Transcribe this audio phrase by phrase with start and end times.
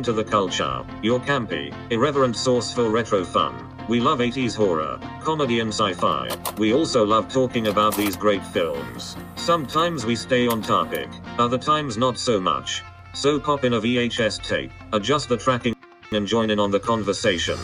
[0.00, 3.68] Welcome to the Cult Show, your campy, irreverent source for retro fun.
[3.86, 6.26] We love 80s horror, comedy, and sci fi.
[6.56, 9.14] We also love talking about these great films.
[9.36, 12.82] Sometimes we stay on topic, other times not so much.
[13.12, 15.76] So pop in a VHS tape, adjust the tracking,
[16.12, 17.58] and join in on the conversation.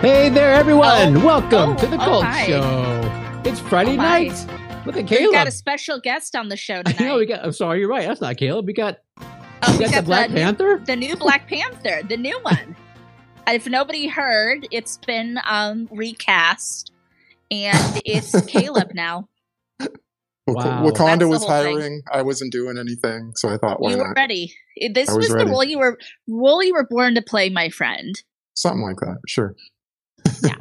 [0.00, 1.16] Hey there, everyone!
[1.16, 1.26] Oh.
[1.26, 2.46] Welcome Oh, to the oh, Cult hi.
[2.46, 3.40] Show.
[3.50, 4.28] It's Friday Oh, my.
[4.28, 4.46] night.
[4.86, 7.00] Look at We've got a special guest on the show I tonight.
[7.00, 7.44] know we got.
[7.44, 8.06] I'm sorry, you're right.
[8.06, 8.66] That's not Caleb.
[8.66, 8.98] We got.
[9.18, 10.82] Oh, we we got the Black new- Panther.
[10.86, 12.76] the new Black Panther, the new one.
[13.46, 16.92] if nobody heard, it's been um recast,
[17.50, 19.28] and it's Caleb now.
[19.80, 19.90] Wak-
[20.46, 20.84] Wow.
[20.84, 21.76] Wakanda was whole thing.
[21.78, 22.02] hiring.
[22.12, 24.16] I wasn't doing anything, so I thought, why you were not?
[24.20, 24.52] ready.
[24.92, 25.96] This I was was, the role you were
[26.28, 28.14] role you were born to play, my friend.
[28.52, 29.16] Something like that.
[29.26, 29.54] Sure.
[30.42, 30.56] Yeah.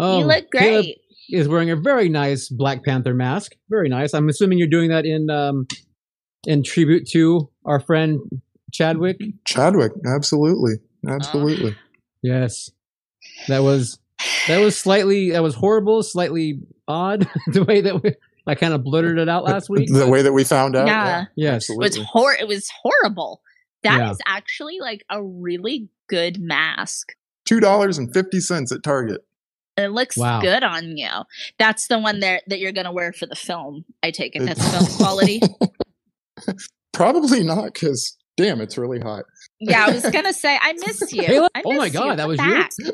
[0.00, 0.98] oh, you look Caleb great.
[1.30, 3.52] Is wearing a very nice Black Panther mask.
[3.68, 4.14] Very nice.
[4.14, 5.66] I'm assuming you're doing that in um,
[6.46, 8.20] in tribute to our friend
[8.72, 9.18] Chadwick.
[9.44, 10.74] Chadwick, absolutely,
[11.08, 11.76] absolutely.
[12.22, 12.70] Yes,
[13.48, 13.98] that was
[14.48, 18.14] that was slightly that was horrible, slightly odd the way that we,
[18.46, 19.92] I kind of blurted it out last week.
[19.92, 20.86] the way that we found out.
[20.86, 21.24] Yeah.
[21.36, 22.08] yes, It was absolutely.
[22.12, 23.40] hor it was horrible.
[23.82, 24.12] That Yeah.
[24.26, 27.12] actually like a really good mask.
[27.44, 29.20] Two dollars and fifty cents at Target.
[29.76, 30.40] It looks Wow.
[30.40, 31.08] good on you.
[31.58, 33.84] That's the one there that you're gonna wear for the film.
[34.02, 34.44] I take it.
[34.44, 35.40] That's film quality.
[36.92, 39.24] Probably not, because damn, it's really hot.
[39.60, 41.22] Yeah, I was gonna say I miss you.
[41.24, 41.50] Caleb?
[41.54, 42.16] I Oh my God, you.
[42.16, 42.92] that was you?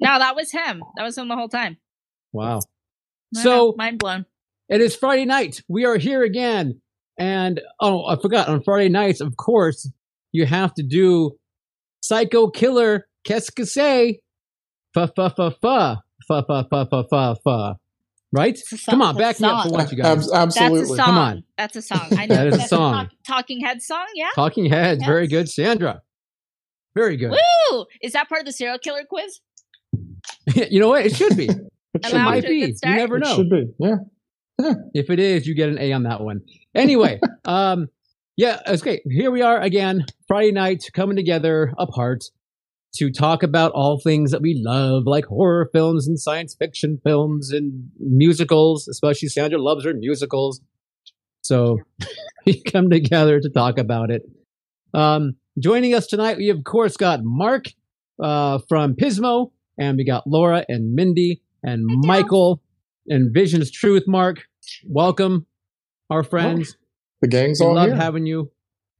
[0.00, 0.82] no, that was him.
[0.96, 1.76] That was him the whole time.
[2.32, 2.60] wow.
[3.34, 4.24] So- mind blown.
[4.68, 5.62] It is Friday night.
[5.68, 6.80] We are here again.
[7.18, 9.90] And oh, I forgot on Friday nights, of course,
[10.30, 11.32] you have to do
[12.02, 14.20] Psycho Killer Qu'est-ce que c'est?
[14.94, 17.76] Fa fa fa fa fa fa fa fa fa fa.
[18.30, 18.58] Right?
[18.58, 20.06] Song- Come on, back me up for once, you guys.
[20.06, 20.96] Abs- That's a absolutely.
[20.96, 21.06] song.
[21.06, 21.44] Come on.
[21.56, 22.08] That's a song.
[22.12, 22.34] I know.
[22.34, 22.92] That is a That's song.
[22.92, 24.06] Talk- talking Head song.
[24.14, 24.28] Yeah.
[24.34, 25.48] Talking Heads, very good.
[25.48, 26.02] Sandra,
[26.94, 27.30] very good.
[27.70, 27.86] Woo!
[28.02, 29.40] Is that part of the serial killer quiz?
[30.70, 31.06] you know what?
[31.06, 31.48] It should be.
[31.94, 32.54] It It should Allowed might be.
[32.56, 32.96] You start?
[32.96, 33.34] never It know.
[33.36, 33.64] should be.
[33.78, 33.96] Yeah.
[34.92, 36.42] If it is, you get an A on that one.
[36.74, 37.86] Anyway, um,
[38.36, 39.00] yeah, it's great.
[39.08, 42.24] Here we are again, Friday night, coming together apart
[42.96, 47.52] to talk about all things that we love, like horror films and science fiction films
[47.52, 48.88] and musicals.
[48.88, 50.60] Especially Sandra loves her musicals,
[51.42, 51.78] so
[52.46, 54.22] we come together to talk about it.
[54.94, 57.66] Um, joining us tonight, we of course got Mark
[58.22, 62.62] uh, from Pismo, and we got Laura and Mindy and Michael
[63.06, 64.04] and Vision's Truth.
[64.06, 64.44] Mark,
[64.86, 65.46] welcome,
[66.10, 66.76] our friends.
[67.20, 67.96] The gang's we all love here.
[67.96, 68.50] having you.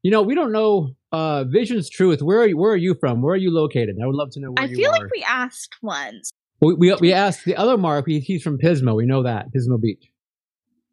[0.03, 2.23] You know, we don't know uh, Vision's Truth.
[2.23, 3.23] Where are you, where are you from?
[3.23, 3.97] Where are you located?
[4.03, 4.99] I would love to know where I you feel are.
[4.99, 6.31] like we asked once.
[6.61, 8.05] we, we we asked the other Mark.
[8.07, 8.95] He, he's from Pismo.
[8.97, 10.11] We know that Pismo Beach.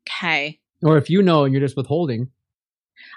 [0.10, 0.60] Okay.
[0.84, 2.30] Or if you know and you're just withholding,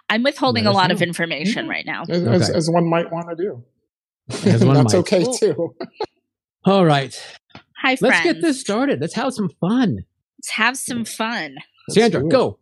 [0.08, 1.06] I'm withholding a us lot of know.
[1.06, 1.70] information Yeah.
[1.70, 2.02] right now.
[2.08, 2.58] as, as, Okay.
[2.58, 3.64] as one might want to do.
[4.48, 4.98] As one That's might.
[5.00, 5.74] okay Well- too.
[6.64, 7.14] all right.
[7.82, 8.02] Hi, friends.
[8.02, 9.00] Let's get this started.
[9.00, 9.98] Let's have some fun.
[10.38, 11.56] Let's have some fun.
[11.90, 12.58] Sandra, do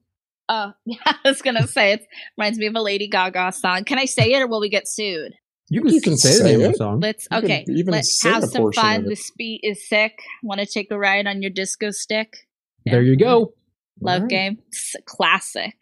[0.48, 0.52] it.
[0.52, 0.54] go.
[0.54, 0.72] Uh,
[1.06, 3.84] I was gonna say it reminds me of a Lady Gaga song.
[3.84, 5.32] Can I say it or will we get sued?
[5.68, 6.72] You can, You can say, the name of it.
[6.72, 7.00] the song.
[7.00, 7.64] Let's You okay.
[7.68, 9.00] even Let's have some fun.
[9.00, 9.08] of it.
[9.08, 10.12] This beat is sick.
[10.42, 12.46] Want to take a ride on your disco stick?
[12.84, 13.54] There you go.
[14.00, 14.28] Love Alright.
[14.30, 14.58] game.
[14.68, 15.74] It's a classic.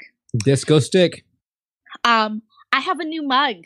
[0.42, 1.24] Disco stick.
[2.02, 2.42] Um,
[2.72, 3.56] I have a new mug.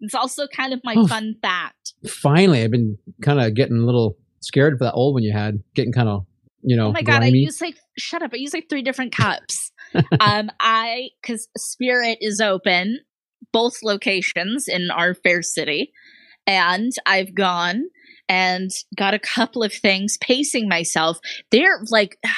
[0.00, 1.06] It's also kind of my Oh.
[1.06, 1.94] fun fact.
[2.08, 5.62] Finally, I've been kind of getting a little scared for that old one you had.
[5.74, 6.26] Getting kind of,
[6.62, 7.38] you know, Oh my god, I grimy.
[7.40, 8.32] use like shut up.
[8.32, 9.70] I use like three different cups.
[10.20, 13.00] um, I because Spirit is open,
[13.52, 15.92] both locations in our fair city,
[16.46, 17.84] and I've gone
[18.28, 20.18] and got a couple of things.
[20.20, 21.18] Pacing myself,
[21.50, 22.18] they're like.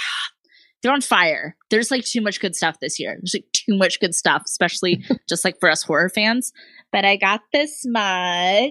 [0.83, 1.59] They're on fire.
[1.69, 3.15] There's like too much good stuff this year.
[3.21, 6.55] There's like too much good stuff, especially just like for us horror fans.
[6.91, 8.71] But I got this mug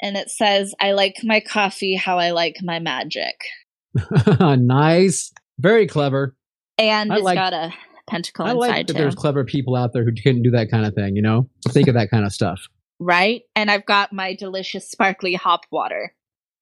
[0.00, 3.34] and it says, I like my coffee how I like my magic.
[4.40, 5.32] nice.
[5.58, 6.36] Very clever.
[6.78, 7.72] And I it's like- got a
[8.06, 8.98] pentacle I like inside that too.
[8.98, 11.48] there's clever people out there who can do that kind of thing, you know?
[11.68, 12.60] Think of that kind of stuff.
[12.98, 13.42] right?
[13.56, 16.14] And I've got my delicious sparkly hop water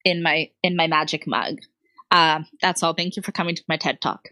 [0.05, 1.59] in my in my magic mug.
[2.11, 2.93] Um, that's all.
[2.95, 4.29] Thank you for coming to my TED Talk.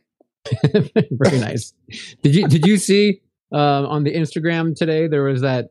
[0.72, 1.72] Very nice.
[2.22, 3.20] Did you did you see
[3.52, 5.70] um, on the Instagram today there was that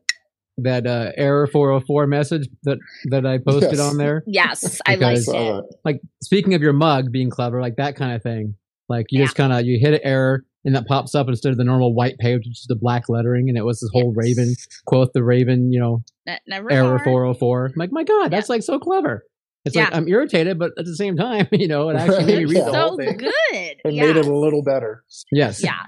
[0.58, 3.80] that uh, error 404 message that that I posted Yes.
[3.80, 4.22] on there?
[4.26, 5.64] Yes, I Because- liked it.
[5.84, 8.54] Like speaking of your mug being clever, like that kind of thing.
[8.88, 11.58] Like you just kind of you hit an error and that pops up instead of
[11.58, 14.24] the normal white page, which is the black lettering, and it was this whole Yes.
[14.38, 14.54] Raven
[14.86, 16.02] quote the Raven, you know,
[16.46, 17.66] never error 404.
[17.66, 19.24] I'm like, my God, that's like so clever.
[19.64, 22.44] It's like I'm irritated, but at the same time, you know, it actually made me
[22.44, 22.64] Right, read yeah.
[22.64, 23.16] the so whole thing.
[23.18, 23.30] good.
[23.52, 24.06] It yeah.
[24.06, 25.04] made it a little better.
[25.30, 25.62] Yes.
[25.62, 25.82] yeah.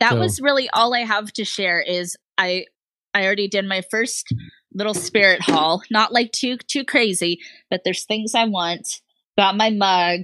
[0.00, 1.80] that So- was really all I have to share.
[1.80, 2.64] Is I
[3.14, 4.26] I already did my first
[4.74, 5.82] little spirit haul.
[5.90, 7.38] Not like too too crazy,
[7.70, 8.88] but there's things I want.
[9.38, 10.22] Got my mug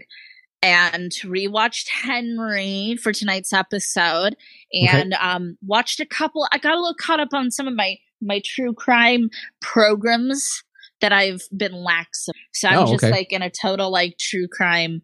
[0.62, 4.36] and rewatched Henry for tonight's episode
[4.72, 7.96] and um watched a couple I got a little caught up on some of my
[8.20, 9.28] my true crime
[9.60, 10.62] programs
[11.00, 12.28] that I've been lax.
[12.28, 12.34] of.
[12.52, 13.10] So I'm Oh, just okay.
[13.10, 15.02] like in a total like true crime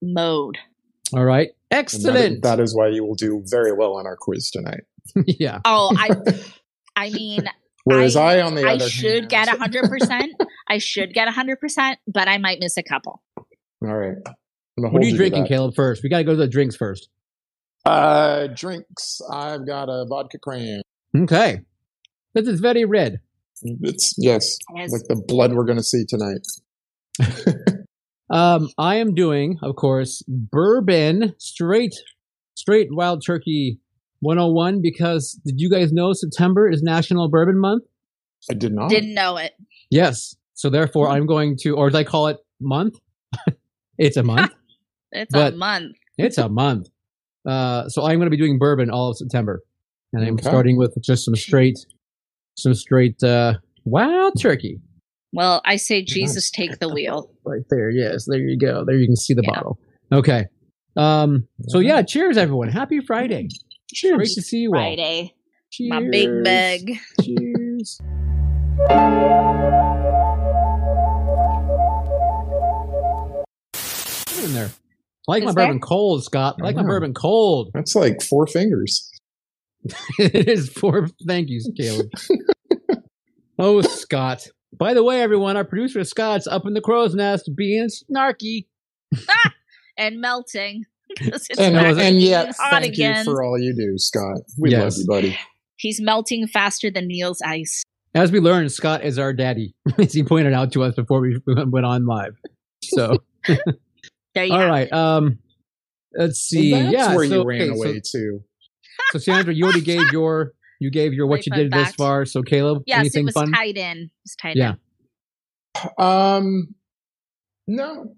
[0.00, 0.56] mode.
[1.14, 1.50] All right.
[1.70, 2.42] Excellent.
[2.42, 4.80] that is why you will do very well on our quiz tonight.
[5.26, 5.60] yeah.
[5.64, 6.10] Oh, I
[6.96, 7.44] I mean,
[7.84, 10.32] Whereas I- I, on the I other should hand, get a hundred percent.
[10.68, 13.22] I should get a hundred percent, but I might miss a couple.
[13.36, 14.16] All right.
[14.76, 15.48] I'm gonna What are you drinking, that.
[15.48, 16.02] Caleb, first?
[16.02, 17.08] We got to go to the drinks first.
[17.84, 19.20] Uh, drinks.
[19.32, 20.82] I've got a vodka cran.
[21.16, 21.60] Okay.
[22.34, 23.20] This is very red.
[23.62, 24.92] It's yes, Yes.
[24.92, 26.46] like the blood we're going to see tonight.
[28.28, 31.94] Um, I am doing, of course, bourbon straight,
[32.54, 33.78] straight wild turkey
[34.18, 37.84] 101 because did you guys know September is National Bourbon Month?
[38.50, 38.90] I did not.
[38.90, 39.52] Didn't know it.
[39.90, 40.34] Yes.
[40.54, 42.94] So therefore, I'm going to, or as I call it, month.
[43.98, 44.50] it's a month.
[45.12, 45.96] It's But- a month.
[46.18, 46.88] it's a month.
[47.46, 49.62] Uh, so I'm going to be doing bourbon all of September,
[50.12, 50.48] and I'm Okay.
[50.48, 51.78] starting with just some straight,
[52.56, 53.54] some straight uh,
[53.84, 54.80] wild turkey.
[55.32, 57.30] Well, I say Jesus take the wheel.
[57.44, 57.90] right there.
[57.90, 58.84] Yes, there you go.
[58.84, 59.54] There you can see the Yeah.
[59.54, 59.78] bottle.
[60.12, 60.46] Okay.
[60.96, 61.46] Um.
[61.68, 62.68] So yeah, cheers, everyone.
[62.68, 63.48] Happy Friday.
[63.92, 64.16] Cheers.
[64.16, 64.80] Great to see you all.
[64.80, 65.34] Friday.
[65.70, 65.90] Cheers.
[65.90, 66.98] My big bag.
[67.22, 68.00] Cheers.
[73.72, 74.70] Get in there.
[75.28, 75.66] I like my there?
[75.66, 76.56] bourbon cold, Scott.
[76.60, 77.70] I like my bourbon cold.
[77.74, 79.10] That's like four fingers.
[80.18, 81.08] it is four.
[81.26, 82.08] thank you, Caleb.
[83.58, 84.46] oh, Scott.
[84.76, 88.66] By the way, everyone, our producer Scott's up in the crow's nest being snarky.
[89.28, 89.52] Ah!
[89.98, 90.84] And melting.
[91.18, 93.18] 'Cause it's And, back and and yet, thank again.
[93.18, 94.38] you for all you do, Scott.
[94.58, 94.82] We Yes.
[94.82, 95.38] love you, buddy.
[95.76, 97.82] He's melting faster than Neil's ice.
[98.14, 101.38] As we learned, Scott is our daddy, as he pointed out to us before we
[101.46, 102.36] went on live.
[102.82, 103.18] So,
[104.36, 104.86] There you all have right.
[104.86, 104.92] it.
[104.92, 105.38] Um,
[106.16, 106.70] let's see.
[106.72, 108.40] Well, that's yeah, where so, you ran okay, so- away to.
[109.12, 111.94] So, Sandra, you already gave your you gave your what My you fun did this
[111.96, 112.24] far.
[112.24, 113.52] So, Caleb, Yes, anything it was fun?
[113.52, 113.98] tied in.
[113.98, 114.74] It was tied Yeah.
[115.98, 116.04] in.
[116.04, 116.74] Um,
[117.66, 118.14] no,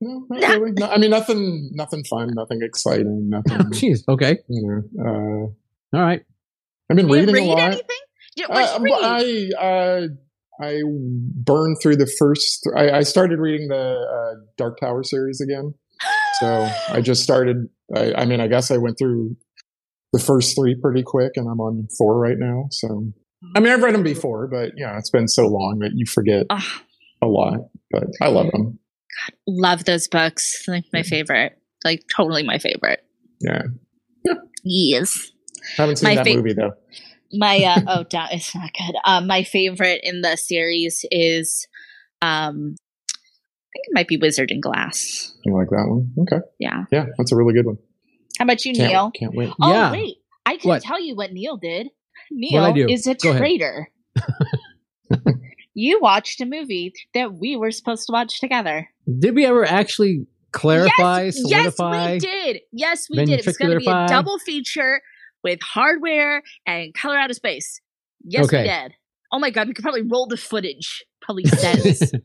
[0.00, 0.72] no, not really.
[0.72, 3.58] No, I mean, nothing, nothing fun, nothing exciting, nothing.
[3.72, 4.00] Jeez.
[4.08, 4.38] Okay.
[4.48, 6.22] you know, uh, All right.
[6.90, 7.58] I've been You didn't reading a lot.
[7.60, 7.86] anything?
[8.36, 9.54] You- What'd Uh, you read?
[9.60, 10.06] I uh,
[10.62, 10.82] I
[11.34, 12.68] burned through the first.
[12.76, 15.74] I, I started reading the uh, Dark Tower series again.
[16.40, 17.68] So I just started.
[17.94, 19.36] I, I mean, I guess I went through
[20.12, 22.66] the first three pretty quick, and I'm on four right now.
[22.70, 23.12] So
[23.56, 26.46] I mean, I've read them before, but yeah, it's been so long that you forget
[26.50, 27.58] a lot.
[27.90, 28.78] But I love them.
[29.46, 30.64] love those books.
[30.68, 31.58] Like my favorite.
[31.84, 33.04] Like totally my favorite.
[33.40, 33.62] Yeah,
[34.64, 35.32] Yes.
[35.76, 36.72] haven't seen My that fa- movie though.
[37.32, 38.94] My uh oh da- it's not good.
[39.04, 41.66] Um my favorite in the series is
[42.20, 45.32] um I think it might be Wizard and Glass.
[45.44, 46.12] You like that one?
[46.20, 46.84] Okay, Yeah.
[46.92, 47.78] yeah, that's a really good one.
[48.38, 49.10] How about you, Can't, Neil?
[49.12, 49.50] can't wait.
[49.62, 49.92] Oh Yeah.
[49.92, 50.16] wait.
[50.44, 50.82] I can What?
[50.82, 51.88] tell you what Neil did.
[52.30, 53.88] Neil is a Go traitor.
[55.74, 58.88] you watched a movie that we were supposed to watch together.
[59.18, 62.12] Did we ever actually clarify, yes, solidify?
[62.12, 62.60] Yes, we did.
[62.72, 63.40] Yes, we did.
[63.40, 65.00] It was going to be a double feature
[65.42, 67.80] with hardware and color out of space.
[68.24, 68.62] Yes, Okay.
[68.62, 68.94] we did.
[69.32, 71.04] Oh my god, we could probably roll the footage.
[71.20, 72.22] Probably the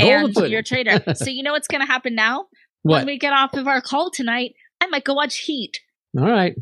[0.00, 1.02] and you're a traitor.
[1.14, 2.46] so you know what's going to happen now?
[2.82, 2.98] What?
[2.98, 5.80] When we get off of our call tonight, I might go watch Heat.
[6.18, 6.54] All right.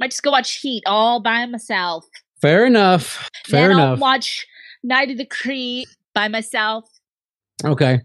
[0.00, 2.04] Might just go watch Heat all by myself.
[2.40, 3.28] Fair enough.
[3.46, 3.90] Fair then enough.
[3.94, 4.46] I'll watch
[4.82, 6.84] Night of the Creeps by myself.
[7.64, 8.00] Okay.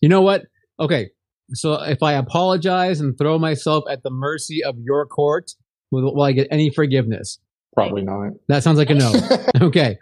[0.00, 0.42] You know what?
[0.78, 1.10] Okay.
[1.52, 5.50] So if I apologize and throw myself at the mercy of your court,
[5.90, 7.38] will, will I get any forgiveness?
[7.74, 8.32] Probably not.
[8.48, 9.12] That sounds like a no.
[9.62, 9.98] okay.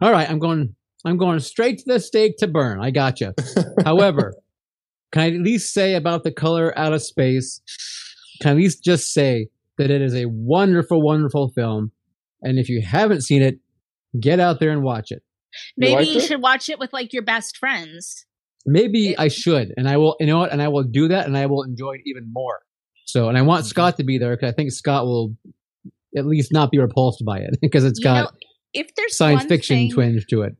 [0.00, 0.28] All right.
[0.28, 0.74] I'm going.
[1.04, 2.80] I'm going straight to the stake to burn.
[2.80, 3.34] I gotcha.
[3.84, 4.34] However,
[5.12, 7.60] can I at least say about the color out of space?
[8.40, 9.48] Can I at least just say
[9.78, 11.90] that it is a wonderful, wonderful film,
[12.40, 13.58] and if you haven't seen it,
[14.20, 15.24] get out there and watch it.
[15.76, 18.24] Maybe liked you should watch it with like your best friends.
[18.64, 20.14] Maybe It- I should, and I will.
[20.20, 20.52] You know what?
[20.52, 22.60] And I will do that, and I will enjoy it even more.
[23.12, 23.68] So, and I want Mm-hmm.
[23.68, 25.36] Scott to be there because I think Scott will
[26.16, 28.30] at least not be repulsed by it because it's You got know,
[28.72, 30.56] if there's science fiction thing, twinge to it.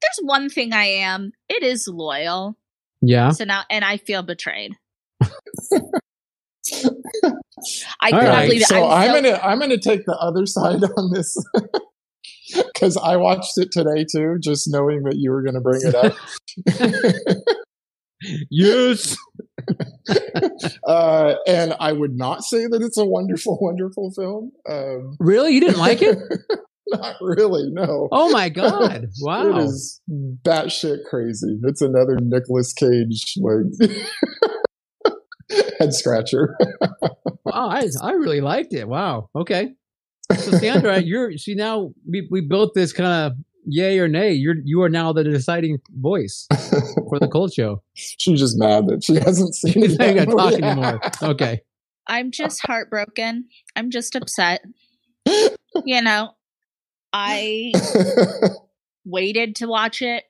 [0.00, 1.32] there's one thing I am.
[1.50, 2.56] It is loyal.
[3.02, 3.30] Yeah.
[3.32, 4.72] So now, and I feel betrayed.
[5.22, 5.26] I
[8.10, 8.46] All cannot right.
[8.46, 8.66] believe it.
[8.68, 11.36] So I'm, so- gonna I'm gonna take the other side on this
[12.72, 16.16] because I watched it today too, just knowing that you were gonna bring it up.
[18.50, 19.16] Yes.
[20.86, 24.52] uh, and I would not say that it's a wonderful, wonderful film.
[24.68, 26.18] Um, really, you didn't like it?
[26.88, 27.70] not really.
[27.70, 28.08] No.
[28.12, 29.06] Oh my god!
[29.20, 30.00] Wow, it is
[30.46, 31.58] batshit crazy.
[31.64, 33.98] It's another Nicolas Cage like
[35.78, 36.56] head scratcher.
[37.44, 38.88] wow, I I really liked it.
[38.88, 39.28] Wow.
[39.34, 39.70] Okay.
[40.36, 44.32] So Sandra, you're see now we we built this kind of yay or nay.
[44.32, 46.46] You're you are now the deciding voice
[47.08, 47.82] for the Cult Show.
[47.94, 49.98] She's just mad that she hasn't seen She's it.
[49.98, 50.26] not yet.
[50.28, 51.00] gonna talk anymore.
[51.22, 51.60] Okay.
[52.06, 53.46] I'm just heartbroken.
[53.76, 54.60] I'm just upset.
[55.26, 56.32] You know,
[57.12, 57.72] I
[59.04, 60.24] waited to watch it,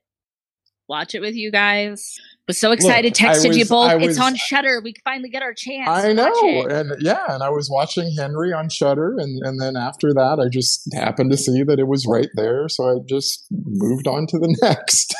[0.88, 2.14] watch it with you guys.
[2.46, 3.14] Was so excited.
[3.18, 3.90] I texted you both.
[3.90, 4.82] I it's on Shudder.
[4.84, 5.88] We finally get our chance.
[5.88, 10.12] I know, and yeah, and I was watching Henry on Shudder, and and then after
[10.12, 14.06] that, I just happened to see that it was right there, so I just moved
[14.06, 15.14] on to the next.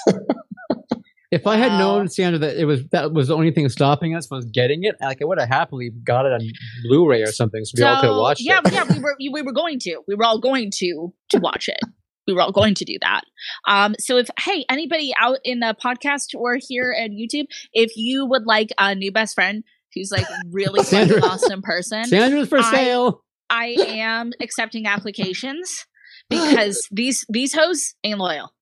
[1.30, 1.78] If I had Wow.
[1.78, 4.94] known Sandra that it was that was the only thing stopping us was getting it,
[5.00, 6.40] like I would have happily got it on
[6.88, 8.72] Blu-ray or something, so we all could have watched yeah, it.
[8.72, 10.00] yeah, we were we were going to.
[10.06, 11.80] We were all going to to watch it.
[12.26, 13.22] We were all going to do that.
[13.66, 18.26] Um, so if hey, anybody out in the podcast or here at YouTube, if you
[18.26, 19.64] would like a new best friend
[19.94, 23.20] who's like really fucking Sandra- awesome person, Sandra's for I- sale.
[23.50, 25.86] I am accepting applications
[26.30, 28.52] because these these hoes ain't loyal.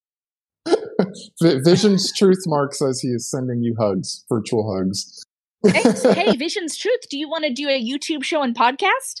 [0.67, 5.23] Vi- Vision's Truth Mark says he is sending you hugs, virtual hugs.
[5.65, 9.19] Hey, hey, Vision's Truth, do you want to do a YouTube show and podcast?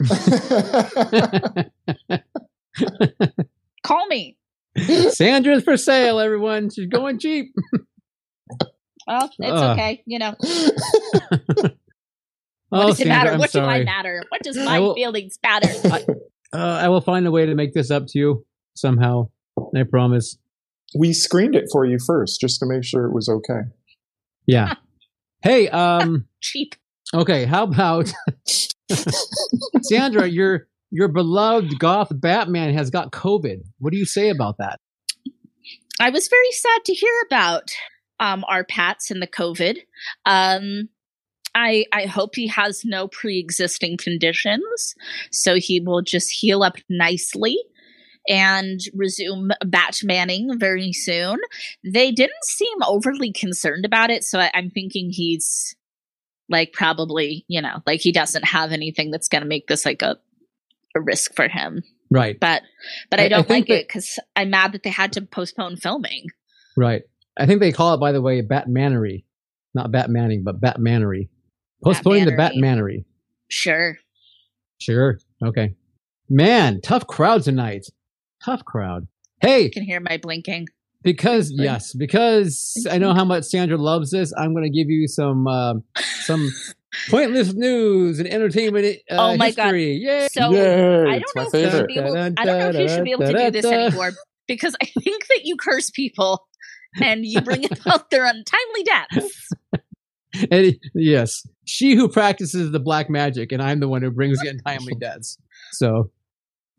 [3.83, 4.37] Call me.
[5.09, 6.69] Sandra's for sale, everyone.
[6.69, 7.53] She's going cheap.
[9.05, 9.77] Well, it's Ugh.
[9.77, 10.01] okay.
[10.05, 10.35] You know,
[12.75, 13.31] Oh, what does it Sandra, matter?
[13.33, 14.23] I'm What do I matter?
[14.29, 15.69] What does my will- feelings matter?
[16.55, 19.29] Uh, I will find a way to make this up to you somehow.
[19.75, 20.37] I promise.
[20.95, 23.61] we screened it for you first, just to make sure it was okay.
[24.45, 24.75] Yeah.
[25.41, 26.75] hey, um, Cheap.
[27.11, 28.13] okay, how about
[29.81, 33.63] Sandra, your your beloved goth Batman has got COVID.
[33.79, 34.79] What do you say about that?
[35.99, 37.71] I was very sad to hear about
[38.19, 39.77] um, our Pats and the COVID.
[40.27, 40.89] Um,
[41.55, 44.93] I I hope he has no pre-existing conditions,
[45.31, 47.57] so he will just heal up nicely
[48.29, 51.39] and resume Batmaning very soon.
[51.83, 55.75] They didn't seem overly concerned about it, so I, I'm thinking he's
[56.49, 60.03] like probably you know like he doesn't have anything that's going to make this like
[60.03, 60.17] a
[60.95, 61.83] a risk for him.
[62.11, 62.61] Right, But
[63.09, 65.21] but I- I I don't think like it because I'm mad that they had to
[65.21, 66.27] postpone filming.
[66.77, 67.01] right.
[67.35, 69.23] I think they call it, by the way, Batmanery,
[69.73, 71.29] not Batmaning, but Batmanery.
[71.83, 72.61] Postponing the Batmanery.
[72.61, 73.05] Batmanery.
[73.49, 73.97] Sure.
[74.79, 75.17] Sure.
[75.43, 75.73] Okay.
[76.29, 77.87] Man, tough crowd tonight.
[78.45, 79.07] Tough crowd.
[79.41, 80.67] Hey, You can hear my blinking.
[81.01, 85.07] because yes, because I know how much Sandra loves this, I'm going to give you
[85.07, 85.83] some um
[86.21, 86.47] some
[87.09, 88.97] pointless news and entertainment.
[89.09, 89.71] Uh, Oh my God.
[89.75, 90.27] Yay!
[90.31, 92.17] So Yay, I don't know if you should be able.
[92.17, 94.11] I don't know if you should be able to do this anymore
[94.47, 96.47] because I think that you curse people
[97.01, 99.49] and you bring about their untimely deaths.
[100.49, 104.47] And- yes, she who practices the black magic, and I'm the one who brings the
[104.49, 105.37] untimely deaths.
[105.73, 106.09] So,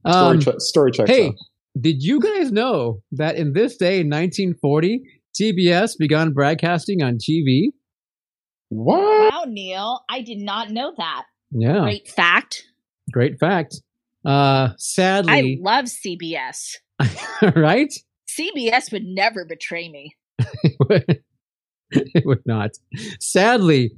[0.09, 1.35] Story, um, che- story checks hey, out.
[1.81, 5.03] did you guys know that in this day, in 1940,
[5.41, 7.67] CBS began broadcasting on TV?
[8.71, 9.14] What?
[9.47, 11.25] Neil, I did not know that.
[11.51, 12.65] Yeah, Great fact.
[13.13, 13.81] great fact.
[14.25, 16.77] Uh, sadly I love CBS.
[17.57, 17.93] right?
[18.29, 20.17] CBS would never betray me.
[21.91, 22.71] it would not.
[23.21, 23.93] Sadly,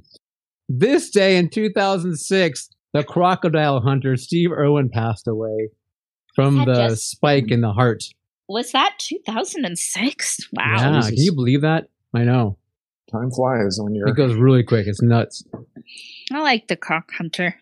[0.69, 5.69] this day in 2006, the crocodile hunter Steve Irwin passed away
[6.35, 8.03] from That the just- spike in the heart.
[8.49, 10.49] Was that 2006?
[10.53, 10.63] Wow.
[10.77, 11.87] Yeah, can you believe that?
[12.13, 12.57] I know.
[13.11, 14.07] Time flies when you're.
[14.09, 14.85] It goes really quick.
[14.87, 15.43] It's nuts.
[16.31, 17.55] I like the Croc Hunter.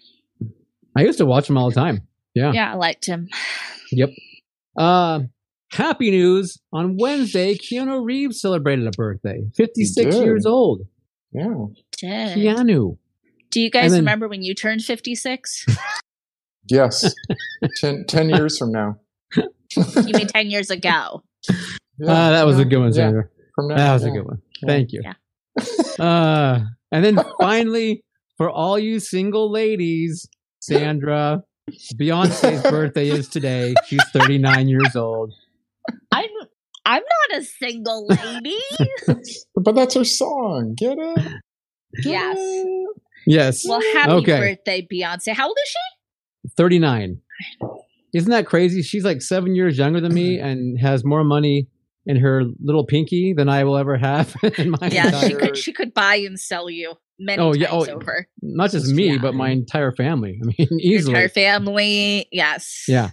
[0.95, 2.07] I used to watch him all the time.
[2.33, 2.51] Yeah.
[2.53, 3.29] Yeah, I liked him.
[3.91, 4.09] Yep.
[4.75, 5.19] Uh,
[5.71, 6.57] happy news.
[6.73, 9.41] On Wednesday, Keanu Reeves celebrated a birthday.
[9.55, 10.81] 56 years old.
[11.31, 11.53] Yeah.
[11.99, 12.37] Did.
[12.37, 12.97] Keanu.
[13.51, 15.65] Do you guys then- remember when you turned 56?
[16.67, 17.13] Yes.
[17.79, 18.97] ten, 10 years from now.
[19.35, 19.43] you
[20.13, 21.23] mean 10 years ago?
[21.97, 23.29] Yeah, uh, that was a good one, yeah, Sandra.
[23.53, 24.41] From now, That was a good one.
[24.65, 25.01] Thank you.
[25.57, 26.05] Yeah.
[26.05, 26.59] Uh,
[26.91, 28.03] and then finally,
[28.37, 30.27] for all you single ladies,
[30.59, 31.41] Sandra,
[31.95, 33.73] Beyonce's birthday is today.
[33.87, 35.33] She's 39 years old.
[36.11, 36.25] I'm
[36.85, 38.59] I'm not a single lady.
[39.55, 40.75] But that's her song.
[40.77, 41.17] Get it?
[42.03, 42.37] Get Yes.
[42.37, 42.87] it?
[43.27, 44.37] Yes, well, happy Okay.
[44.39, 45.33] birthday, Beyonce.
[45.33, 46.49] How old is she?
[46.55, 47.19] 39.
[48.13, 48.83] Isn't that crazy?
[48.83, 51.67] She's like seven years younger than me and has more money
[52.05, 55.73] in her little pinky than I will ever have in my Yeah, she could she
[55.73, 56.93] could buy and sell you.
[57.19, 58.27] many Oh, yeah, times oh, over.
[58.41, 59.17] Not just me, Yeah.
[59.21, 60.39] but my entire family.
[60.43, 61.13] I mean, Your easily.
[61.15, 62.85] entire family, yes.
[62.87, 63.09] Yeah.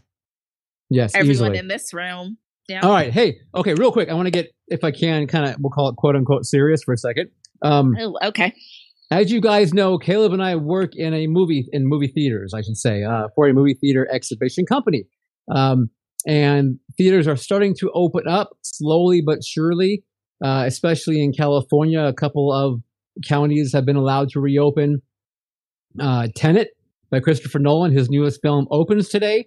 [0.90, 1.58] Yes, Everyone easily.
[1.58, 2.36] in this room.
[2.68, 2.80] Yeah.
[2.82, 3.12] All right.
[3.12, 4.08] Hey, okay, real quick.
[4.10, 6.82] I want to get, if I can, kind of, we'll call it quote unquote serious
[6.84, 7.30] for a second.
[7.62, 8.52] Um, Oh, okay.
[9.10, 12.60] as you guys know, Caleb and I work in a movie, in movie theaters, I
[12.60, 15.04] should say, uh, for a movie theater exhibition company.
[15.50, 15.88] Um,
[16.26, 20.04] and theaters are starting to open up slowly but surely,
[20.44, 22.00] uh, especially in California.
[22.00, 22.80] A couple of
[23.26, 25.02] counties have been allowed to reopen.
[26.00, 26.70] Uh, Tenet
[27.10, 29.46] by Christopher Nolan, his newest film, opens today.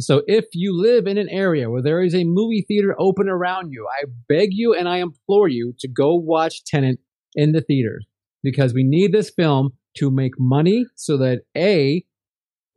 [0.00, 3.70] So if you live in an area where there is a movie theater open around
[3.70, 6.98] you, I beg you and I implore you to go watch Tenet
[7.36, 8.04] in the theaters
[8.42, 12.04] because we need this film to make money so that A,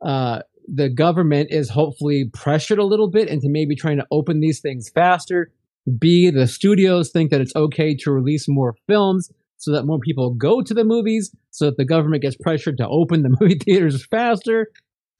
[0.04, 0.40] uh,
[0.72, 4.90] the government is hopefully pressured a little bit into maybe trying to open these things
[4.90, 5.50] faster.
[5.98, 10.34] B, the studios think that it's okay to release more films so that more people
[10.34, 14.04] go to the movies, so that the government gets pressured to open the movie theaters
[14.06, 14.68] faster.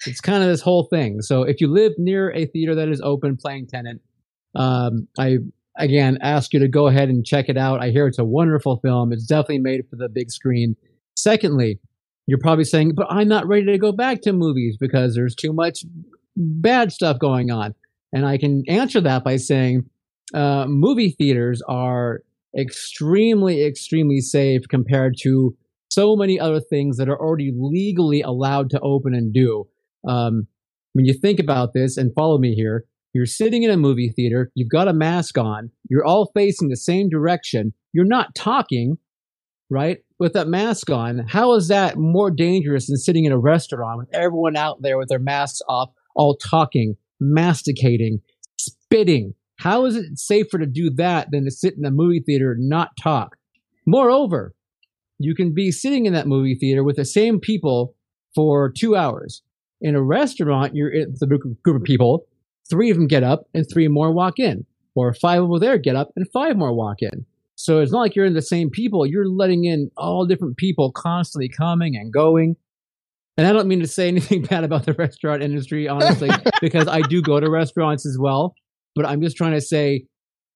[0.06, 1.22] It's kind of this whole thing.
[1.22, 4.00] So if you live near a theater that is open playing Tenet,
[4.54, 5.38] um, I
[5.76, 7.82] again ask you to go ahead and check it out.
[7.82, 9.12] I hear it's a wonderful film.
[9.12, 10.76] It's definitely made for the big screen.
[11.16, 11.80] Secondly,
[12.28, 15.54] you're probably saying, but I'm not ready to go back to movies because there's too
[15.54, 15.80] much
[16.36, 17.74] bad stuff going on.
[18.12, 19.88] And I can answer that by saying,
[20.34, 22.20] uh, movie theaters are
[22.56, 25.56] extremely, extremely safe compared to
[25.90, 29.66] so many other things that are already legally allowed to open and do.
[30.06, 30.48] Um,
[30.92, 34.50] when you think about this and follow me here, you're sitting in a movie theater,
[34.54, 38.98] you've got a mask on, you're all facing the same direction, you're not talking,
[39.70, 39.98] right?
[40.18, 44.08] With that mask on, how is that more dangerous than sitting in a restaurant with
[44.12, 48.20] everyone out there with their masks off, all talking, masticating,
[48.58, 49.34] spitting?
[49.60, 52.68] How is it safer to do that than to sit in a movie theater and
[52.68, 53.36] not talk?
[53.86, 54.54] Moreover,
[55.18, 57.94] you can be sitting in that movie theater with the same people
[58.34, 59.42] for two hours.
[59.80, 62.26] In a restaurant, you're a group group of people,
[62.68, 65.96] three of them get up and three more walk in, or five over there get
[65.96, 67.24] up and five more walk in.
[67.58, 69.04] So it's not like you're in the same people.
[69.04, 72.54] You're letting in all different people constantly coming and going.
[73.36, 77.00] And I don't mean to say anything bad about the restaurant industry, honestly, because I
[77.00, 78.54] do go to restaurants as well.
[78.94, 80.04] But I'm just trying to say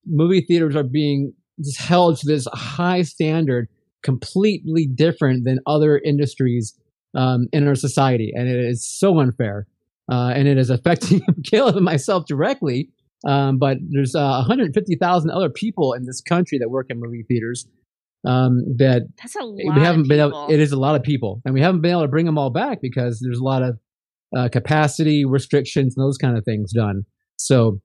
[0.05, 3.67] movie theaters are being just held to this high standard,
[4.01, 6.73] completely different than other industries
[7.15, 8.31] um, in our society.
[8.33, 9.67] And it is so unfair.
[10.09, 12.87] Uh, and it is affecting Caleb and myself directly.
[13.25, 17.65] Um, but there's uh, 150,000 other people in this country that work in movie theaters
[18.25, 19.75] um, that That's a lot.
[19.75, 22.03] we haven't been able, it is a lot of people and we haven't been able
[22.03, 23.79] to bring them all back because there's a lot of
[24.35, 27.03] uh, capacity restrictions and those kind of things done
[27.37, 27.81] so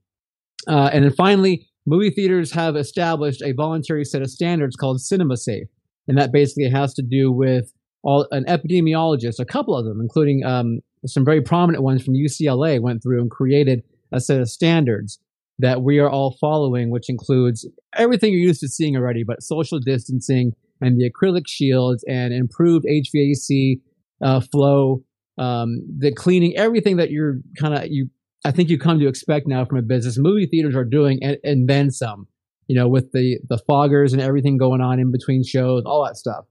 [0.69, 5.37] uh, and then finally movie theaters have established a voluntary set of standards called cinema
[5.37, 5.67] safe
[6.07, 7.73] and that basically has to do with
[8.03, 12.81] all an epidemiologist a couple of them including um, some very prominent ones from ucla
[12.81, 15.19] went through and created a set of standards
[15.59, 19.81] that we are all following, which includes everything you're used to seeing already, but social
[19.81, 23.81] distancing and the acrylic shields and improved HVAC
[24.23, 25.03] uh, flow,
[25.37, 28.09] um, the cleaning, everything that you're kind of you.
[28.45, 30.17] I think you come to expect now from a business.
[30.17, 32.29] Movie theaters are doing and, and then some.
[32.69, 36.17] You know, with the the foggers and everything going on in between shows, all that
[36.17, 36.45] stuff.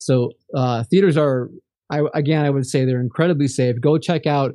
[0.00, 1.48] So uh, theaters are,
[1.90, 3.76] I again, I would say they're incredibly safe.
[3.80, 4.52] Go check out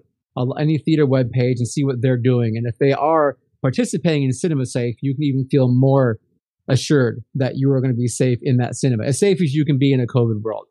[0.60, 4.64] any theater webpage and see what they're doing, and if they are participating in cinema
[4.66, 6.20] safe, you can even feel more
[6.68, 9.66] assured that you are going to be safe in that cinema, as safe as you
[9.66, 10.68] can be in a COVID world.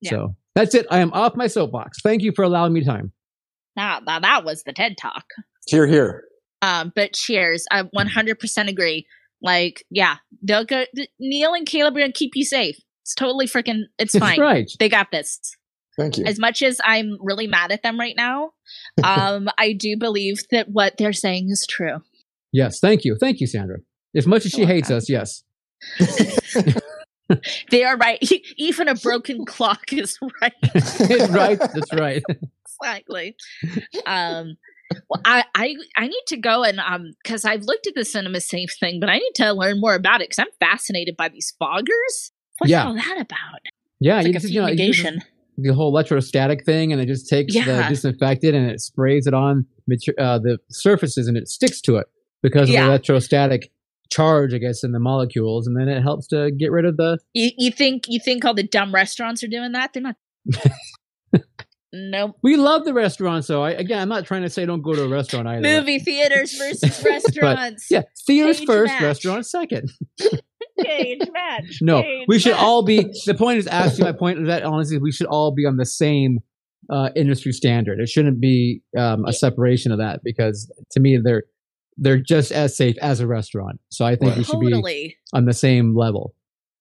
[0.00, 0.10] Yeah.
[0.10, 0.86] So that's it.
[0.90, 2.00] I am off my soapbox.
[2.02, 3.12] Thank you for allowing me time.
[3.76, 5.24] Now, now that was the TED talk.
[5.68, 6.24] Here, here.
[6.62, 7.64] Um, but cheers.
[7.70, 9.06] I 100% agree.
[9.40, 10.84] Like, yeah, they'll go.
[11.20, 12.76] Neil and Caleb are gonna keep you safe.
[13.02, 13.82] It's totally freaking.
[13.98, 14.40] It's That's fine.
[14.40, 14.68] right.
[14.80, 15.38] They got this.
[15.96, 16.24] Thank you.
[16.24, 18.50] As much as I'm really mad at them right now,
[19.04, 21.98] um, I do believe that what they're saying is true.
[22.52, 22.78] Yes.
[22.80, 23.16] Thank you.
[23.20, 23.78] Thank you, Sandra.
[24.14, 25.42] As much as she hates us, yes.
[27.70, 28.18] They are right.
[28.56, 30.52] Even a broken clock is right.
[31.30, 31.58] right.
[31.58, 32.22] That's right.
[32.80, 33.34] exactly.
[34.06, 34.56] Um,
[35.10, 38.40] well, I, I I need to go and um because I've looked at the cinema
[38.40, 41.52] safe thing, but I need to learn more about it because I'm fascinated by these
[41.60, 42.30] foggers.
[42.58, 42.86] What's Yeah.
[42.86, 43.60] all that about?
[44.00, 44.20] Yeah.
[44.20, 45.20] It's you like a just, you know, fumigation.
[45.58, 47.88] the whole electrostatic thing, and it just takes the Yeah.
[47.88, 49.66] disinfectant and it sprays it on
[50.18, 52.06] uh, the surfaces, and it sticks to it
[52.48, 52.80] because Yeah.
[52.80, 53.70] of the electrostatic
[54.10, 57.18] charge, I guess, in the molecules, and then it helps to get rid of the.
[57.34, 59.92] You, you think you think all the dumb restaurants are doing that?
[59.92, 60.16] They're not.
[61.92, 62.36] nope.
[62.42, 65.04] We love the restaurants, so I, again, I'm not trying to say don't go to
[65.04, 65.62] a restaurant either.
[65.62, 67.86] Movie theaters versus restaurants.
[67.90, 69.02] Yeah, theaters Change first, match.
[69.02, 69.90] restaurants second.
[70.82, 71.78] cage match.
[71.80, 72.62] No, cage we should match.
[72.62, 73.06] all be.
[73.26, 75.86] The point is, actually, my point is that honestly, we should all be on the
[75.86, 76.38] same
[76.90, 77.98] uh, industry standard.
[77.98, 81.44] It shouldn't be um, a separation of that because to me, they're
[81.96, 83.80] they're just as safe as a restaurant.
[83.90, 84.38] So I think Right.
[84.38, 86.34] we should be on the same level.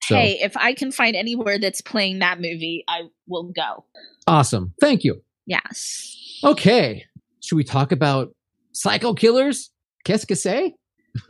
[0.04, 3.86] So Hey, if I can find anywhere that's playing that movie, I will go.
[4.28, 4.74] awesome.
[4.82, 5.22] Thank you.
[5.48, 6.40] Yes.
[6.44, 7.06] Okay,
[7.44, 8.36] should we talk about
[8.74, 9.72] psycho killers?
[10.04, 10.74] Qu'est-ce que c'est?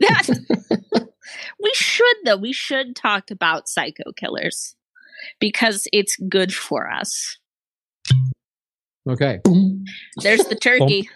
[1.60, 2.36] we should though.
[2.36, 4.74] We should talk about psycho killers
[5.40, 7.38] because it's good for us.
[9.08, 9.38] Okay.
[10.22, 11.08] There's the turkey.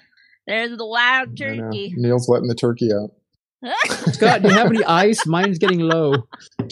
[0.47, 1.63] There's the loud I know.
[1.65, 1.95] turkey.
[1.97, 3.11] Neil's letting the turkey out.
[4.13, 5.27] Scott, do you have any ice?
[5.27, 6.15] Mine's getting low.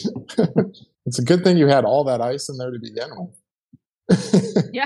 [1.05, 4.69] It's a good thing you had all that ice in there to begin with.
[4.73, 4.85] yeah.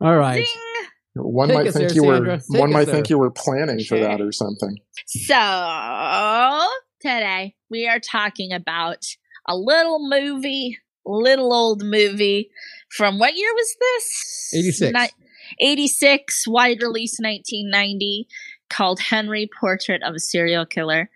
[0.00, 0.44] All right.
[0.44, 1.24] Zing.
[1.24, 2.32] one Take might think there, you Sandra.
[2.34, 2.94] were Take one might there.
[2.96, 3.96] think you were planning Sure.
[3.98, 4.76] for that or something.
[5.06, 6.66] So
[7.00, 9.06] today we are talking about
[9.48, 12.50] a little movie, little old movie
[12.94, 14.50] from what year was this?
[14.54, 14.92] 86.
[14.92, 15.25] Ni-
[15.60, 18.26] 86, wide release 1990,
[18.68, 21.08] called Henry Portrait of a Serial Killer.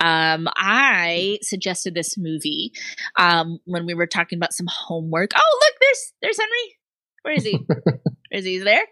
[0.00, 2.72] Um, I suggested this movie
[3.16, 5.30] um, when we were talking about some homework.
[5.36, 6.76] Oh, look, there's there's Henry.
[7.22, 7.58] Where is he?
[7.66, 8.52] Where is he?
[8.52, 8.84] He's there?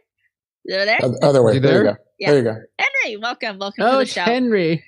[0.64, 0.98] Is over there?
[1.22, 1.52] Other way.
[1.52, 1.96] Is he There you go.
[2.18, 2.30] Yeah.
[2.30, 2.56] There you go.
[2.78, 4.22] Henry, welcome, welcome Oh, to the it's show.
[4.22, 4.82] Henry.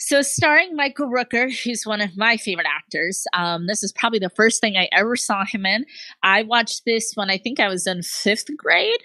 [0.00, 3.24] So, starring Michael Rooker, who's one of my favorite actors.
[3.32, 5.84] Um, this is probably the first thing I ever saw him in.
[6.22, 9.00] I watched this when I think I was in fifth grade.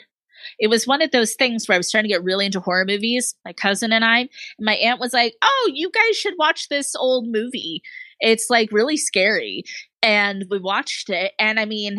[0.59, 2.85] It was one of those things where I was trying to get really into horror
[2.85, 3.35] movies.
[3.45, 4.29] My cousin and I, and
[4.59, 7.81] my aunt was like, "Oh, you guys should watch this old movie.
[8.19, 9.63] It's like really scary."
[10.01, 11.97] And we watched it, and I mean,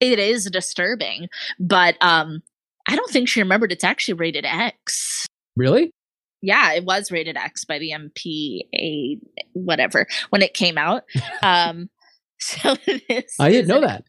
[0.00, 2.42] it is disturbing, but um,
[2.88, 5.26] I don't think she remembered it's actually rated X.
[5.56, 5.92] Really?
[6.42, 9.20] Yeah, it was rated X by the MPA,
[9.52, 11.04] whatever, when it came out.
[11.42, 11.88] Um,
[12.40, 14.04] so this I didn't know that.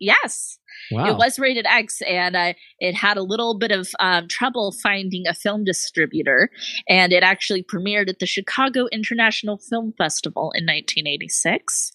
[0.00, 0.58] Yes,
[0.90, 1.10] Wow.
[1.10, 5.26] it was rated X, and uh, it had a little bit of um, trouble finding
[5.26, 6.48] a film distributor,
[6.88, 11.92] and it actually premiered at the Chicago International Film Festival in 1986.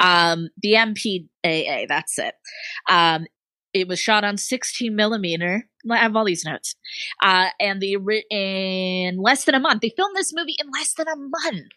[0.00, 2.34] Um, the MPAA, that's it.
[2.88, 3.26] Um,
[3.74, 5.68] it was shot on 16 millimeter.
[5.90, 6.74] I have all these notes,
[7.22, 7.96] uh, and the
[8.30, 9.82] in less than a month.
[9.82, 11.68] They filmed this movie in less than a month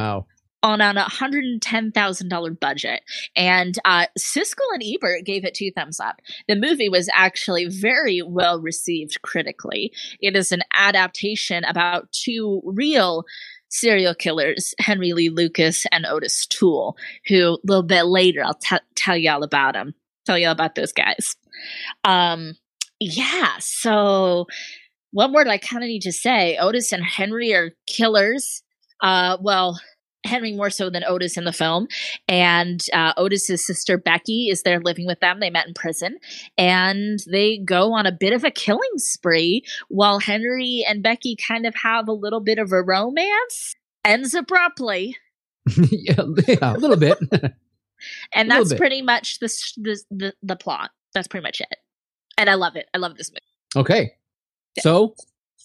[0.00, 0.26] wow.
[0.62, 3.02] On an $110,000 budget.
[3.36, 6.20] And uh, Siskel and Ebert gave it two thumbs up.
[6.48, 9.92] The movie was actually very well received critically.
[10.20, 13.24] It is an adaptation about two real
[13.70, 16.96] serial killers, Henry Lee Lucas and Otis Toole,
[17.26, 19.94] who a little bit later I'll t- tell you all about them,
[20.26, 21.36] tell you all about those guys.
[22.04, 22.56] Um,
[22.98, 24.46] yeah, so
[25.12, 28.62] one word I kind of need to say Otis and Henry are killers.
[29.00, 29.80] Uh, well,
[30.24, 31.88] Henry more so than Otis in the film.
[32.28, 35.40] And uh, Otis's sister Becky is there living with them.
[35.40, 36.18] They met in prison,
[36.58, 41.66] and they go on a bit of a killing spree while Henry and Becky kind
[41.66, 43.76] of have a little bit of a romance.
[44.04, 45.16] Ends abruptly,
[45.90, 47.18] yeah, yeah, a little bit.
[48.34, 50.90] and that's pretty much the, the the the plot.
[51.12, 51.76] That's pretty much it.
[52.38, 52.88] And I love it.
[52.94, 53.84] I love this movie.
[53.84, 54.12] okay.
[54.78, 55.14] So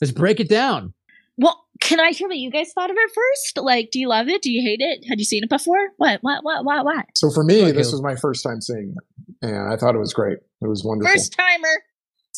[0.02, 0.94] let's break it down.
[1.38, 3.58] Well, can I hear what you guys thought of it first?
[3.64, 4.42] Like, do you love it?
[4.42, 5.06] Do you hate it?
[5.08, 5.90] Had you seen it before?
[5.98, 6.20] What?
[6.22, 6.44] What?
[6.44, 6.64] What?
[6.64, 6.86] What?
[6.86, 7.06] What?
[7.16, 7.72] So for me, Okay.
[7.74, 10.38] this was my first time seeing it, and I thought it was great.
[10.62, 11.12] It was wonderful.
[11.14, 11.84] First timer.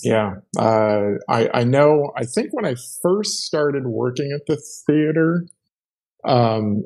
[0.04, 2.12] Yeah, uh, I I know.
[2.16, 5.46] I think when I first started working at the theater,
[6.24, 6.84] um,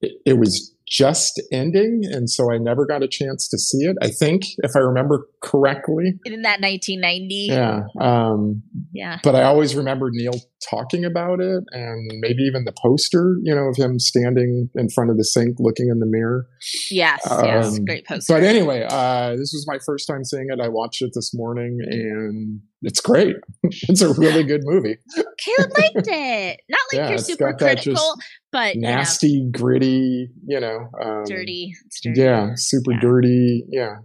[0.00, 3.96] it, it was just ending, and so I never got a chance to see it.
[4.02, 7.46] I think, if I remember correctly, in that 1990.
[7.50, 7.82] yeah.
[8.00, 9.18] Um, Yeah.
[9.22, 10.34] but I always remember Neil
[10.68, 15.10] talking about it, and maybe even the poster, you know, of him standing in front
[15.10, 16.46] of the sink, looking in the mirror.
[16.90, 17.20] Yes.
[17.24, 17.78] yes.
[17.78, 18.34] Um, Great poster.
[18.34, 20.60] But anyway, uh, this was my first time seeing it.
[20.60, 23.36] I watched it this morning, and it's great.
[23.62, 24.96] it's a really good movie.
[25.38, 26.60] Caleb liked it.
[26.68, 28.14] Not like Yeah, you're super critical,
[28.52, 31.72] but you know, Nasty, gritty, you know, um, dirty.
[31.86, 32.20] It's dirty.
[32.20, 33.00] Yeah, super Yeah.
[33.00, 33.64] dirty.
[33.68, 33.96] Yeah,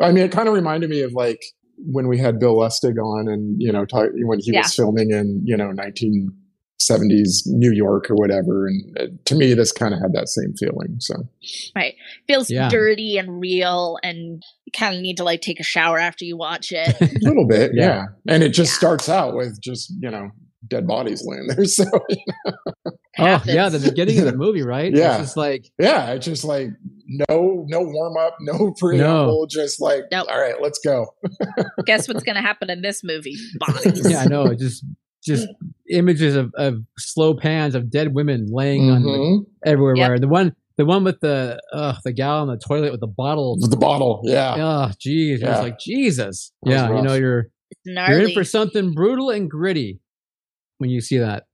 [0.00, 1.40] I mean, it kind of reminded me of like
[1.78, 4.60] when we had Bill Lustig on, and you know, talk, when he Yeah.
[4.62, 8.66] was filming in you know 1970s New York or whatever.
[8.66, 10.96] And uh, to me, this kind of had that same feeling.
[11.00, 11.14] So
[11.74, 11.94] right,
[12.26, 12.68] Feels Yeah.
[12.68, 16.36] dirty and real, and you kind of need to like take a shower after you
[16.36, 16.94] watch it.
[17.00, 17.84] a little bit, Yeah.
[17.84, 18.04] yeah.
[18.28, 18.78] And it just Yeah.
[18.78, 20.30] starts out with just you know
[20.68, 21.64] dead bodies laying there.
[21.66, 21.84] So
[23.16, 24.92] Oh yeah, the beginning of the movie, right?
[24.92, 25.12] Yeah.
[25.12, 26.68] It's just like yeah, it's just like
[27.06, 30.26] no no warm up, no preamble, just like Nope.
[30.30, 31.06] all right, let's go.
[31.86, 33.36] Guess what's going to happen in this movie?
[33.60, 34.08] Bodies.
[34.10, 34.52] yeah, I know.
[34.54, 34.84] Just
[35.24, 35.46] just
[35.90, 39.46] images of, of slow pans of dead women laying on the, Mhm.
[39.64, 40.18] everywhere.
[40.18, 43.56] The one the one with the uh, the gal in the toilet with the bottle.
[43.60, 44.22] the bottle.
[44.24, 44.54] Yeah.
[44.56, 45.38] Oh, jeez.
[45.40, 45.52] Yeah.
[45.52, 46.52] It's like Jesus.
[46.64, 47.46] That was Yeah, you know you're
[47.86, 48.14] Gnarly.
[48.18, 50.00] you're in for something brutal and gritty
[50.78, 51.44] when you see that.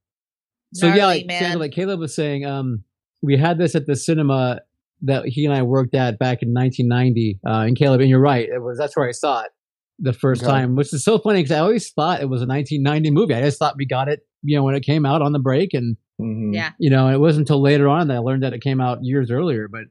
[0.75, 1.41] So yeah, like, man.
[1.43, 2.85] Sandra, like Caleb was saying, um,
[3.23, 4.61] we had this at the cinema
[5.03, 7.41] that he and I worked at back in 1990.
[7.47, 9.51] Uh, and Caleb, and you're right, it was that's where I saw it
[9.99, 10.51] the first Okay.
[10.51, 13.35] time, which is so funny because I always thought it was a 1990 movie.
[13.35, 15.75] I just thought we got it, you know, when it came out on the break,
[15.75, 16.55] and Mhm.
[16.55, 16.71] Yeah.
[16.79, 19.31] you know, it wasn't until later on that I learned that it came out years
[19.31, 19.85] earlier, but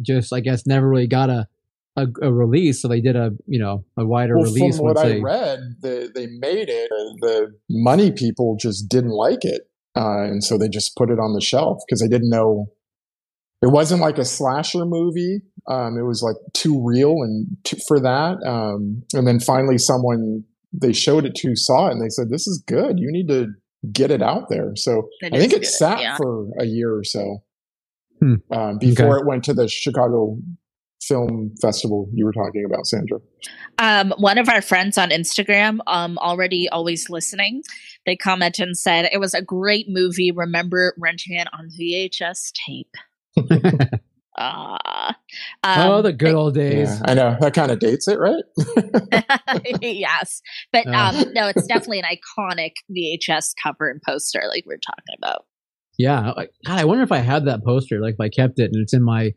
[0.00, 1.48] just I guess never really got a
[1.96, 4.76] a, a release, so they did a you know a wider Well, release.
[4.76, 6.90] from what once I they- read, the, they made it.
[7.20, 9.62] The money people just didn't like it,
[9.96, 12.66] uh, and so they just put it on the shelf because they didn't know.
[13.62, 15.42] It wasn't like a slasher movie.
[15.68, 18.38] Um, it was like too real and too, for that.
[18.46, 22.46] Um, and then finally, someone they showed it to saw it and they said, "This
[22.46, 22.98] is good.
[22.98, 23.48] You need to
[23.92, 26.16] get it out there." So It I think it good, sat yeah.
[26.16, 27.42] for a year or so
[28.20, 28.34] Hmm.
[28.50, 30.36] um, before it went to the Chicago
[31.02, 33.18] Film Festival you were talking about, Sandra.
[33.78, 37.62] Um, one of our friends on Instagram, um, already always listening,
[38.06, 40.30] they commented and said it was a great movie.
[40.30, 43.90] Remember renting it on VHS tape.
[44.42, 45.14] Ah,
[45.64, 46.88] oh, um, the good old days.
[46.88, 48.42] Yeah, I know that kind of dates it, right?
[49.82, 50.40] yes,
[50.72, 50.92] but Oh.
[50.92, 55.44] um, no, it's definitely an iconic VHS cover and poster, like we're talking about.
[55.98, 56.32] Yeah,
[56.66, 58.94] God, I wonder if I had that poster, like if I kept it and it's
[58.94, 59.32] in my,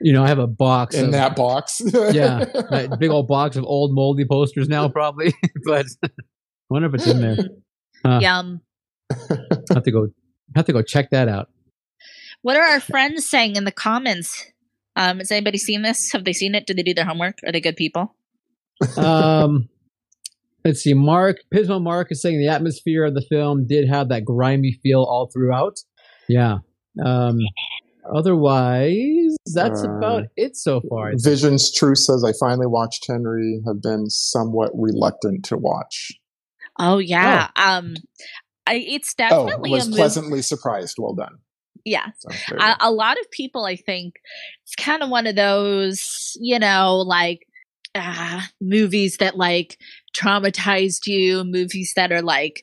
[0.00, 1.80] you know, I have a box In of, that box.
[2.12, 5.34] yeah, that big old box of old moldy posters now, probably.
[5.64, 6.08] but I
[6.68, 7.36] wonder if it's in there.
[8.04, 8.18] Uh.
[8.22, 8.60] Yum.
[9.10, 9.16] I
[9.74, 10.08] have to go,
[10.54, 11.48] have to go check that out.
[12.42, 14.46] What are our friends saying in the comments?
[14.96, 16.12] Um, has anybody seen this?
[16.12, 16.66] Have they seen it?
[16.66, 17.38] Did they do their homework?
[17.44, 18.14] Are they good people?
[18.96, 19.68] Um,
[20.64, 20.94] let's see.
[20.94, 25.02] Mark Pismo Mark is saying the atmosphere of the film did have that grimy feel
[25.02, 25.78] all throughout.
[26.28, 26.58] Yeah.
[27.04, 27.38] Um,
[28.14, 31.12] otherwise, that's Uh, about it so far.
[31.16, 36.12] Vision's True says, I finally watched Henry, have been somewhat reluctant to watch.
[36.78, 37.50] Oh yeah.
[37.56, 37.96] Um,
[38.66, 39.98] I, it's Oh, definitely was a movie.
[39.98, 40.96] pleasantly surprised.
[40.98, 41.38] Well done.
[41.84, 44.14] Yeah, So, there a, a lot of people i think
[44.64, 47.46] it's kind of one of those you know like
[47.94, 49.78] uh, movies that like
[50.14, 52.62] traumatized you movies that are like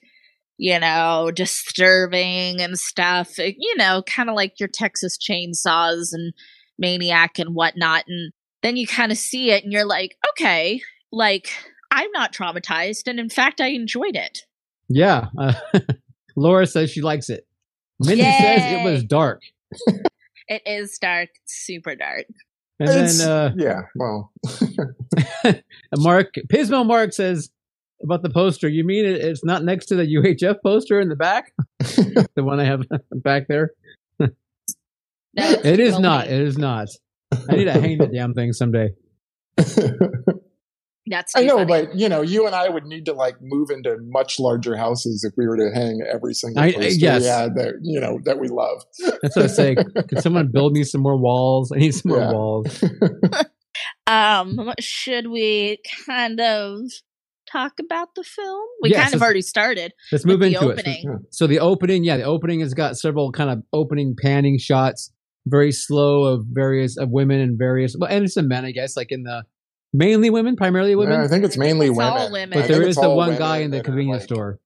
[0.57, 6.31] you know disturbing and stuff uh, you know kind of like your texas chainsaws and
[6.79, 8.31] maniac and whatnot and
[8.63, 11.49] then you kind of see it and you're like okay like
[11.91, 14.39] i'm not traumatized and in fact i enjoyed it
[14.89, 15.27] Yeah.
[15.37, 15.53] Uh,
[16.35, 17.45] Laura says she likes it.
[17.99, 19.41] Mindy says it was dark.
[20.47, 22.25] it is dark super dark
[22.79, 24.31] And It's- then uh, Yeah, well,
[25.97, 27.49] Mark Pismo Mark says
[28.03, 28.67] about the poster.
[28.69, 31.51] You mean it, it's not next to the UHF poster in the back?
[31.79, 33.71] the one I have back there.
[35.37, 36.27] No, It is not.
[36.27, 36.33] be.
[36.33, 36.87] It is not.
[37.49, 38.89] I need to hang that damn thing someday.
[41.09, 41.65] that's I know, funny.
[41.67, 45.23] but you know, you and I would need to like move into much larger houses
[45.23, 47.21] if we were to hang every single I- I- poster yes.
[47.21, 48.83] we had that you know that we love.
[49.21, 49.75] That's what I say.
[50.09, 51.71] Could someone build me some more walls?
[51.73, 52.31] I need some more Yeah.
[52.31, 52.83] walls.
[54.07, 56.79] Um, should we kind of
[57.51, 58.65] talk about the film?
[58.81, 59.93] We Yes, kind of already started.
[60.11, 61.03] Let's with move the into opening.
[61.09, 61.21] it.
[61.33, 65.11] So the opening, yeah, the opening has got several kind of opening panning shots,
[65.49, 69.11] very slow of various of women and various, well, and some men, I guess, like
[69.11, 69.43] in the
[69.93, 71.19] mainly women, primarily women.
[71.19, 72.31] Yeah, I think it's mainly It's all women.
[72.31, 72.49] women.
[72.51, 74.59] but I there think is it's the one guy in the convenience like- store.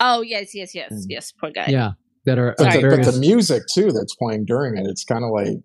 [0.00, 1.04] Oh yes, yes, yes, Mm.
[1.08, 1.32] yes.
[1.32, 1.66] Poor guy.
[1.68, 1.92] Yeah,
[2.24, 5.30] that are But the, but the music too that's playing during it, it's kind of
[5.32, 5.56] like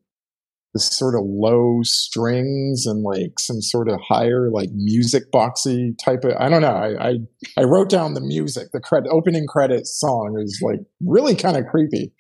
[0.74, 6.24] this sort of low strings and like some sort of higher like music boxy type
[6.24, 6.34] of.
[6.40, 6.68] I don't know.
[6.76, 7.14] I I,
[7.58, 8.70] I wrote down the music.
[8.74, 12.14] The cred, opening credits song is like really kind of creepy.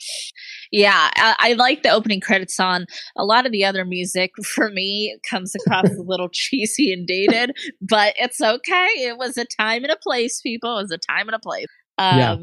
[0.72, 2.86] Yeah, I, I like the opening credits on.
[3.18, 7.52] A lot of the other music for me comes across a little cheesy and dated,
[7.82, 8.88] but it's okay.
[8.98, 10.78] It was a time and a place, people.
[10.78, 11.68] It was a time and a place.
[11.98, 12.36] Um, Yeah.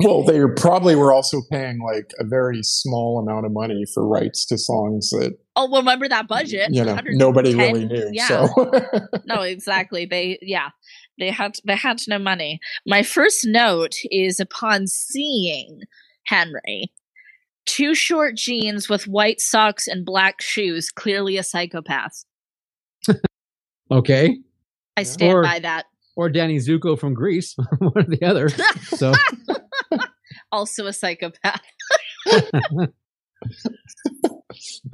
[0.00, 4.44] Well, they probably were also paying like a very small amount of money for rights
[4.46, 6.70] to songs that Oh, well, remember that budget?
[6.72, 8.08] you know nobody really knew.
[8.12, 8.26] Yeah.
[8.26, 8.70] So
[9.26, 10.06] no, exactly.
[10.06, 10.70] They yeah,
[11.18, 12.58] they had they had no money.
[12.86, 15.82] My first note is upon seeing
[16.24, 16.90] Henry,
[17.66, 22.24] two short jeans with white socks and black shoes, clearly a psychopath.
[23.90, 24.38] okay,
[24.96, 25.84] I stand Or- by that.
[26.16, 28.48] or Danny Zuko from Grease, one or the other.
[28.48, 29.12] So
[30.52, 31.62] also a psychopath.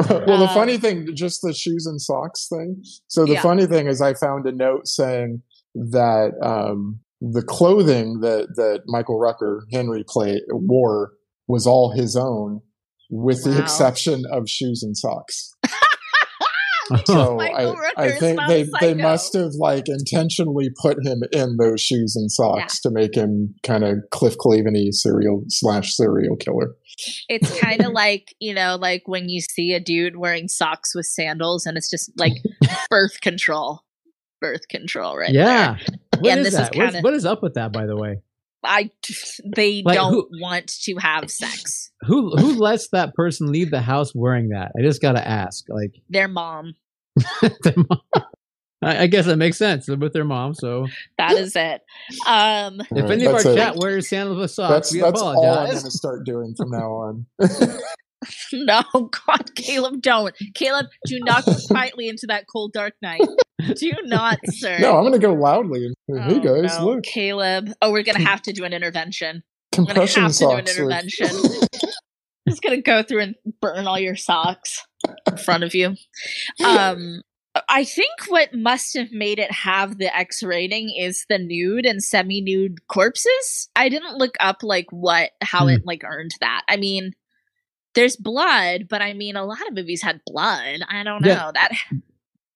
[0.09, 2.83] well, the Um, funny thing, just the shoes and socks thing.
[3.09, 3.43] So the Yeah.
[3.43, 5.43] funny thing is, I found a note saying
[5.75, 11.13] that um, the clothing that that Michael Rooker Henry play wore
[11.47, 12.61] was all his own,
[13.11, 15.53] with the exception of shoes and socks.
[16.91, 21.57] Oh, So I, I think they a they must have like intentionally put him in
[21.59, 26.75] those shoes and socks to make him kind of Cliff Claveny serial slash serial killer.
[27.29, 31.07] It's kind of like, you know, like when you see a dude wearing socks with
[31.07, 32.35] sandals and it's just like
[32.91, 33.83] birth control.
[34.41, 35.31] Birth control, right?
[35.33, 35.77] yeah.
[36.21, 36.77] What And is this is that?
[36.77, 38.23] What's- kinda- what is up with that, by the way?
[38.63, 38.71] There.
[38.73, 38.91] I
[39.57, 41.91] they Like, don't who- want to have sex.
[42.03, 44.73] Who who lets that person leave the house wearing that?
[44.79, 45.65] I just gotta ask.
[45.69, 46.75] Like, Their mom.
[47.43, 48.03] their mom-
[48.81, 50.55] I, I guess that makes sense They're with their mom.
[50.55, 50.87] So
[51.19, 51.81] That is it.
[52.29, 55.21] Um if Right, any of our a- chat wears sandals with socks, That's we that's
[55.21, 57.27] all I'm going to start doing from now on.
[58.53, 60.35] no, God, Caleb, don't.
[60.55, 63.21] Caleb, do not go quietly into that cold dark night.
[63.77, 64.79] Do not, sir.
[64.79, 65.87] no, I'm going to go loudly.
[66.09, 67.71] and Hey Oh, guys, no, look, Caleb.
[67.83, 69.43] Oh, we're gonna have to do an intervention.
[69.77, 71.29] We're gonna compression have to do an intervention.
[72.49, 74.83] Just gonna go through and burn all your socks
[75.31, 75.95] in front of you.
[76.65, 77.21] Um,
[77.69, 82.03] I think what must have made it have the X rating is the nude and
[82.03, 83.69] semi-nude corpses.
[83.77, 85.71] I didn't look up like what how Hmm.
[85.71, 86.63] it like earned that.
[86.69, 87.13] I mean,
[87.99, 90.81] there's blood, but I mean, a lot of movies had blood.
[90.89, 91.51] I don't know Yeah.
[91.55, 91.73] that.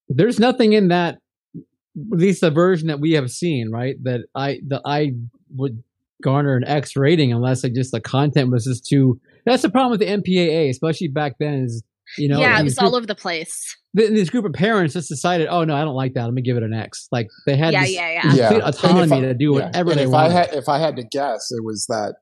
[0.09, 1.19] There's nothing in that,
[1.57, 3.97] at least the version that we have seen, right?
[4.03, 5.13] That I that I
[5.57, 5.83] would
[6.23, 9.21] garner an X rating unless like just the content was just too.
[9.45, 11.65] That's the problem with the MPAA, especially back then.
[11.65, 11.83] Is
[12.19, 13.75] you know, yeah, it these was all over the place.
[13.95, 16.25] this group of parents just decided, oh no, I don't like that.
[16.25, 17.09] Let me give it an X.
[17.11, 18.15] Like they had Yeah, this yeah, yeah.
[18.35, 18.49] Yeah.
[18.49, 20.27] complete And if autonomy I- to do whatever And they if wanted.
[20.27, 22.17] I had if I had to guess, it was that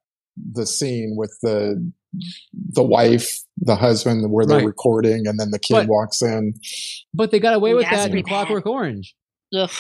[0.53, 1.93] the scene with the
[2.73, 4.67] the wife, the husband, where they're Right.
[4.67, 6.55] recording, and then the kid But- walks in.
[7.15, 8.27] but they got away with that's that in bad.
[8.27, 9.15] Clockwork Orange.
[9.55, 9.69] Ugh.
[9.69, 9.71] A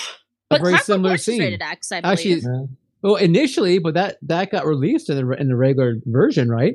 [0.50, 1.40] But very Clockwork similar Orange scene.
[1.40, 2.12] rated X, I believe.
[2.12, 2.68] Actually,
[3.02, 6.74] well, initially, but that that got released in the in the regular version, right?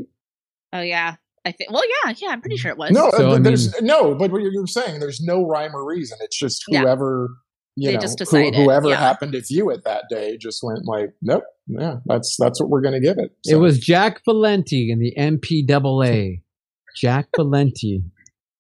[0.73, 1.15] oh yeah,
[1.45, 1.71] I think.
[1.71, 2.91] Well, yeah, yeah, I'm pretty sure it was.
[2.91, 4.13] No, So, uh, I there's no.
[4.15, 6.17] But what you're saying, there's no rhyme or reason.
[6.21, 6.81] It's just Yeah.
[6.81, 7.29] whoever
[7.75, 8.95] you They know, just who- decided, whoever yeah.
[8.97, 12.81] happened to view it that day just went like, nope, yeah, that's that's what we're
[12.81, 13.31] going to give it.
[13.45, 16.41] It was Jack Valenti in the MPAA.
[16.95, 18.03] Jack Valenti.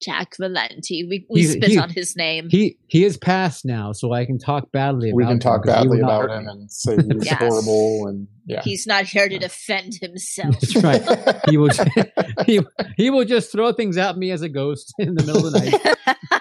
[0.03, 1.05] Jack Valenti.
[1.09, 2.49] We we He's- spit he- on his name.
[2.51, 5.63] He he is passed now, so I can talk badly about we can him talk
[5.63, 7.37] 'cause he badly about him and say he was Yes.
[7.39, 8.61] horrible and yeah.
[8.63, 10.59] He's not here to defend himself.
[10.59, 11.01] That's right.
[11.49, 11.69] He will
[12.45, 12.59] he,
[12.97, 15.59] he will just throw things at me as a ghost in the middle of the
[15.61, 16.34] night.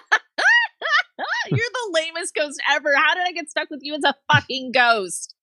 [1.57, 2.88] You're the lamest ghost ever.
[2.97, 5.35] How did I get stuck with you as a fucking ghost?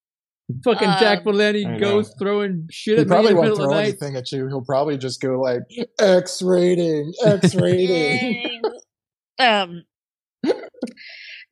[0.65, 3.49] Fucking Jack Um, Valenti I ghost throwing shit he at me in probably the won't
[3.51, 3.87] middle of throw the night.
[3.89, 4.47] anything at you.
[4.47, 5.61] He'll probably just go like
[5.99, 8.61] X rating, X rating.
[9.39, 9.83] um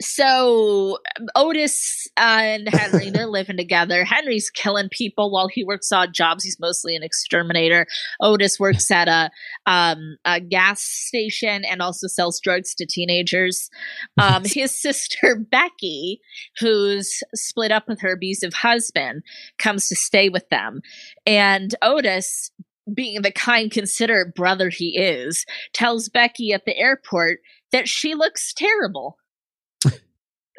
[0.01, 0.97] so
[1.35, 4.03] otis and henry they're living together.
[4.05, 6.43] Henry's killing people while he works odd jobs.
[6.43, 7.85] He's mostly an exterminator.
[8.21, 9.29] Otis works at a
[9.65, 13.69] um a gas station and also sells drugs to teenagers.
[14.21, 16.21] Um his sister becky
[16.59, 19.23] who's split up with her abusive husband
[19.57, 20.81] comes to stay with them.
[21.25, 22.51] And otis
[22.93, 27.39] being the kind considerate brother he is tells becky at the airport
[27.71, 29.17] that she looks terrible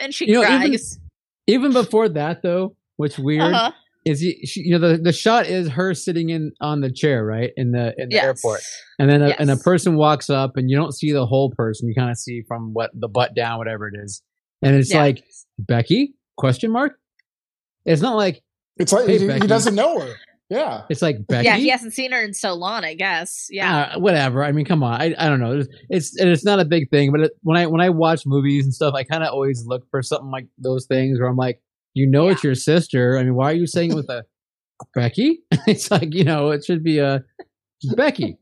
[0.00, 0.98] and she You know, even- cries
[1.46, 3.72] Even before that, though, what's weird uh-huh.
[4.04, 7.24] is he, she, you know the, the shot is her sitting in on the chair,
[7.24, 8.24] right in the in the yes.
[8.24, 8.60] airport,
[8.98, 11.88] and then a, and a person walks up, and you don't see the whole person.
[11.88, 14.22] You kind of see from what the butt down, whatever it is,
[14.62, 15.00] and it's Yeah.
[15.02, 15.24] like
[15.58, 16.92] Becky question mark.
[17.84, 18.42] It's not like
[18.78, 20.14] It's like Hey, he, he doesn't know her.
[20.50, 20.82] Yeah.
[20.90, 21.44] it's like Becky.
[21.44, 24.42] yeah he hasn't seen her in so long i guess yeah Uh, whatever.
[24.44, 25.00] I mean, come on.
[25.00, 25.60] I, I don't know.
[25.60, 28.64] It's it's, it's not a big thing, but it, when I when I watch movies
[28.64, 31.60] and stuff, I kind of always look for something like those things where I'm like,
[31.94, 33.16] you know, it's your sister.
[33.16, 34.24] I mean, why are you saying it with a
[34.94, 35.40] Becky?
[35.66, 37.22] it's like you know, it should be a
[37.96, 38.36] Becky.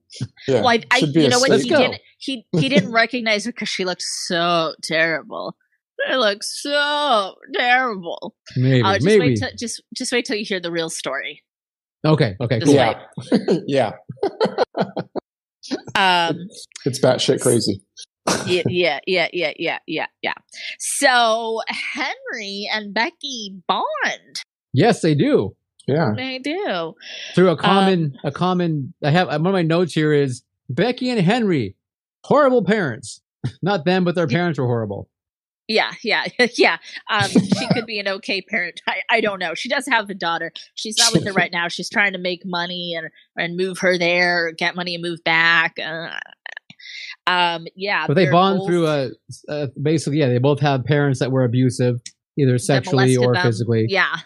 [0.49, 0.61] Yeah.
[0.63, 1.79] well, I, I you know what he go.
[1.79, 5.55] didn't he he didn't recognize her because she looked so terrible
[6.09, 9.21] they look so terrible Maybe, uh, just maybe.
[9.21, 11.43] wait till just just wait till you hear the real story
[12.05, 12.75] okay, okay, cool.
[12.75, 13.01] Yeah.
[13.67, 13.93] yeah.
[15.95, 16.49] um
[16.85, 17.81] It's batshit crazy.
[18.47, 20.35] yeah, yeah, yeah, yeah, yeah, yeah, yeah.
[20.79, 24.43] So Henry and Becky bond.
[24.73, 25.57] Yes, they do.
[25.87, 26.13] Yeah.
[26.15, 26.95] They do.
[27.35, 28.93] Through a Um, common, a common.
[29.03, 31.75] I have one of my notes here is Becky and Henry,
[32.25, 33.23] horrible parents.
[33.63, 35.09] Not them, but their parents were horrible.
[35.69, 36.25] Yeah, yeah,
[36.57, 36.79] yeah.
[37.11, 38.81] Um, she could be an okay parent.
[38.89, 39.55] I, I don't know.
[39.55, 40.51] She does have a daughter.
[40.75, 41.69] She's not with her right now.
[41.69, 45.77] She's trying to make money and and move her there, get money and move back.
[45.79, 46.09] Uh,
[47.27, 48.07] um, yeah.
[48.07, 49.11] But they bond both- through a,
[49.49, 50.29] a basically, yeah.
[50.29, 52.01] They both have parents that were abusive,
[52.39, 53.43] either sexually or them.
[53.43, 53.87] physically.
[53.89, 54.17] Yeah,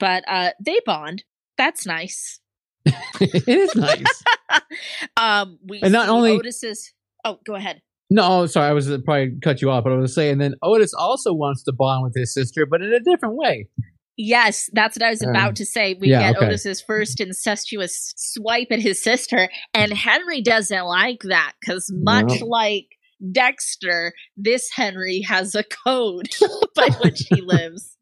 [0.00, 1.22] but uh, they bond.
[1.56, 2.40] That's nice.
[3.20, 4.24] it is nice.
[5.16, 6.92] um, we And not only- Otis's.
[7.24, 7.82] Oh, go ahead.
[8.10, 10.54] No, sorry, I was uh, probably cut you off, but I was saying and then
[10.62, 13.68] Otis also wants to bond with his sister, but in a different way.
[14.16, 15.96] Yes, that's what I was Um, about to say.
[16.00, 16.46] We yeah, get okay.
[16.46, 22.46] Otis's first incestuous swipe at his sister, and Henry doesn't like that because, much No.
[22.46, 22.86] like
[23.32, 26.28] Dexter, this Henry has a code
[26.74, 27.96] by which he lives.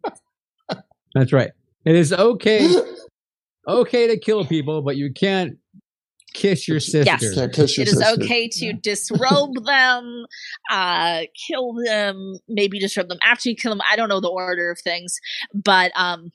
[1.15, 1.51] That's right.
[1.85, 2.69] It is okay
[3.69, 5.59] okay to kill people, but you can't
[6.35, 7.05] kiss your sister.
[7.21, 7.35] Yes.
[7.35, 8.23] Can't kiss your It is sister.
[8.23, 10.27] okay to disrobe them,
[10.71, 13.81] uh, kill them, maybe disrobe them after you kill them.
[13.91, 15.19] I don't know the order of things,
[15.55, 16.31] but um,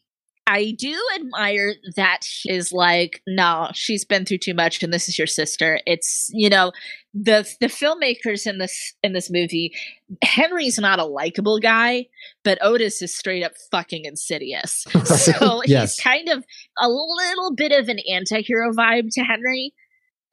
[0.45, 5.07] I do admire that he is like, no, she's been through too much, and this
[5.07, 5.79] is your sister.
[5.85, 6.73] It's you know,
[7.13, 9.73] the the filmmakers in this in this movie,
[10.21, 12.07] Henry's not a likable guy,
[12.43, 14.85] but Otis is straight up fucking insidious.
[15.05, 15.95] So Yes.
[15.95, 16.43] he's kind of
[16.81, 19.73] a little bit of an anti-hero vibe to Henry.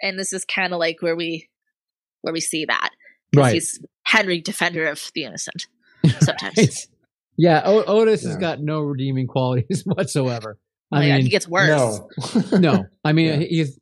[0.02, 1.48] And this is kind of like where we
[2.22, 2.90] where we see that
[3.34, 3.54] Right.
[3.54, 5.66] He's Henry, defender of the innocent.
[6.20, 6.56] Sometimes.
[6.58, 6.86] Right.
[7.36, 10.58] Yeah, o- Otis has got no redeeming qualities whatsoever.
[10.92, 11.68] I my God, mean, he gets worse.
[12.52, 12.58] No.
[12.58, 13.46] no, I mean Yeah.
[13.46, 13.78] he's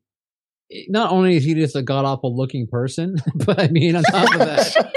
[0.89, 4.33] not only is he just a god awful looking person, but I mean on top
[4.35, 4.95] of that,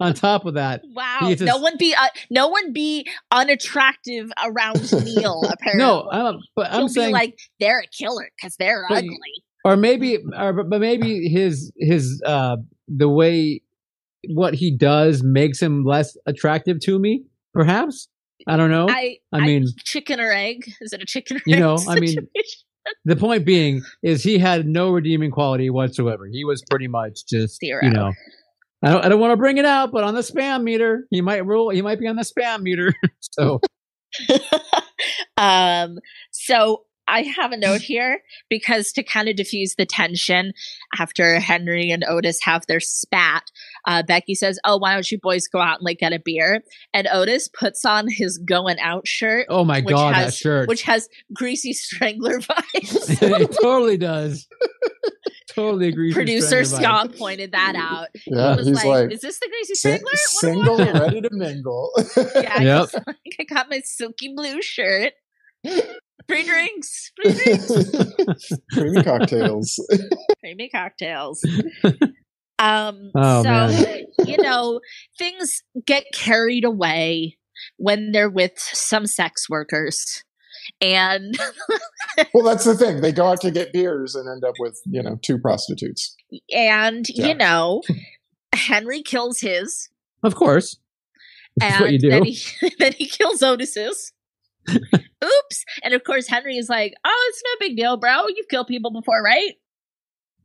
[0.00, 1.18] on top of that, wow.
[1.22, 5.78] He is no one be uh, no one be unattractive around Neil, apparently.
[5.84, 9.16] no, I'm, but He'll I'm be saying, like, they're a killer because they're But- ugly.
[9.64, 12.56] Or maybe, or but maybe his his uh
[12.88, 13.62] the way
[14.28, 17.24] what he does makes him less attractive to me.
[17.52, 18.08] Perhaps
[18.46, 18.86] I don't know.
[18.88, 20.72] I, I mean, chicken or egg?
[20.80, 22.16] Is it a chicken or You egg know, I mean,
[23.04, 26.26] the point being is he had no redeeming quality whatsoever.
[26.26, 27.84] He was pretty much just Zero.
[27.84, 28.12] you know.
[28.82, 31.20] I don't, I don't want to bring it out, but on the spam meter, he
[31.20, 31.68] might rule.
[31.68, 32.94] He might be on the spam meter.
[33.20, 33.60] so
[35.36, 35.98] um,
[36.30, 40.52] so I have a note here because to kind of diffuse the tension
[40.98, 43.42] after Henry and Otis have their spat,
[43.86, 46.62] uh, Becky says, "Oh, why don't you boys go out and like get a beer?"
[46.94, 50.68] And Otis puts on his going out shirt, oh my Which god, that has- shirt.
[50.68, 53.22] which has greasy strangler vibes.
[53.40, 54.46] it totally does.
[55.48, 56.12] totally agree.
[56.12, 58.08] Producer Scott pointed that out.
[58.26, 61.28] Yeah, he was he's like, like, "Is this the greasy strangler?" What single, ready to
[61.32, 61.90] mingle.
[62.34, 62.90] Yeah, Yep.
[62.90, 65.12] he's like, I got my silky blue shirt.
[66.30, 68.52] Free drinks, free drinks.
[68.72, 69.80] Creamy cocktails.
[70.40, 71.44] creamy cocktails.
[72.58, 74.04] Um, Oh, so man.
[74.26, 74.80] you know,
[75.18, 77.36] things get carried away
[77.78, 80.22] when they're with some sex workers,
[80.80, 81.38] and
[82.34, 83.00] well, that's the thing.
[83.00, 86.14] They go out to get beers and end up with, you know, two prostitutes.
[86.54, 87.28] and Yeah.
[87.28, 87.82] you know,
[88.54, 89.88] Henry kills his,
[90.22, 90.76] Of course,
[91.56, 92.10] that's and what you do.
[92.10, 92.38] then he
[92.78, 94.12] then he kills Otis's.
[95.24, 95.64] Oops!
[95.82, 98.26] And of course, Henry is like, "Oh, it's no big deal, bro.
[98.28, 99.52] You've killed people before, right?"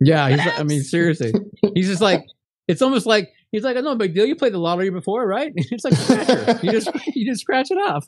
[0.01, 0.59] yeah, he's.
[0.59, 1.33] I mean, seriously,
[1.73, 2.23] he's just like.
[2.67, 4.25] It's almost like he's like, no big deal.
[4.25, 5.53] You played the lottery before, right?
[5.55, 6.59] It's like scratcher.
[6.63, 8.07] you just you just scratch it off.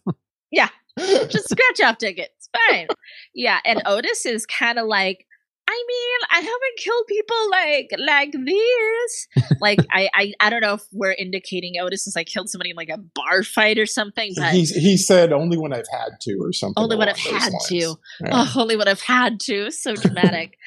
[0.52, 0.70] Yeah.
[0.98, 2.50] Just scratch off tickets.
[2.70, 2.88] Fine.
[3.36, 5.27] Yeah, and Otis is kind of like,
[5.70, 9.28] I mean, I haven't killed people like like this.
[9.60, 12.76] Like, I, I I don't know if we're indicating Otis is I killed somebody in
[12.76, 16.38] like a bar fight or something, but He's, he said only when I've had to
[16.40, 16.82] or something.
[16.84, 17.66] only when I've had lines.
[17.68, 17.76] to.
[17.76, 17.96] Yeah.
[18.32, 19.72] Oh, only when I've had to.
[19.72, 20.58] So dramatic.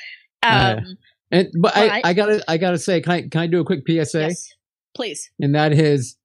[0.42, 0.76] Yeah.
[0.80, 0.98] Um,
[1.30, 3.60] And but Well, I, I- I gotta I gotta say, can I can I do
[3.60, 4.20] a quick PSA?
[4.28, 4.48] yes,
[4.94, 5.30] please.
[5.38, 6.16] And that is,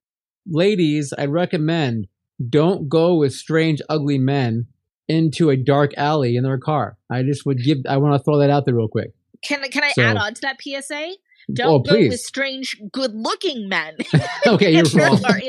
[0.48, 2.08] ladies, I recommend
[2.50, 4.68] don't go with strange, ugly men
[5.08, 6.98] into a dark alley in their car.
[7.12, 7.80] I just would give.
[7.88, 9.12] I want to throw that out there real quick.
[9.44, 11.08] Can can I So- add on to that PSA?
[11.48, 13.98] Oh, Don't oh, go with strange, good-looking men.
[14.48, 15.22] okay, you're in wrong.
[15.22, 15.40] car.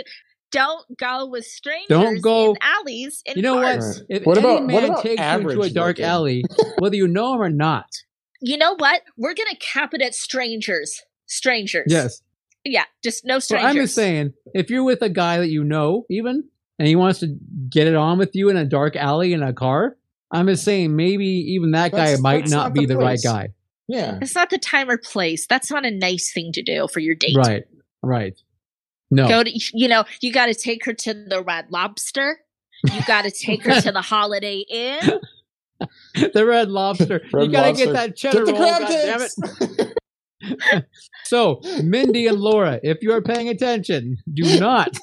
[0.53, 3.23] Don't go with strangers Don't go- in alleys.
[3.27, 3.81] In You know what?
[3.81, 3.99] cars.
[4.01, 4.07] Right.
[4.21, 6.05] If What any about- what man about takes you into a dark looking?
[6.05, 6.45] alley,
[6.79, 7.87] whether you know him or not,
[8.43, 9.03] You know what?
[9.17, 11.01] We're gonna cap it at strangers.
[11.27, 11.87] Strangers.
[11.89, 12.21] yes.
[12.65, 12.85] Yeah.
[13.03, 13.71] Just no So strangers.
[13.71, 16.45] I'm just saying, if you're with a guy that you know, even,
[16.79, 17.37] and he wants to
[17.69, 19.97] get it on with you in a dark alley in a car,
[20.31, 22.99] I'm just saying maybe even that guy That's- might that's not not be the the
[22.99, 23.49] right guy.
[23.89, 24.19] Yeah.
[24.21, 25.47] It's not the time or place.
[25.47, 27.37] That's not a nice thing to do for your date.
[27.37, 27.65] Right.
[28.03, 28.35] Right.
[29.11, 29.29] No.
[29.29, 32.41] Go to you know you got to take her to the Red Lobster.
[32.93, 35.21] You got to take her to the Holiday Inn.
[36.33, 37.21] the red lobster.
[37.35, 38.77] you gotta get that cheddar Get roll.
[38.77, 40.85] crab damn it.
[41.25, 44.97] So, Mindy and Laura, if you're paying attention, do not,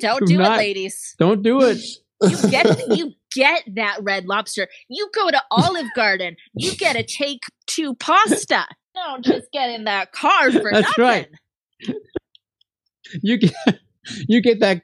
[0.00, 1.14] Don't Do do not- it, ladies.
[1.18, 1.78] don't do it.
[2.22, 4.66] You get you get that Red Lobster.
[4.88, 6.34] You go to Olive Garden.
[6.54, 8.66] You get a take two pasta.
[8.94, 11.04] Don't just get in that car for That's nothing.
[11.04, 11.28] right.
[13.22, 13.52] You get,
[14.28, 14.82] you get that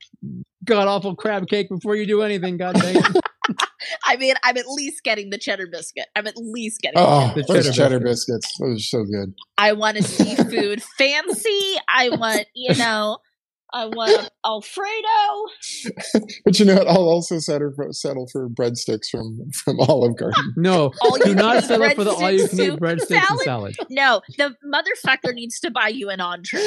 [0.65, 2.57] god awful crab cake before you do anything.
[2.57, 3.05] God dang it.
[4.07, 6.07] I mean, I'm at least getting the cheddar biscuit.
[6.17, 6.99] I'm at least getting.
[6.99, 8.51] Oh, The those cheddar cheddar biscuits.
[8.59, 9.35] Those are so good.
[9.59, 11.75] I want a seafood fancy.
[11.93, 13.19] I want, you know,
[13.75, 14.87] I want Alfredo.
[16.45, 16.87] But you know what?
[16.87, 20.55] I'll also settle for, settle for breadsticks from from Olive Garden.
[20.57, 23.31] No, All you do not can settle for the all you can eat breadsticks, breadsticks
[23.31, 23.75] and salad.
[23.75, 23.77] salad.
[23.91, 26.61] No, the motherfucker needs to buy you an entree.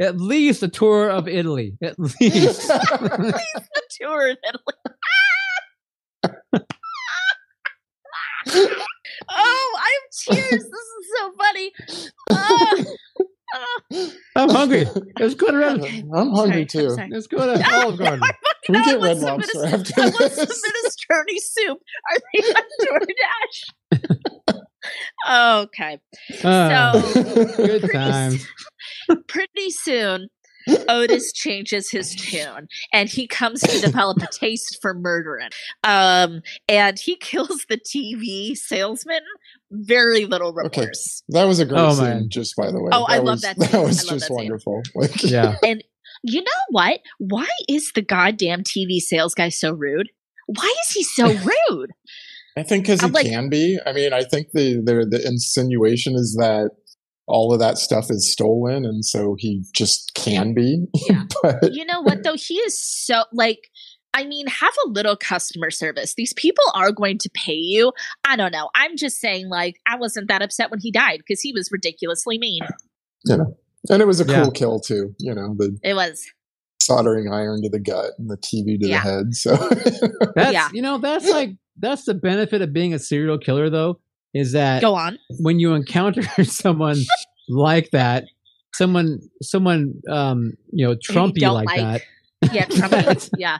[0.00, 1.76] At least a tour of Italy.
[1.82, 2.70] At least.
[2.70, 4.74] At least a tour of Italy.
[9.30, 10.50] oh, I have tears.
[10.50, 11.72] This is so funny.
[12.30, 12.74] Ah.
[14.36, 14.86] I'm hungry.
[15.18, 15.84] Let's go to Red.
[16.14, 16.96] I'm hungry Sorry, too.
[16.98, 17.10] I'm.
[17.10, 18.20] Let's go to Olive Garden.
[18.64, 21.78] Can we get Red Lobster minis- after I want some minestrone soup.
[22.10, 23.00] Are they on
[25.30, 25.62] DoorDash?
[25.64, 25.98] okay.
[26.44, 27.22] Ah, So
[27.56, 28.46] good pretty times.
[29.28, 30.28] pretty soon
[30.88, 35.50] Otis changes his tune and he comes to develop a taste for murdering.
[35.82, 39.20] Um, and he kills the TV salesman.
[39.74, 40.86] Very little Okay.
[41.30, 42.28] That was a great Oh, scene, man.
[42.30, 42.90] just by the way.
[42.92, 43.82] Oh, I love was, that That scene.
[43.82, 44.82] was just that wonderful.
[44.94, 45.56] Like, Yeah.
[45.64, 45.82] And
[46.22, 47.00] you know what?
[47.18, 50.08] Why is the goddamn TV sales guy so rude?
[50.46, 51.26] Why is he so
[51.70, 51.90] rude?
[52.56, 53.78] I think because he like- can be.
[53.84, 56.70] I mean, I think the, the the insinuation is that
[57.26, 60.84] all of that stuff is stolen, and so he just can be.
[61.08, 61.24] Yeah.
[61.42, 62.36] but you know what though?
[62.36, 63.70] He is so like
[64.14, 66.14] I mean, have a little customer service.
[66.14, 67.92] These people are going to pay you.
[68.24, 68.70] I don't know.
[68.74, 72.38] I'm just saying, like, I wasn't that upset when he died because he was ridiculously
[72.38, 72.62] mean.
[73.26, 73.56] you know,
[73.90, 74.42] and it was a Yeah.
[74.42, 75.14] cool kill too.
[75.18, 76.24] You know, the It was.
[76.80, 79.02] soldering iron to the gut and the TV to Yeah.
[79.02, 79.34] the head.
[79.34, 79.56] So
[80.36, 80.68] That's Yeah.
[80.72, 83.98] you know that's like that's the benefit of being a serial killer though
[84.34, 85.18] is that Go on.
[85.40, 86.98] when you encounter someone
[87.48, 88.24] like that,
[88.74, 92.04] someone someone um you know Trumpy don't like, like.
[92.42, 93.30] that Yeah, Trumpy.
[93.38, 93.58] yeah.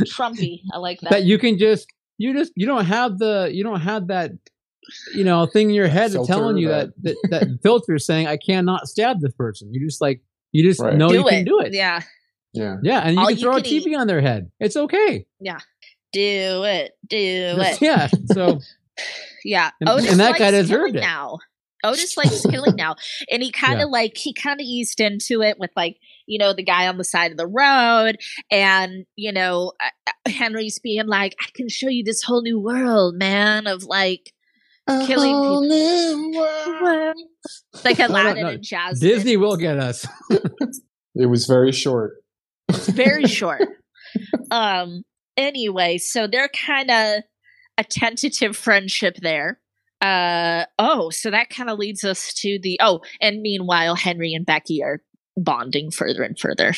[0.00, 0.60] Trumpy.
[0.72, 1.10] I like that.
[1.10, 1.86] that you can just
[2.18, 4.30] you just you don't have the you don't have that
[5.14, 8.26] you know thing in your head Filter telling you that that- that, that filter saying
[8.26, 9.72] I cannot stab this person.
[9.72, 10.20] You just like
[10.52, 10.96] you just Right.
[10.96, 11.30] know do you it.
[11.30, 11.72] can do it.
[11.72, 12.00] Yeah.
[12.52, 13.96] yeah, Yeah, and you All can you throw can a TV eat.
[13.96, 14.50] on their head.
[14.60, 15.24] It's okay.
[15.40, 15.60] Yeah.
[16.12, 16.20] Do
[16.64, 16.92] it.
[17.08, 17.84] Do Just- it.
[17.86, 18.08] yeah.
[18.32, 18.60] So
[19.44, 19.70] Yeah.
[19.80, 21.00] And- Otis and that guy deserved killing it.
[21.00, 21.38] now.
[21.84, 22.94] Otis likes killing now.
[23.30, 23.84] And he kind of Yeah.
[23.86, 25.96] like, he kind of eased into it with like,
[26.26, 28.16] you know, the guy on the side of the road.
[28.50, 33.14] And, you know, uh, Henry's being like, I can show you this whole new world,
[33.16, 34.32] man, of like,
[34.88, 37.16] A Killing whole new world.
[37.84, 38.48] like No, no, Aladdin no.
[38.50, 39.08] and Jasmine.
[39.08, 40.06] Disney will get us.
[41.14, 42.14] It was very short.
[42.70, 43.60] It's very short.
[44.50, 45.02] um.
[45.36, 47.22] Anyway, so they're kind of
[47.78, 49.60] a tentative friendship there.
[50.00, 54.44] Uh oh, so that kind of leads us to the oh, and meanwhile Henry and
[54.46, 55.00] Becky are
[55.36, 56.72] bonding further and further.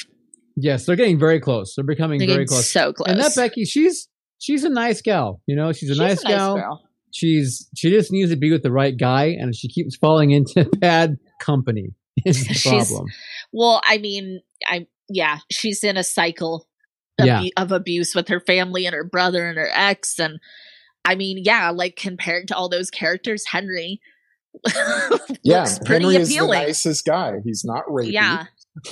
[0.57, 1.75] Yes, they're getting very close.
[1.75, 2.71] They're becoming They're very close.
[2.71, 3.09] so close.
[3.09, 5.41] And that Becky, she's she's a nice gal.
[5.47, 6.55] You know, she's a She's nice gal.
[6.57, 6.83] girl.
[7.13, 10.65] She's she just needs to be with the right guy, and she keeps falling into
[10.79, 11.89] bad company.
[12.25, 13.07] Is the problem?
[13.53, 16.67] Well, I mean, I yeah, she's in a cycle
[17.19, 17.43] of, Yeah.
[17.57, 20.39] of abuse with her family and her brother and her ex, and
[21.05, 24.01] I mean, yeah, like compared to all those characters, Henry
[25.43, 27.35] Yeah, Henry is the nicest guy.
[27.45, 28.13] He's not rapey.
[28.13, 28.45] Yeah,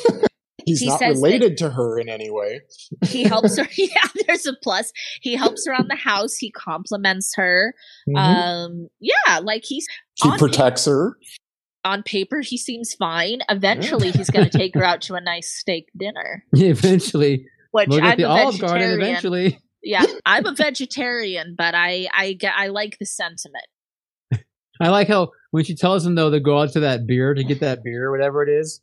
[0.64, 2.60] He's He not related to her in any way.
[3.06, 3.66] he helps her.
[3.76, 4.92] Yeah, there's a plus.
[5.20, 6.36] He helps around the house.
[6.36, 7.74] He compliments her.
[8.08, 8.16] Mhm.
[8.18, 9.86] Um, yeah, like he's
[10.22, 11.16] he protects her.
[11.84, 13.40] on paper he seems fine.
[13.48, 16.44] Eventually, he's going to take her out to a nice steak dinner.
[16.52, 19.00] eventually, Which I'm at the a Olive Garden.
[19.00, 23.64] Eventually, Yeah, I'm a vegetarian, but I I get I like the sentiment.
[24.83, 27.45] I like how when she tells him though to go out to that beer to
[27.45, 28.80] get that beer, or whatever it is.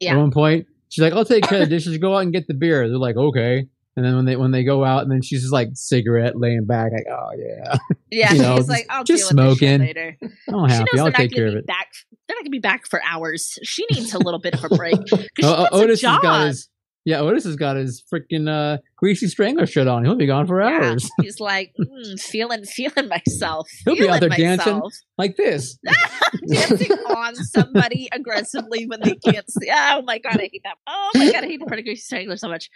[0.00, 0.14] Yeah.
[0.14, 1.98] At one point, she's like, "I'll take care of the dishes.
[1.98, 4.64] Go out and get the beer." They're like, "Okay." And then when they when they
[4.64, 7.76] go out, and then she's just like cigarette laying back, like, "Oh yeah,
[8.10, 9.80] Yeah, You know, he's like, I'll just deal with smoking.
[9.80, 10.16] later.
[10.22, 10.84] I'm She knows happy.
[10.92, 11.88] they're I'll not take care of it." back.
[12.26, 13.58] They're not going to be back for hours.
[13.62, 14.96] She needs a little bit of a break.
[14.96, 16.68] 'cause oh, she Oh, wants a Otis has got his
[17.04, 17.20] yeah.
[17.20, 20.04] Otis has got his freaking uh, greasy strangler shirt on.
[20.04, 23.68] He'll be gone for Yeah, hours, he's like mm, feeling feeling myself.
[23.84, 24.82] He'll be out feeling there dancing.
[25.18, 25.78] like this.
[26.48, 29.70] dancing on somebody aggressively when they can't see.
[29.72, 30.76] Oh my god, I hate that.
[30.86, 32.70] Oh my god, I hate the greasy Strangler so much.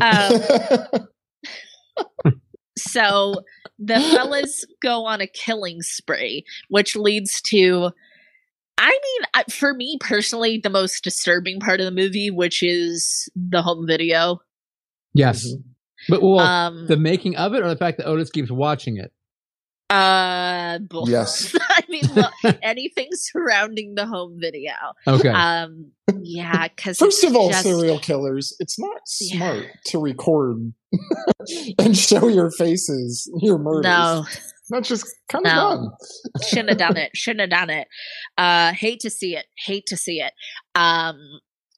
[0.00, 1.06] Um,
[2.78, 3.34] so
[3.78, 7.90] the fellas go on a killing spree, which leads to,
[8.78, 13.28] I mean, uh, for me personally, the most disturbing part of the movie, which is
[13.34, 14.40] the home video.
[15.14, 15.62] Yes, Mhm.
[16.10, 19.12] but well, um, the making of it, or the fact that Otis keeps watching it.
[19.88, 21.08] Uh, both.
[21.08, 21.54] Yes.
[21.70, 24.72] I mean, look, anything surrounding the home video.
[25.06, 25.28] Okay.
[25.30, 29.36] Um, yeah, because First of all, just, serial killers, it's not Yeah.
[29.38, 30.72] smart to record
[31.78, 33.84] and show your faces, your murders.
[33.84, 34.26] no,
[34.70, 35.70] That's just kind of No.
[35.70, 36.42] dumb.
[36.48, 37.10] shouldn't have done it.
[37.16, 37.88] Shouldn't have done it.
[38.36, 39.46] Uh, hate to see it.
[39.64, 40.32] Hate to see it.
[40.74, 41.18] Um,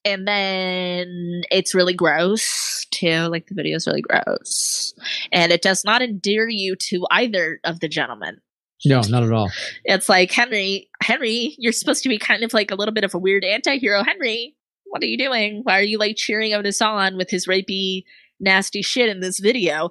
[0.05, 3.27] and then it's really gross too.
[3.27, 4.93] Like the video is really gross,
[5.31, 8.37] and it does not endear you to either of the gentlemen.
[8.85, 9.51] no, not at all.
[9.83, 13.13] It's like Henry, Henry, you're supposed to be kind of like a little bit of
[13.13, 14.03] a weird anti-hero.
[14.03, 15.59] Henry, what are you doing?
[15.63, 18.03] Why are you like cheering Otis on with his rapey,
[18.39, 19.89] nasty shit in this video?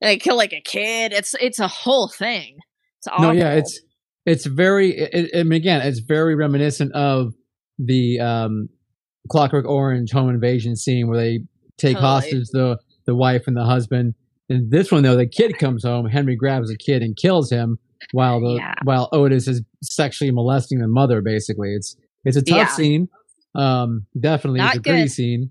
[0.00, 1.12] And they kill like a kid.
[1.12, 2.58] It's it's a whole thing.
[2.98, 3.26] It's awful.
[3.26, 3.80] No, yeah, it's
[4.26, 4.96] it's very.
[4.96, 7.32] It, I mean, again, it's very reminiscent of
[7.78, 8.68] the um,
[9.30, 11.40] Clockwork Orange home invasion scene where they
[11.78, 12.02] take Totally.
[12.10, 14.14] hostage the the wife and the husband.
[14.48, 16.06] In this one, though, the kid comes home.
[16.06, 17.78] Henry grabs the kid and kills him,
[18.12, 18.74] while the Yeah.
[18.84, 21.22] while Otis is sexually molesting the mother.
[21.22, 22.66] Basically, it's it's a tough Yeah.
[22.68, 23.08] scene.
[23.54, 25.10] Um, definitely, Not it's a good.
[25.10, 25.50] scene.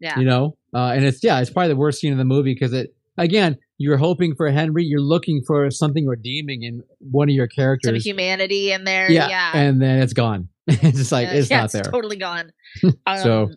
[0.00, 0.18] yeah.
[0.18, 2.72] You know, uh, and it's yeah, it's probably the worst scene in the movie because
[2.72, 7.46] it again, you're hoping for Henry, you're looking for something redeeming in one of your
[7.48, 7.88] characters.
[7.90, 9.10] some humanity in there.
[9.10, 10.48] yeah, Yeah, and then it's gone.
[10.66, 11.82] it's just like Uh, it's yeah, not there.
[11.82, 12.52] totally gone.
[13.06, 13.50] Um, So-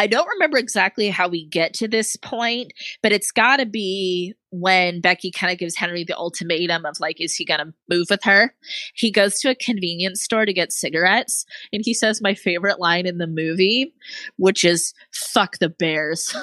[0.00, 4.34] I don't remember exactly how we get to this point, but it's got to be
[4.50, 8.06] when Becky kind of gives Henry the ultimatum of like, is he going to move
[8.10, 8.54] with her?
[8.94, 13.06] He goes to a convenience store to get cigarettes, and he says my favorite line
[13.06, 13.92] in the movie,
[14.36, 16.34] which is "fuck the bears."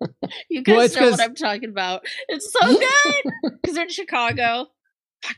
[0.50, 2.04] you guys Well, know what I'm talking about.
[2.28, 3.32] It's so good
[3.62, 4.66] because they're in Chicago.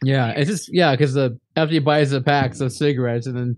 [0.03, 3.57] Yeah, it's just yeah, because the after he buys the packs of cigarettes and then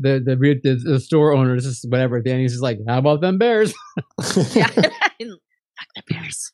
[0.00, 2.20] the the the, the store owner is just whatever.
[2.24, 3.72] He's just like, "How about them bears?"
[4.54, 4.66] Yeah.
[4.66, 6.52] Fuck the Bears.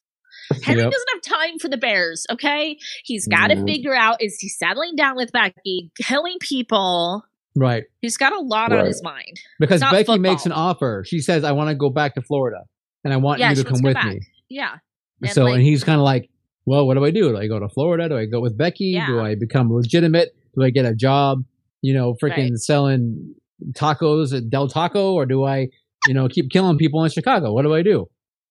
[0.62, 0.92] Henry Yep.
[0.92, 2.78] doesn't have time for the Bears, okay?
[3.04, 3.66] He's got to No.
[3.66, 7.22] figure out is he settling down with Becky, killing people?
[7.56, 9.40] right, He's got a lot on his mind.
[9.58, 10.18] because Becky football.
[10.18, 11.02] makes an offer.
[11.06, 12.60] She says, "I want to go back to Florida,
[13.04, 14.06] and I want Yeah, you to come with back.
[14.06, 14.76] me." Yeah.
[15.22, 16.30] And, so like- and he's kind of like,
[16.64, 17.30] well, what do I do?
[17.30, 18.08] Do I go to Florida?
[18.08, 19.00] Do I go with Becky?
[19.06, 20.34] Do I become legitimate?
[20.54, 21.44] Do I get a job?
[21.82, 22.58] You know, freaking Right.
[22.58, 23.34] selling
[23.72, 25.68] tacos at Del Taco, or do I,
[26.06, 27.52] you know, keep killing people in Chicago?
[27.52, 28.08] What do I do?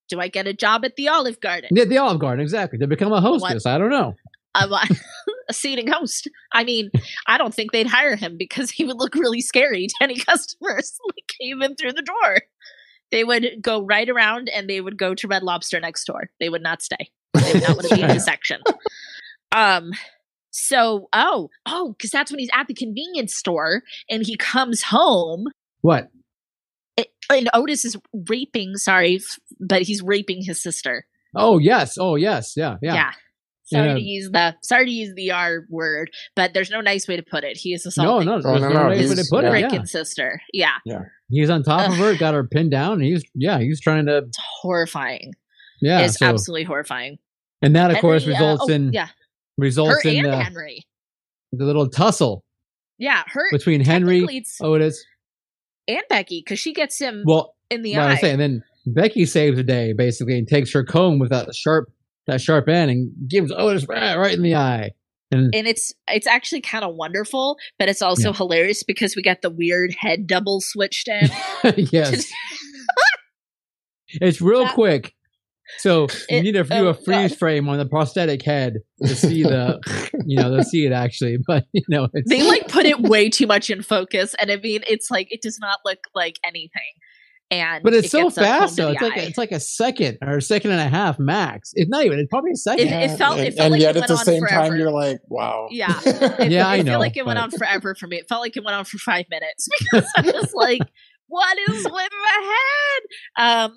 [0.09, 1.69] Do I get a job at the Olive Garden?
[1.71, 2.79] Yeah, the Olive Garden, exactly.
[2.79, 4.13] To become a hostess, I don't know.
[4.55, 4.67] A,
[5.49, 6.29] a seating host.
[6.53, 6.89] I mean,
[7.27, 10.97] I don't think they'd hire him because he would look really scary to any customers
[11.07, 12.37] that came in through the door.
[13.11, 16.29] They would go right around and they would go to Red Lobster next door.
[16.39, 17.09] They would not stay.
[17.33, 18.61] They would not want to be in the section.
[19.55, 19.91] Um.
[20.51, 25.45] So, oh, oh, because that's when he's at the convenience store and he comes home
[25.81, 26.07] What?
[26.95, 27.95] it, and Otis is
[28.27, 28.75] raping.
[28.75, 29.19] Sorry,
[29.59, 31.05] but he's raping his sister.
[31.35, 32.93] Oh yes, oh yes, yeah, yeah.
[32.95, 33.11] Yeah.
[33.65, 33.93] Sorry Yeah.
[33.95, 37.23] to use the sorry to use the R word, but there's no nice way to
[37.23, 37.55] put it.
[37.57, 39.49] He is No, assaulting no, Oh, there's no, no, no, way he's- to put it.
[39.49, 39.75] Rick Yeah.
[39.79, 40.41] and sister.
[41.29, 44.05] Yeah, He's on top of her, got her pinned down, and he's yeah, he's trying
[44.05, 45.33] to it's horrifying.
[45.81, 45.99] yeah.
[46.01, 47.17] it's so, absolutely horrifying.
[47.61, 49.13] and that of course Henry, uh, results oh, in yeah, her
[49.57, 50.83] results in and the, Henry.
[51.51, 52.43] the little tussle
[52.97, 54.25] Yeah, her between Henry,
[54.61, 55.03] Otis.
[55.87, 58.11] and Becky because she gets him Well, in the what I eye.
[58.11, 61.89] was saying, then Becky saves the day basically and takes her comb with that sharp
[62.27, 64.91] that sharp end and gives Otis right, right in the eye.
[65.31, 68.37] And and it's it's actually kind of wonderful, but it's also Yeah.
[68.37, 71.29] hilarious because we got the weird head double switched in.
[71.91, 72.31] yes,
[74.09, 75.13] it's real That- quick.
[75.79, 77.39] So you It- need to do oh, a freeze God.
[77.39, 79.79] frame on the prosthetic head to see the,
[80.25, 81.37] you know, to see it actually.
[81.45, 84.55] But you know, it's, they like put it way too much in focus, and I
[84.55, 86.71] mean, it's like it does not look like anything.
[87.49, 88.87] And but it's it so gets up home fast though.
[88.87, 89.21] the It's like eye.
[89.21, 91.71] it's like a second or a second and a half max.
[91.75, 92.19] It's not even.
[92.19, 92.87] It's probably a second.
[92.89, 94.75] It- it felt- and, felt and like yet it at the went on same time,
[94.75, 95.67] you're like, wow.
[95.71, 95.97] Yeah.
[96.05, 98.17] It, Yeah, it I felt know, like it went but- on forever for me.
[98.17, 100.81] It felt like it went on for five minutes because I was like,
[101.27, 102.55] what is with my
[103.37, 103.45] head?
[103.69, 103.73] Um,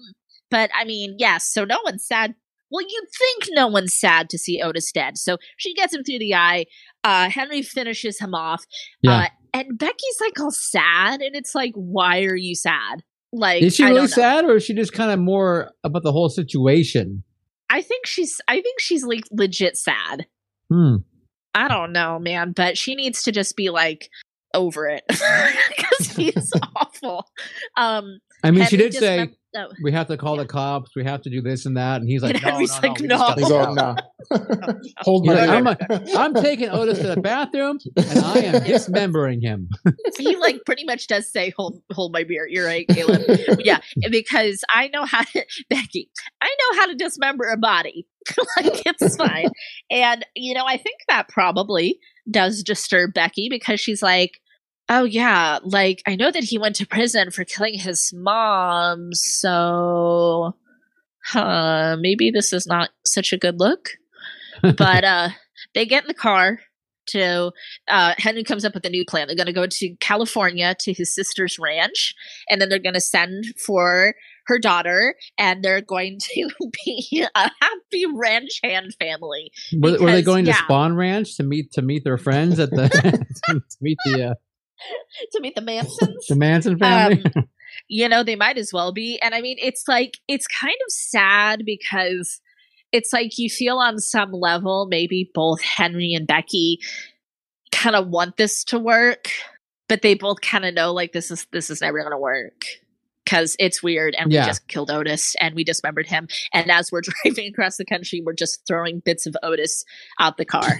[0.50, 1.52] but I mean, yes.
[1.52, 2.34] So no one's sad.
[2.72, 5.16] Well, you'd think no one's sad to see Otis dead.
[5.18, 6.66] So she gets him through the eye.
[7.04, 8.64] Uh, Henry finishes him off.
[9.02, 9.12] Yeah.
[9.12, 13.02] Uh, and Becky's like all sad, and it's like, why are you sad?
[13.32, 16.28] Like, Is she really sad, or is she just kind of more about the whole
[16.28, 17.22] situation?
[17.68, 18.40] I think she's.
[18.48, 20.26] I think she's like legit sad.
[20.68, 20.96] Hmm.
[21.54, 24.08] I don't know, man, but she needs to just be like
[24.54, 27.28] over it because he's awful.
[27.76, 29.66] Um, I mean, she did say mem- Oh.
[29.82, 30.92] we have to call the cops.
[30.94, 32.00] We have to do this and that.
[32.00, 33.96] And he's like, And no, Henry's no, like, we "No." He's go all, no.
[34.98, 35.80] Hold He's my like.
[35.90, 39.68] I'm, I'm taking Otis to the bathroom and I am dismembering him.
[40.18, 43.22] he like pretty much does say hold hold my beer you're right caleb
[43.58, 43.80] yeah
[44.10, 46.10] because i know how to becky
[46.40, 48.06] i know how to dismember a body
[48.56, 49.48] like it's fine
[49.90, 51.98] and you know i think that probably
[52.30, 54.40] does disturb becky because she's like
[54.90, 60.54] oh yeah like i know that he went to prison for killing his mom so
[61.24, 63.90] huh maybe this is not such a good look
[64.62, 65.30] but uh
[65.74, 66.58] they get in the car
[67.10, 67.52] to
[67.88, 69.26] uh, Henry comes up with a new plan.
[69.26, 72.14] They're going to go to California to his sister's ranch,
[72.48, 74.14] and then they're going to send for
[74.46, 76.50] her daughter, and they're going to
[76.84, 79.50] be a happy ranch hand family.
[79.72, 80.52] Were, were they Because, going to.
[80.52, 82.88] Spahn Ranch to meet to meet their friends at the
[83.50, 84.34] to meet the uh,
[85.32, 87.22] To meet the Mansons, the Manson family?
[87.36, 87.48] Um,
[87.88, 89.18] you know, they might as well be.
[89.22, 92.40] And I mean, it's like it's kind of sad because
[92.92, 96.78] it's like you feel on some level maybe both Henry and Becky
[97.72, 99.28] kind of want this to work,
[99.88, 102.62] but they both kind of know like this is this is never going to work
[103.24, 104.42] because it's weird and Yeah.
[104.42, 108.22] we just killed Otis and we dismembered him and as we're driving across the country
[108.24, 109.84] we're just throwing bits of Otis
[110.18, 110.78] out the car.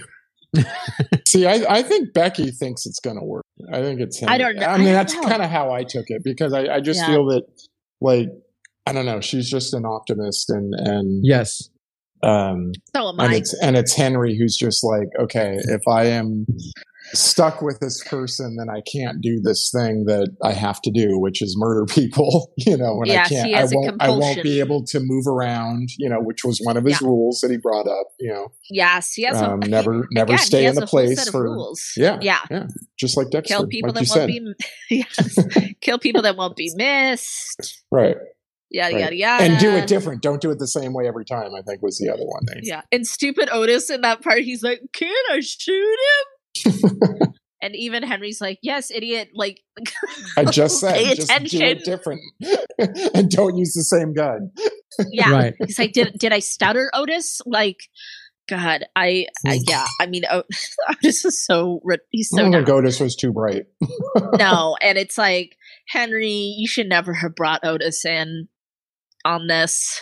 [1.27, 3.45] See, I, I think Becky thinks it's going to work.
[3.71, 4.29] I think it's him.
[4.29, 4.65] I don't know.
[4.65, 6.99] I I mean, don't that's kind of how I took it because I, I just
[6.99, 7.07] Yeah.
[7.07, 7.43] feel that,
[8.01, 8.29] like,
[8.85, 9.21] I don't know.
[9.21, 11.69] She's just an optimist, and and yes.
[12.23, 13.35] um, So am and I.
[13.35, 16.45] it's and it's Henry who's just like, okay, if I am
[17.13, 21.19] stuck with this person, then I can't do this thing that I have to do,
[21.19, 22.51] which is murder people.
[22.57, 23.55] You know, and Yes, I can't.
[23.55, 24.01] I won't.
[24.01, 25.89] I won't be able to move around.
[25.97, 27.07] You know, which was one of his Yeah.
[27.07, 28.07] rules that he brought up.
[28.19, 31.91] You know, Yes, a um, never never Again, stay in the place for rules.
[31.97, 32.39] yeah, yeah.
[32.51, 32.67] yeah,
[32.99, 34.27] just like Dexter, Kill people like that won't said.
[34.27, 34.53] be
[34.89, 35.37] yes.
[35.81, 37.83] kill people that won't be missed.
[37.91, 38.15] right.
[38.73, 39.01] Yada Right.
[39.01, 39.43] yada yada.
[39.43, 40.21] and do it different.
[40.21, 41.53] Don't do it the same way every time.
[41.53, 42.43] I think was the other one.
[42.63, 46.25] Yeah, and stupid Otis in that part, he's like, "Can I shoot him?"
[47.61, 49.61] and even Henry's like, "Yes, idiot!" Like,
[50.37, 51.61] I just said, Pay just do attention.
[51.63, 52.21] it different,
[53.15, 54.51] and don't use the same gun.
[55.11, 55.53] yeah, Right.
[55.65, 57.77] he's like, "Did did I stutter, Otis?" Like,
[58.49, 59.63] God, I, I hmm.
[59.67, 60.43] yeah, I mean, o-
[60.89, 62.65] Otis is so ri- he's I so don't dumb.
[62.65, 63.63] think Otis was too bright.
[64.37, 65.55] no, and it's like
[65.87, 68.47] Henry, you should never have brought Otis in
[69.23, 70.01] on this.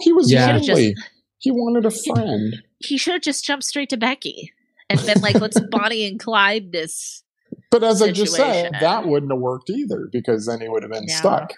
[0.00, 0.56] He was Yeah.
[0.56, 0.94] lonely.
[1.38, 2.62] he wanted a friend.
[2.78, 4.52] He should have just jumped straight to Becky
[4.90, 7.22] and been like, "Let's Bonnie and Clyde this."
[7.70, 10.92] But as I just said, that wouldn't have worked either because then he would have
[10.92, 11.16] been Yeah.
[11.16, 11.52] stuck.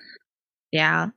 [0.73, 1.09] Yeah.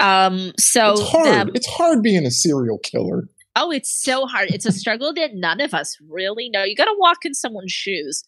[0.00, 0.52] Um.
[0.58, 1.26] So it's hard.
[1.26, 3.28] them- it's hard being a serial killer.
[3.56, 4.50] Oh, it's so hard.
[4.50, 6.64] It's a struggle that none of us really know.
[6.64, 8.24] You got to walk in someone's shoes.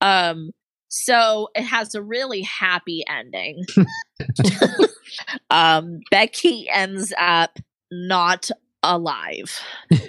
[0.00, 0.52] Um,
[0.88, 3.64] so it has a really happy ending.
[5.50, 7.58] um, Becky ends up
[7.92, 8.50] not
[8.82, 9.60] alive.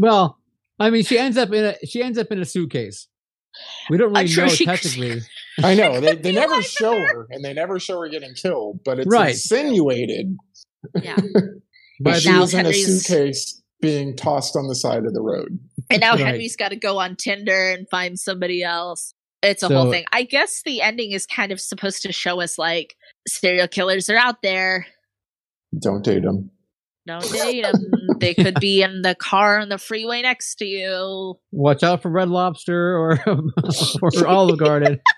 [0.00, 0.38] Well,
[0.82, 3.08] I mean, she ends up in a she ends up in a suitcase.
[3.90, 5.20] We don't I'm really know she- technically.
[5.62, 7.06] I know they, they never alive in show there.
[7.08, 8.80] her, and they never show her getting killed.
[8.84, 9.30] But it's Right.
[9.30, 10.36] insinuated
[11.02, 11.16] Yeah.
[11.20, 11.60] that
[12.00, 15.58] But she now was in a suitcase being tossed on the side of the road.
[15.90, 16.20] And now Right.
[16.20, 19.12] Henry's got to go on Tinder and find somebody else.
[19.42, 20.04] It's a So- whole thing.
[20.12, 22.94] I guess the ending is kind of supposed to show us like
[23.28, 24.86] serial killers are out there.
[25.78, 26.50] Don't date him.
[27.06, 27.74] Don't date them.
[28.20, 31.34] they could be in the car on the freeway next to you.
[31.50, 33.18] watch out for Red Lobster or
[34.02, 35.00] or Olive Garden.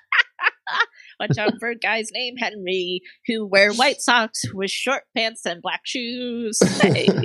[1.21, 5.63] Watch out for a guy's named Henry who wear white socks with short pants and
[5.63, 6.59] black shoes.
[6.81, 7.07] Hey.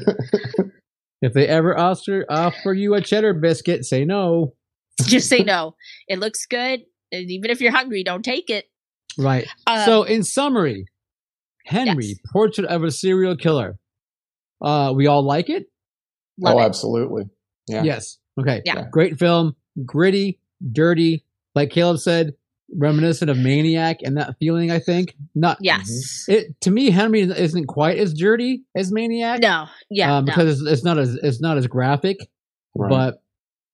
[1.22, 4.54] If they ever offer offer you a cheddar biscuit, say no.
[5.02, 5.76] Just say no.
[6.08, 6.82] It looks good.
[7.12, 8.66] And even if you're hungry, don't take it.
[9.18, 9.46] Right.
[9.68, 10.86] Um, so, in summary,
[11.66, 12.20] Henry, yes.
[12.32, 13.79] Portrait of a Serial Killer.
[14.62, 15.70] Uh, we all like it.
[16.40, 16.64] love oh, it.
[16.66, 17.24] absolutely.
[17.68, 17.84] Yeah.
[17.84, 18.18] Yes.
[18.40, 18.62] Okay.
[18.66, 18.88] Yeah.
[18.92, 19.56] Great film.
[19.86, 20.40] Gritty,
[20.72, 21.24] dirty.
[21.56, 22.34] Like Caleb said,
[22.76, 24.72] reminiscent of Maniac and that feeling.
[24.72, 25.58] I think not.
[25.62, 26.26] Yes.
[26.28, 29.42] It to me, Henry isn't quite as dirty as Maniac.
[29.42, 29.68] No.
[29.90, 30.18] Yeah.
[30.18, 30.32] um, no.
[30.32, 32.18] because it's, it's not as it's not as graphic,
[32.76, 32.90] Right.
[32.90, 33.22] but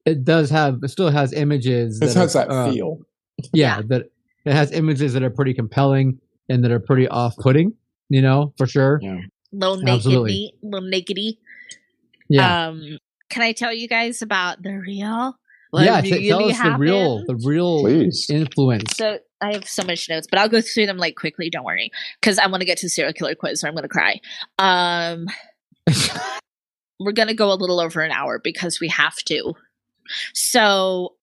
[0.06, 2.00] it does have it still has images.
[2.02, 3.00] it has are, that uh, feel.
[3.54, 3.82] Yeah, Yeah.
[3.90, 4.02] that
[4.46, 6.20] it has images that are pretty compelling
[6.50, 7.74] and that are pretty off-putting.
[8.10, 9.00] You know, for sure.
[9.02, 9.18] Yeah.
[9.52, 10.32] Little naked absolutely.
[10.32, 11.38] meat, little nakedy.
[12.30, 12.98] Yeah, Um,
[13.30, 15.36] can I tell you guys about the real?
[15.74, 15.96] yeah.
[15.96, 18.30] what t- tell really us the real, the real Please.
[18.30, 18.96] influence.
[18.96, 21.50] So I have so much notes, but I'll go through them like quickly.
[21.50, 21.92] Don't worry,
[22.22, 24.20] because I want to get to serial killer quiz, or I'm going to cry.
[24.58, 25.28] Um,
[27.00, 29.54] we're going to go a little over an hour because we have to.
[30.34, 31.16] So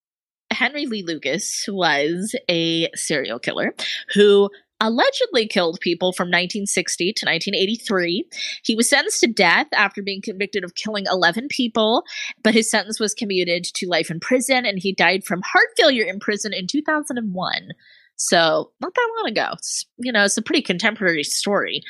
[0.53, 3.75] Henry Lee Lucas was a serial killer
[4.15, 4.51] who
[4.83, 8.29] allegedly killed people from 1960 to 1983.
[8.65, 12.05] He was sentenced to death after being convicted of killing 11 people,
[12.43, 16.05] but his sentence was commuted to life in prison, and he died from heart failure
[16.05, 17.69] in prison in 2001.
[18.17, 19.49] So, not that long ago.
[19.55, 21.83] It's, you know, it's a pretty contemporary story.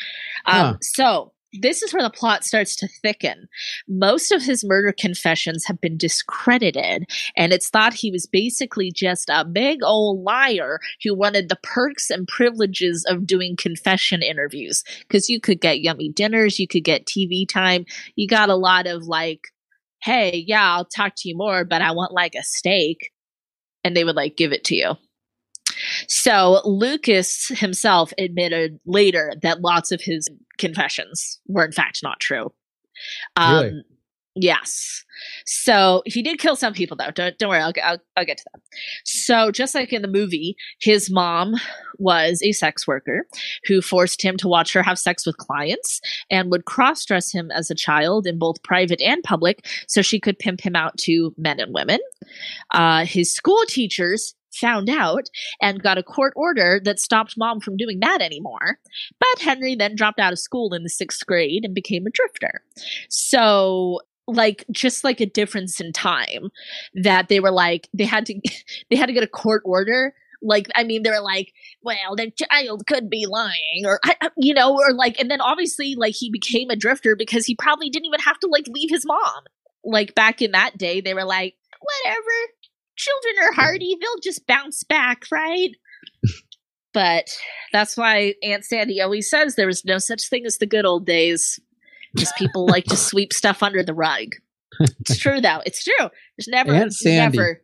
[0.47, 0.77] Um, Huh.
[0.83, 3.49] So, this is where the plot starts to thicken.
[3.89, 7.05] Most of his murder confessions have been discredited,
[7.37, 12.11] and it's thought he was basically just a big old liar who wanted the perks
[12.11, 14.83] and privileges of doing confession interviews.
[15.01, 17.85] Because you could get yummy dinners, you could get TV time,
[18.17, 19.49] you got a lot of like,
[20.03, 23.11] hey, yeah, I'll talk to you more, but I want like a steak.
[23.85, 24.95] And they would like give it to you.
[26.09, 30.29] So Lucas himself admitted later that lots of his
[30.63, 32.53] confessions were in fact not true.
[33.37, 33.83] Um, Really?
[34.35, 35.05] Yes.
[35.45, 37.11] So he did kill some people, though.
[37.11, 37.61] Don't don't worry.
[37.61, 38.63] I'll, I'll I'll get to that.
[39.05, 41.55] So just like in the movie, his mom
[41.99, 43.27] was a sex worker
[43.67, 46.01] who forced him to watch her have sex with clients
[46.31, 50.19] and would cross dress him as a child in both private and public, so she
[50.19, 52.01] could pimp him out to men and women.
[52.71, 55.29] Uh, his school teachers found out
[55.61, 58.79] and got a court order that stopped mom from doing that anymore.
[59.19, 62.63] But Henry then dropped out of school in the sixth grade and became a drifter.
[63.09, 66.51] So like just like a difference in time
[66.95, 68.41] that they were like they had to
[68.91, 72.31] they had to get a court order like i mean they were like well the
[72.31, 74.01] child could be lying or
[74.37, 77.89] you know or like and then obviously like he became a drifter because he probably
[77.91, 79.45] didn't even have to like leave his mom
[79.85, 82.31] like back in that day they were like whatever
[82.97, 85.71] children are hardy they'll just bounce back right
[86.93, 87.29] but
[87.73, 91.07] that's why aunt sandy always says there was no such thing as the good old
[91.07, 91.59] days
[92.15, 94.29] because people like to sweep stuff under the rug.
[94.81, 95.61] It's true though.
[95.67, 96.09] It's true.
[96.37, 97.39] There's never Aunt Sandy.
[97.39, 97.61] never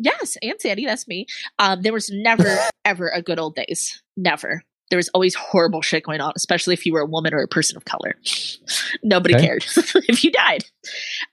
[0.00, 1.26] Yes, Aunt Sandy, that's me.
[1.58, 4.00] Um, there was never ever a good old days.
[4.16, 4.62] Never.
[4.90, 7.48] There was always horrible shit going on, especially if you were a woman or a
[7.48, 8.14] person of color.
[9.02, 9.46] Nobody Okay.
[9.46, 9.64] cared
[10.08, 10.64] if you died.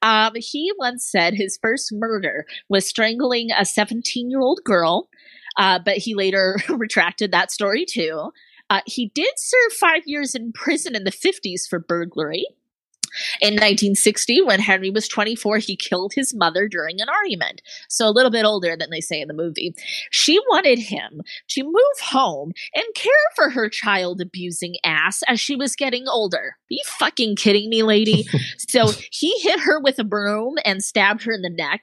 [0.02, 5.10] Um, he once said his first murder was strangling a 17 year old girl,
[5.58, 8.32] uh, but he later retracted that story too.
[8.70, 12.46] Uh, he did serve five years in prison in the 50s for burglary.
[13.42, 17.62] In 1960, when Henry was 24, he killed his mother during an argument.
[17.90, 19.74] So a little bit older than they say in the movie.
[20.12, 25.56] She wanted him to move home and care for her child abusing ass as she
[25.56, 26.38] was getting older.
[26.38, 28.28] Are you fucking kidding me, lady?
[28.58, 31.82] so he hit her with a broom and stabbed her in the neck.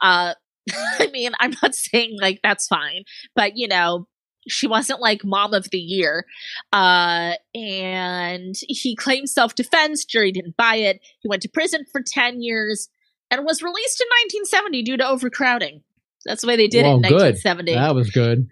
[0.00, 0.34] Uh,
[0.98, 3.04] I mean, I'm not saying like that's fine,
[3.34, 4.06] but you know,
[4.50, 6.24] she wasn't like mom of the year.
[6.72, 10.04] Uh, and he claimed self defense.
[10.04, 11.00] Jury didn't buy it.
[11.20, 12.88] He went to prison for 10 years
[13.30, 14.06] and was released in
[14.42, 15.82] 1970 due to overcrowding.
[16.26, 17.34] That's the way they did Well, it in good.
[17.36, 17.74] 1970.
[17.74, 18.50] That was good.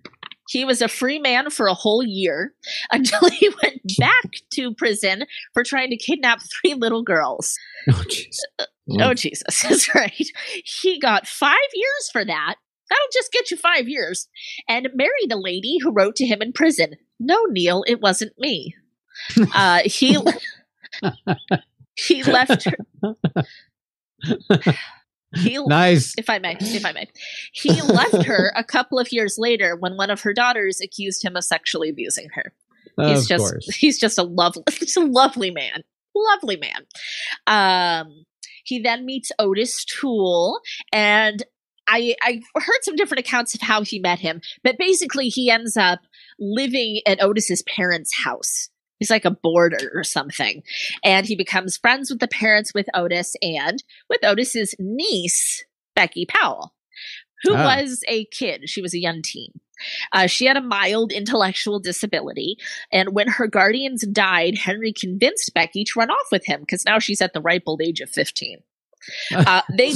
[0.49, 2.55] He was a free man for a whole year
[2.91, 7.55] until he went back to prison for trying to kidnap three little girls.
[7.91, 8.45] Oh, Jesus.
[9.01, 9.63] Oh, Jesus.
[9.69, 10.27] That's right.
[10.65, 12.55] He got five years for that.
[12.91, 14.29] That'll just get you five years.
[14.69, 18.75] And married a lady who wrote to him in prison No, Neil, it wasn't me.
[19.55, 20.17] Uh, he,
[21.97, 22.77] he left her.
[25.37, 26.15] He, Nice.
[26.17, 27.07] if I may, if I may.
[27.53, 31.37] He left her a couple of years later when one of her daughters accused him
[31.37, 32.55] of sexually abusing her.
[32.97, 33.77] He's of just course.
[33.77, 35.83] he's just a lovely he's a lovely man.
[36.15, 36.87] Lovely man.
[37.47, 38.25] Um
[38.65, 40.61] he then meets Ottis Toole
[40.93, 41.43] and
[41.89, 45.77] I I heard some different accounts of how he met him, but basically he ends
[45.77, 46.01] up
[46.39, 48.69] living at Otis's parents' house.
[48.99, 50.63] He's like a boarder or something.
[51.05, 55.65] And he becomes friends with the parents with Otis and with Otis's niece,
[55.95, 56.75] Becky Powell,
[57.45, 57.77] who Ah.
[57.77, 58.69] was a kid.
[58.69, 59.61] She was a young teen.
[60.13, 62.57] Uh, she had a mild intellectual disability,
[62.93, 66.99] and when her guardians died, Henry convinced Becky to run off with him because now
[66.99, 68.59] she's at the ripe old age of 15.
[69.35, 69.93] Uh, they.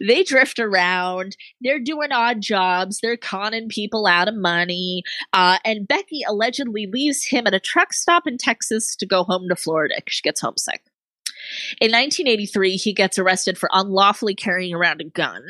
[0.00, 1.36] They drift around.
[1.60, 3.00] They're doing odd jobs.
[3.00, 5.02] They're conning people out of money.
[5.32, 9.48] Uh, and Becky allegedly leaves him at a truck stop in Texas to go home
[9.48, 10.82] to Florida because she gets homesick.
[11.80, 15.42] In 1983, he gets arrested for unlawfully carrying around a gun.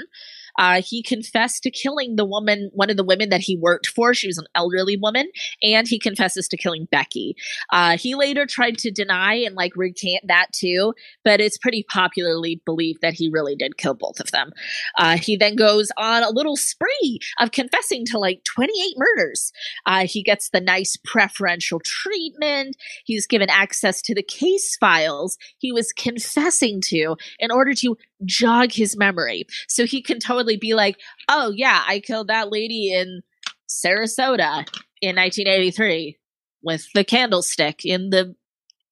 [0.58, 4.14] Uh, he confessed to killing the woman, one of the women that he worked for.
[4.14, 5.28] She was an elderly woman,
[5.62, 7.34] and he confesses to killing Becky.
[7.72, 10.94] Uh, he later tried to deny and like recant that too,
[11.24, 14.50] but it's pretty popularly believed that he really did kill both of them.
[14.98, 19.52] Uh, he then goes on a little spree of confessing to like 28 murders.
[19.86, 22.76] Uh, he gets the nice preferential treatment.
[23.04, 28.72] He's given access to the case files he was confessing to in order to jog
[28.72, 29.44] his memory.
[29.68, 33.22] So he can totally be like, oh, yeah, I killed that lady in
[33.68, 34.66] Sarasota.
[35.00, 36.18] in 1983
[36.62, 38.34] with the candlestick in the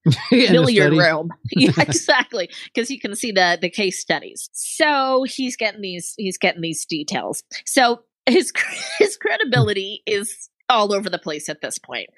[0.32, 1.30] In billiard room.
[1.50, 2.48] yeah, exactly.
[2.72, 4.48] Because you can see the the case studies.
[4.52, 7.42] So he's getting these he's getting these details.
[7.66, 8.50] So his
[8.98, 12.08] his credibility is all over the place at this point.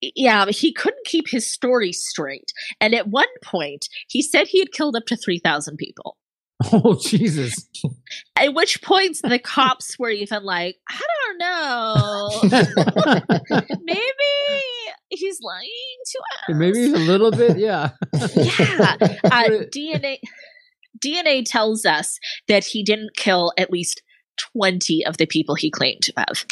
[0.00, 2.52] Yeah, he couldn't keep his story straight.
[2.80, 6.18] And at one point, he said he had killed up to 3,000 people.
[6.72, 7.68] Oh Jesus!
[8.36, 12.40] At which point the cops were even like, I don't know.
[13.82, 14.02] Maybe
[15.08, 16.56] he's lying to us.
[16.56, 17.58] Maybe a little bit.
[17.58, 17.90] Yeah.
[18.12, 18.96] yeah.
[19.24, 20.18] Uh, DNA
[21.04, 24.02] DNA tells us that he didn't kill at least
[24.56, 26.44] 20 of the people he claimed to have.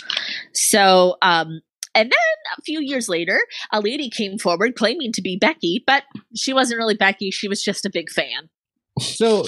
[0.53, 1.61] So, um,
[1.95, 3.41] and then a few years later,
[3.73, 6.05] a lady came forward claiming to be Becky, but
[6.35, 7.31] she wasn't really Becky.
[7.31, 8.49] She was just a big fan.
[9.01, 9.45] So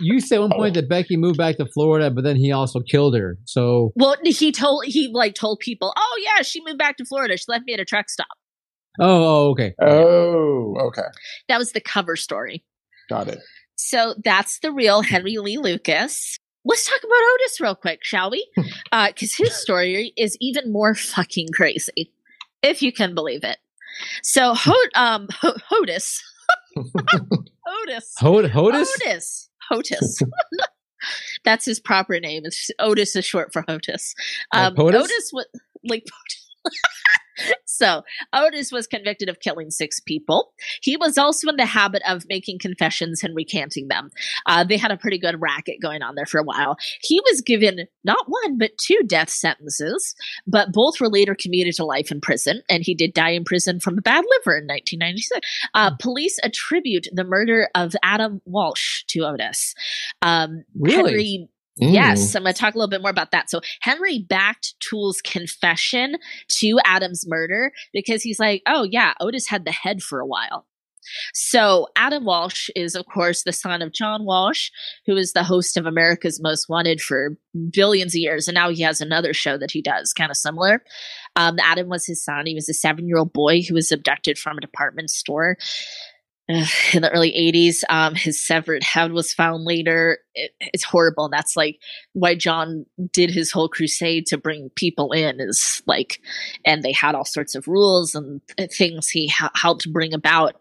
[0.00, 3.16] you said one point that Becky moved back to Florida, but then he also killed
[3.16, 3.38] her.
[3.44, 7.36] So Well, he told he like told people, "Oh yeah, she moved back to Florida.
[7.36, 8.26] She left me at a truck stop."
[9.00, 9.74] oh, oh okay.
[9.80, 11.08] Oh, okay.
[11.48, 12.64] That was the cover story.
[13.08, 13.38] Got it.
[13.76, 16.36] So that's the real Henry Lee Lucas.
[16.64, 18.46] Let's talk about Ottis real quick, shall we?
[18.92, 22.12] Because his story is even more fucking crazy,
[22.62, 23.58] if you can believe it.
[24.22, 26.18] So, Hot, um, Ho- Hotus,
[26.76, 28.86] Ottis, Hod- Hodis?
[29.06, 30.22] Ottis, Hotus.
[31.44, 32.42] That's his proper name.
[32.44, 34.14] It's, Ottis is short for Hotus.
[34.52, 35.04] Like Um, POTUS?
[35.04, 35.46] Ottis was
[35.84, 36.04] like.
[37.64, 38.02] so
[38.34, 40.52] Ottis was convicted of killing six people.
[40.82, 44.10] He was also in the habit of making confessions and recanting them.
[44.46, 46.76] Uh, they had a pretty good racket going on there for a while.
[47.02, 50.14] He was given not one but two death sentences,
[50.46, 52.62] but both were later commuted to life in prison.
[52.68, 55.40] And he did die in prison from a bad liver in 1996.
[55.74, 59.74] Uh, police attribute the murder of Adam Walsh to Ottis.
[60.22, 61.10] Um, Really?
[61.10, 61.48] Henry
[61.80, 61.92] Mm.
[61.92, 63.50] Yes, I'm going to talk a little bit more about that.
[63.50, 66.16] So Henry backed Toole's confession
[66.48, 70.66] to Adam's murder because he's like, oh yeah, Ottis had the head for a while.
[71.32, 74.70] So Adam Walsh is, of course, the son of John Walsh,
[75.06, 77.36] who is the host of America's Most Wanted for
[77.70, 80.82] billions of years, and now he has another show that he does, kind of similar.
[81.34, 82.44] Um, Adam was his son.
[82.44, 85.56] He was a seven-year-old boy who was abducted from a department store
[86.48, 87.82] in the early 80s.
[87.90, 90.18] Um, his severed head was found later.
[90.34, 91.26] It, it's horrible.
[91.26, 91.78] And that's like
[92.14, 96.20] why John did his whole crusade to bring people in is like,
[96.64, 98.40] and they had all sorts of rules and
[98.72, 100.56] things he ha- helped bring about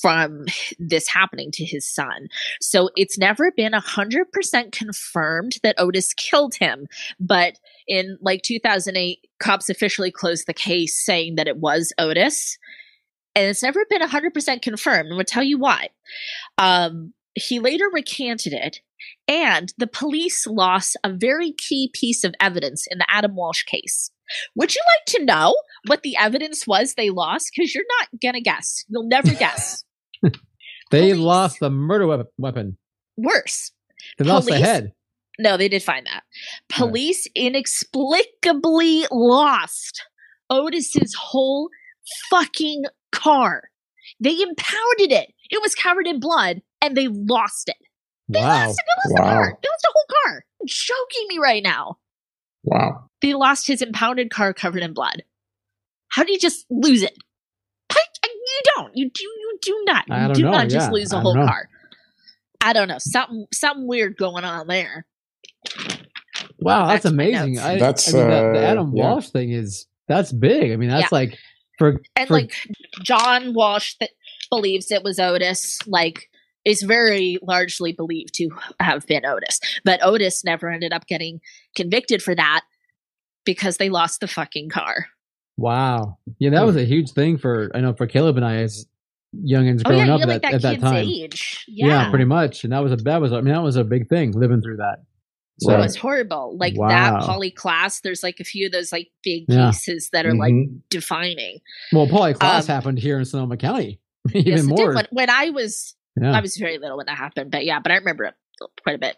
[0.00, 0.46] from
[0.80, 2.26] this happening to his son.
[2.60, 6.88] So it's never been a hundred percent confirmed that Ottis killed him,
[7.20, 12.58] but in like 2008, cops officially closed the case saying that it was Ottis
[13.34, 15.08] and it's never been 100% confirmed.
[15.08, 15.88] And we'll tell you why.
[16.58, 18.80] Um, he later recanted it,
[19.26, 24.10] and the police lost a very key piece of evidence in the Adam Walsh case.
[24.54, 25.54] Would you like to know
[25.86, 27.52] what the evidence was they lost?
[27.54, 28.84] Because you're not going to guess.
[28.88, 29.84] You'll never guess.
[30.90, 31.18] They Police.
[31.24, 32.76] lost the murder wep- weapon.
[33.16, 33.72] Worse.
[34.18, 34.92] They lost the head.
[35.38, 36.22] No, they did find that.
[36.68, 40.04] Police inexplicably lost
[40.50, 41.70] Ottis's whole
[42.30, 43.64] fucking car.
[44.20, 45.32] They impounded it.
[45.50, 47.76] It was covered in blood and they lost it.
[48.28, 48.66] They Wow.
[48.66, 48.84] lost it.
[48.86, 49.58] They lost the car.
[49.62, 50.44] They lost the whole car.
[50.60, 51.98] You're joking me right now.
[52.64, 53.08] Wow.
[53.20, 55.24] They lost his impounded car covered in blood.
[56.08, 57.16] How do you just lose it?
[57.90, 58.96] I- I- You don't.
[58.96, 59.22] You do.
[59.22, 60.08] You do not.
[60.08, 60.92] You I don't do know, not just yeah.
[60.92, 61.46] lose a whole know.
[61.46, 61.68] car.
[62.60, 62.98] I don't know.
[62.98, 65.06] Something something weird going on there.
[66.58, 67.58] Wow, that's That's amazing.
[67.58, 69.02] I, That's, I mean, the, the uh, Adam yeah.
[69.10, 70.70] Walsh thing is that's big.
[70.72, 71.08] I mean, that's Yeah.
[71.18, 71.38] like
[71.78, 72.54] for and for- like
[73.02, 74.10] John Walsh that
[74.50, 76.28] believes it was Ottis, like
[76.64, 78.48] is very largely believed to
[78.78, 79.58] have been Ottis.
[79.84, 81.40] But Ottis never ended up getting
[81.74, 82.62] convicted for that
[83.44, 85.06] because they lost the fucking car.
[85.56, 86.18] wow.
[86.38, 86.66] Yeah, that hmm.
[86.66, 88.86] was a huge thing for I know for Caleb and I as
[89.34, 91.06] youngins Oh growing yeah, up at, like that, that at that time.
[91.08, 91.64] age.
[91.68, 91.86] Yeah.
[91.86, 92.64] Yeah, pretty much.
[92.64, 94.76] And that was a that was I mean that was a big thing living through
[94.76, 95.02] that.
[95.62, 95.82] So It Right.
[95.82, 96.56] was horrible.
[96.58, 96.88] Like Wow.
[96.88, 99.66] that Polly Klaas, there's like a few of those like big Yeah.
[99.66, 100.80] cases that are like Mhm.
[100.90, 101.60] defining.
[101.92, 104.00] well, Polly Klaas Um, happened here in Sonoma County.
[104.34, 104.78] Even Yes, it did.
[104.78, 104.94] more.
[104.94, 106.32] When, when I was yeah.
[106.36, 108.34] I was very little when that happened, but yeah, but I remember it
[108.82, 109.16] quite a bit.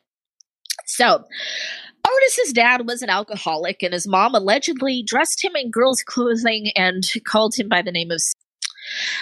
[0.87, 1.25] So,
[2.07, 7.03] Ottis's dad was an alcoholic, and his mom allegedly dressed him in girls' clothing and
[7.27, 8.21] called him by the name of.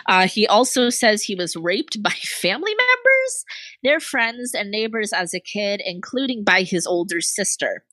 [0.09, 3.11] Uh, he also says he was raped by family members,
[3.83, 7.85] their friends, and neighbors as a kid, including by his older sister.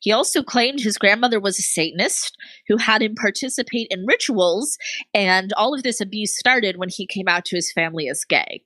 [0.00, 2.36] He also claimed his grandmother was a Satanist
[2.68, 4.78] who had him participate in rituals,
[5.12, 8.62] and all of this abuse started when he came out to his family as gay.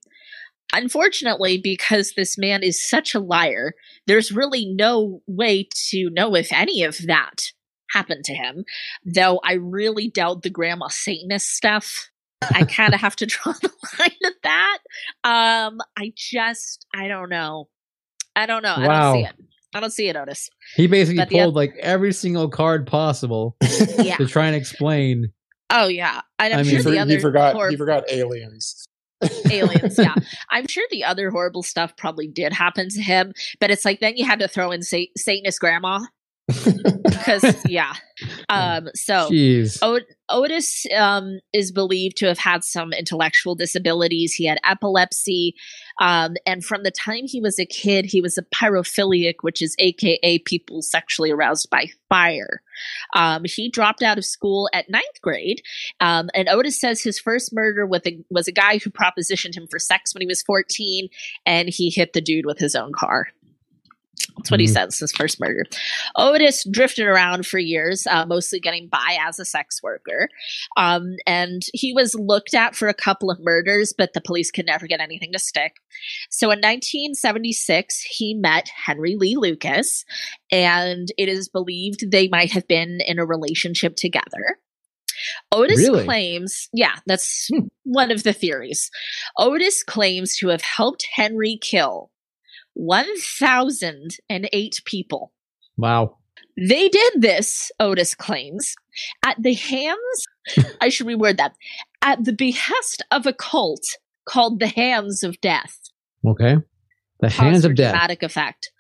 [0.72, 3.74] Unfortunately, because this man is such a liar,
[4.06, 7.50] there's really no way to know if any of that
[7.92, 8.64] happened to him.
[9.04, 12.09] Though I really doubt the grandma Satanist stuff.
[12.42, 14.78] I kind of have to draw the line at that.
[15.24, 17.68] Um, I just, I don't know.
[18.36, 18.74] I don't know.
[18.76, 19.34] I don't see it.
[19.74, 20.48] I don't see it, Ottis.
[20.74, 23.56] He basically But the pulled like every single card possible
[23.98, 24.16] Yeah.
[24.16, 25.32] to try and explain.
[25.70, 26.22] Oh yeah.
[26.38, 27.54] I'm I mean, sure he, for- the he other forgot.
[27.54, 28.84] hor- He forgot aliens.
[29.50, 29.98] aliens.
[29.98, 30.14] Yeah,
[30.50, 34.16] I'm sure the other horrible stuff probably did happen to him, but it's like then
[34.16, 36.00] you had to throw in Sa- Satanist grandma
[37.04, 37.94] because yeah.
[38.48, 38.88] Um.
[38.94, 39.30] So.
[39.30, 39.78] Jeez.
[39.82, 44.32] O- Ottis um, is believed to have had some intellectual disabilities.
[44.32, 45.54] He had epilepsy.
[46.00, 49.74] Um, and from the time he was a kid, he was a pyrophiliac, which is
[49.78, 52.62] AKA people sexually aroused by fire.
[53.14, 55.62] Um, he dropped out of school at ninth grade.
[56.00, 59.66] Um, and Ottis says his first murder with a, was a guy who propositioned him
[59.68, 61.08] for sex when he was 14,
[61.44, 63.28] and he hit the dude with his own car.
[64.36, 64.72] That's what he Mhm.
[64.72, 65.64] says, his first murder.
[66.16, 70.28] Ottis drifted around for years, uh, mostly getting by as a sex worker.
[70.76, 74.66] Um, and he was looked at for a couple of murders, but the police could
[74.66, 75.76] never get anything to stick.
[76.30, 80.04] So in 1976, he met Henry Lee Lucas,
[80.50, 84.58] and it is believed they might have been in a relationship together.
[85.52, 86.04] Ottis Really?
[86.04, 87.66] claims, yeah, that's Hmm.
[87.84, 88.90] one of the theories.
[89.38, 92.09] Ottis claims to have helped Henry kill
[92.74, 95.32] 1,008 people.
[95.76, 96.18] Wow.
[96.56, 98.74] They did this, Ottis claims,
[99.24, 100.26] at the hands,
[100.80, 101.54] I should reword that,
[102.02, 103.84] at the behest of a cult
[104.26, 105.78] called the Hands of Death.
[106.26, 106.56] Okay.
[107.20, 107.92] The hands of death.
[107.92, 108.70] Dramatic effect.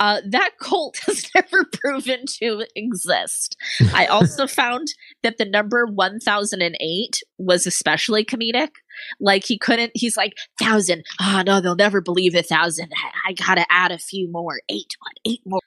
[0.00, 3.56] Uh, that cult has never proven to exist.
[3.94, 4.88] I also found
[5.22, 8.70] that the number 1008 was especially comedic.
[9.20, 11.04] Like he couldn't, he's like, thousand.
[11.20, 12.90] Oh no, they'll never believe a thousand.
[12.96, 14.60] I, I gotta add a few more.
[14.68, 15.60] Eight, what, eight more.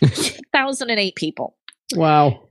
[0.52, 1.56] 1008 people.
[1.94, 2.48] Wow.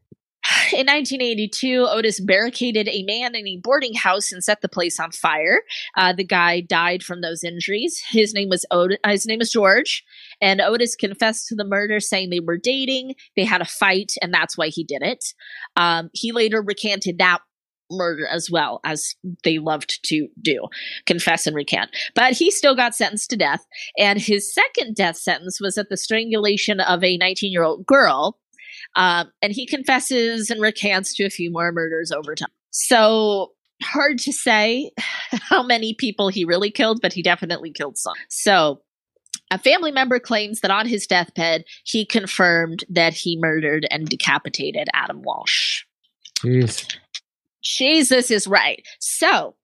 [0.73, 5.11] In 1982, Ottis barricaded a man in a boarding house and set the place on
[5.11, 5.63] fire.
[5.97, 8.01] Uh, the guy died from those injuries.
[8.09, 10.03] His name was Ottis, uh, his name was George,
[10.39, 14.33] and Ottis confessed to the murder, saying they were dating, they had a fight, and
[14.33, 15.33] that's why he did it.
[15.75, 17.39] Um, he later recanted that
[17.91, 20.65] murder as well as they loved to do
[21.05, 23.65] confess and recant but he still got sentenced to death
[23.97, 28.39] and his second death sentence was at the strangulation of a 19 year old girl
[28.95, 32.49] um, and he confesses and recants to a few more murders over time.
[32.71, 34.91] So hard to say
[35.31, 38.13] how many people he really killed, but he definitely killed some.
[38.29, 38.81] So
[39.49, 44.87] a family member claims that on his deathbed, he confirmed that he murdered and decapitated
[44.93, 45.83] Adam Walsh.
[46.39, 46.97] Jeez.
[47.63, 48.83] Jesus is right.
[48.99, 49.55] So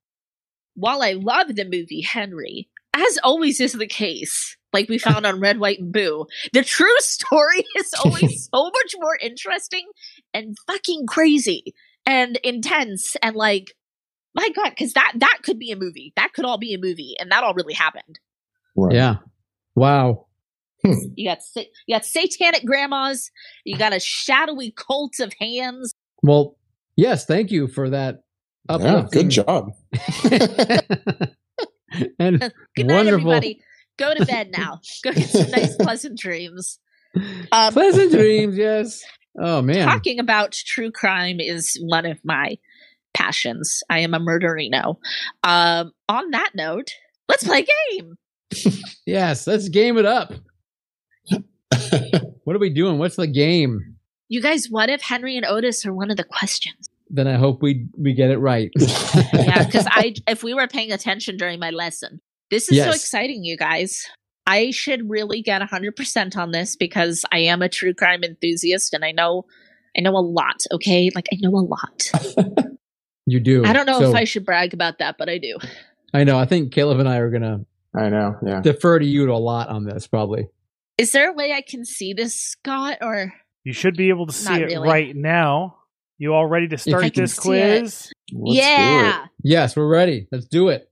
[0.75, 5.39] while I love the movie Henry, as always is the case, like we found on
[5.39, 9.88] Red, White, and Boo, the true story is always so much more interesting
[10.34, 11.74] and fucking crazy
[12.05, 13.74] and intense and like,
[14.34, 16.13] my God, because that that could be a movie.
[16.15, 18.20] That could all be a movie, and that all really happened.
[18.76, 18.93] Right.
[18.95, 19.15] Yeah.
[19.76, 20.28] Wow.
[20.86, 20.91] Hmm.
[20.91, 20.99] Hmm.
[21.15, 23.32] You got you got satanic grandmas.
[23.65, 25.91] You got a shadowy cult of hands.
[26.22, 26.55] Well,
[26.95, 28.20] yes, thank you for that
[28.70, 29.72] Yeah, good job.
[32.20, 32.39] and
[32.76, 33.32] Good night, Wonderful.
[33.32, 33.61] everybody.
[33.97, 34.81] Go to bed now.
[35.03, 36.79] Go get some nice, pleasant dreams.
[37.51, 39.03] Um, pleasant dreams, yes.
[39.39, 39.87] Oh man.
[39.87, 42.57] talking about true crime is one of my
[43.13, 43.83] passions.
[43.89, 44.97] I am a murderino.
[45.43, 46.91] Um, on that note,
[47.29, 48.17] let's play a game.
[49.05, 50.33] Yes, let's game it up.
[52.43, 52.97] What are we doing?
[52.97, 53.97] What's the game?
[54.29, 56.89] You guys, what if Henry and Ottis are one of the questions?
[57.09, 58.71] Then I hope we we get it right.
[59.33, 62.21] Yeah, because I, if we were paying attention during my lesson,
[62.51, 64.05] this is so exciting, you guys.
[64.45, 68.93] I should really get hundred percent on this because I am a true crime enthusiast
[68.93, 69.45] and I know,
[69.97, 70.61] I know a lot.
[70.72, 72.11] Okay, like I know a lot.
[73.30, 73.65] You do.
[73.65, 75.57] I don't know So, if I should brag about that, but I do.
[76.13, 76.39] I know.
[76.39, 78.38] I think Caleb and I are gonna I know.
[78.41, 78.61] Yeah.
[78.61, 80.47] defer to you a lot on this, probably.
[80.97, 82.99] Is there a way I can see this, Scott?
[83.01, 83.34] Or
[83.65, 84.88] You should be able to see Not it really.
[84.88, 85.76] right now.
[86.17, 88.09] You all ready to start this quiz?
[88.31, 90.30] Yeah, Yes, we're ready.
[90.31, 90.89] Let's do it.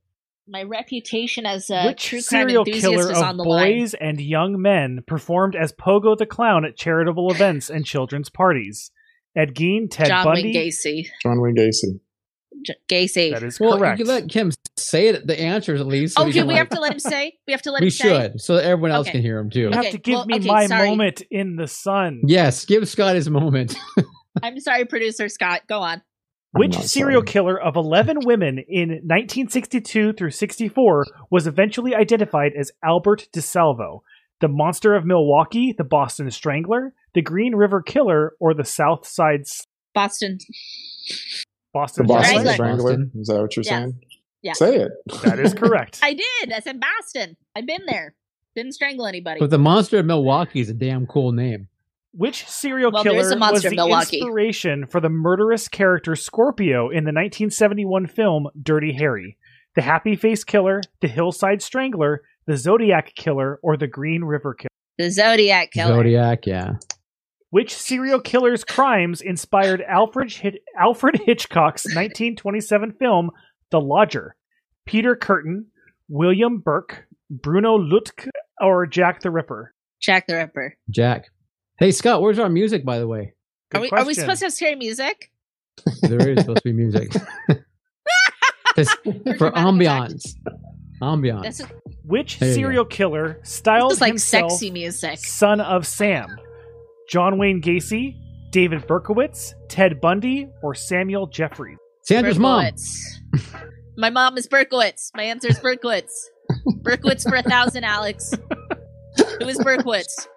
[0.47, 3.79] My reputation as a Which true crime serial enthusiast killer is of on the line.
[3.79, 8.91] boys and young men performed as Pogo the Clown at charitable events and children's parties?
[9.35, 10.43] Ed Gein, Ted John Bundy.
[10.53, 11.07] Wayne Gacy.
[11.23, 11.99] John Wayne Gacy.
[12.65, 13.33] J- Gacy.
[13.33, 13.99] That is Well, correct.
[13.99, 16.15] you let Kim say it, the answers at least.
[16.17, 17.33] so oh, do we like- have to let him say?
[17.47, 18.11] We have to let we him say.
[18.11, 19.13] We should, so that everyone else Okay.
[19.13, 19.59] can hear him too.
[19.61, 20.89] you have to give well, me okay, my sorry.
[20.89, 22.21] moment in the sun.
[22.25, 23.75] Yes, give Scott his moment.
[24.43, 25.61] I'm sorry, producer Scott.
[25.67, 26.01] Go on.
[26.55, 27.27] I'm Which serial sorry.
[27.27, 33.99] killer of 11 women in 1962 through 64 was eventually identified as Albert DeSalvo?
[34.39, 39.41] The Monster of Milwaukee, the Boston Strangler, the Green River Killer, or the South Side
[39.41, 40.37] S- Boston.
[40.39, 42.53] The Boston Boston Strangler.
[42.53, 42.83] Strangler.
[42.97, 43.11] Boston.
[43.19, 43.69] Is that what you're Yes.
[43.69, 43.99] saying?
[44.41, 44.53] Yeah.
[44.53, 44.91] Say it.
[45.23, 45.99] That is correct.
[46.03, 46.51] I did.
[46.53, 47.35] I said Boston.
[47.55, 48.13] I've been there.
[48.55, 49.39] Didn't strangle anybody.
[49.39, 51.67] But the monster of Milwaukee is a damn cool name.
[52.17, 54.19] Which serial Well, killer is a was the in Milwaukee.
[54.19, 59.37] inspiration for the murderous character Scorpio in the 1971 film Dirty Harry?
[59.75, 64.69] The Happy Face Killer, the Hillside Strangler, the Zodiac Killer, or the Green River Killer?
[64.97, 65.93] the Zodiac killer.
[65.95, 66.75] Zodiac, yeah.
[67.49, 73.31] Which serial killer's crimes inspired Alfred, Hit- Alfred Hitchcock's 1927 film
[73.71, 74.35] The Lodger?
[74.85, 75.65] Peter Kürten,
[76.07, 78.29] William Burke, Bruno Lüdke,
[78.61, 79.73] or Jack the Ripper?
[80.01, 80.75] Jack the Ripper.
[80.89, 81.25] Jack.
[81.77, 83.33] Hey Scott, where's our music by the way?
[83.69, 85.29] Good Are we, are we supposed to have scary music?
[86.01, 87.11] There is supposed to be music.
[88.75, 88.83] For
[89.33, 90.35] dramatic ambiance.
[91.01, 91.43] Ambiance.
[91.43, 91.61] This
[92.05, 92.55] Which There go.
[92.55, 95.19] serial killer this styled is like himself sexy music.
[95.19, 96.37] son of Sam?
[97.09, 98.15] John Wayne Gacy,
[98.51, 101.77] David Berkowitz, Ted Bundy, or Samuel Jeffries?
[102.03, 102.71] Sandra's mom.
[103.97, 105.11] My mom is Berkowitz.
[105.13, 106.11] My answer is Berkowitz.
[106.83, 108.33] Berkowitz for a thousand, Alex.
[109.39, 110.27] Who is Berkowitz?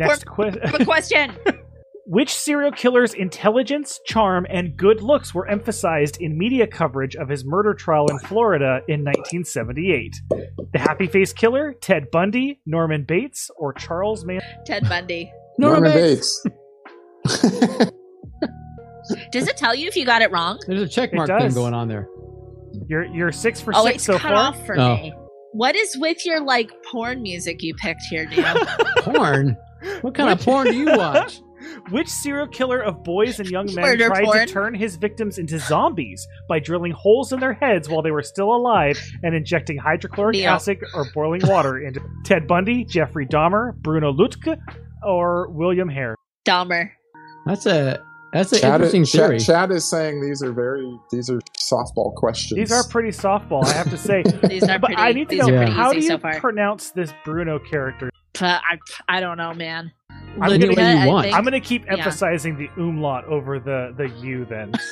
[0.00, 1.32] Next que- Quick question.
[2.06, 7.44] Which serial killer's intelligence, charm, and good looks were emphasized in media coverage of his
[7.44, 10.16] murder trial in Florida in 1978?
[10.72, 14.48] The Happy Face Killer, Ted Bundy, Norman Bates, or Charles Manson?
[14.66, 15.32] Ted Bundy.
[15.58, 16.44] Norman Norman Bates.
[17.24, 17.90] Bates.
[19.32, 20.58] Does it tell you if you got it wrong?
[20.66, 22.08] There's a check mark thing going on there.
[22.88, 24.34] You're you're six for Oh, six it's so cut far.
[24.34, 24.96] off for Oh.
[24.96, 25.12] me.
[25.52, 28.54] What is with your like porn music you picked here, Neil?
[28.98, 29.56] Porn?
[30.02, 31.40] What kind of porn do you watch?
[31.90, 34.46] Which serial killer of boys and young men Murder tried porn.
[34.46, 38.22] to turn his victims into zombies by drilling holes in their heads while they were
[38.22, 40.52] still alive and injecting hydrochloric Neil.
[40.52, 44.58] acid or boiling water into Ted Bundy, Jeffrey Dahmer, Bruno Lüdke,
[45.06, 46.16] or William Hare?
[46.46, 46.90] Dahmer.
[47.44, 48.02] That's a
[48.32, 49.38] that's an Chad, interesting is, theory.
[49.38, 52.56] Chad, Chad is saying these are very these are softball questions.
[52.58, 54.22] These are pretty softball, I have to say.
[54.48, 55.02] These are but pretty.
[55.02, 55.58] I need to know are Yeah.
[55.58, 58.10] pretty how do you so pronounce this Bruno character?
[58.40, 58.78] Uh, I,
[59.08, 59.92] I don't know, man.
[60.40, 61.24] I'm gonna- way I want.
[61.24, 61.94] Think, I'm going to keep Yeah.
[61.94, 64.72] emphasizing the umlaut over the the U then.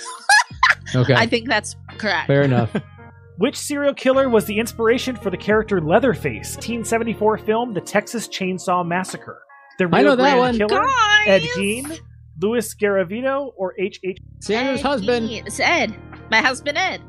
[0.94, 2.26] Okay, I think that's correct.
[2.28, 2.74] fair enough.
[3.36, 6.54] Which serial killer was the inspiration for the character Leatherface?
[6.56, 9.42] 1974 film The Texas Chainsaw Massacre.
[9.78, 10.56] The I know that one.
[10.56, 11.26] Killer, Guys!
[11.26, 12.00] Ed Gein,
[12.40, 14.00] Louis Garavito, or H.
[14.04, 14.18] H.
[14.40, 15.28] Sandra's husband.
[15.28, 15.46] Gein.
[15.46, 15.94] It's Ed.
[16.30, 17.00] My husband Ed.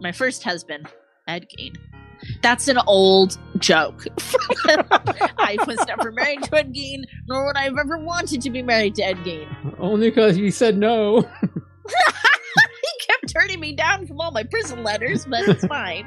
[0.00, 0.88] My first husband,
[1.28, 1.76] Ed Gein.
[2.42, 4.04] That's an old joke.
[4.66, 8.62] I was never married to Ed Gein, nor would I have ever wanted to be
[8.62, 9.48] married to Ed Gein.
[9.78, 11.28] Only because you said no.
[11.86, 16.06] He kept turning me down from all my prison letters, but it's fine.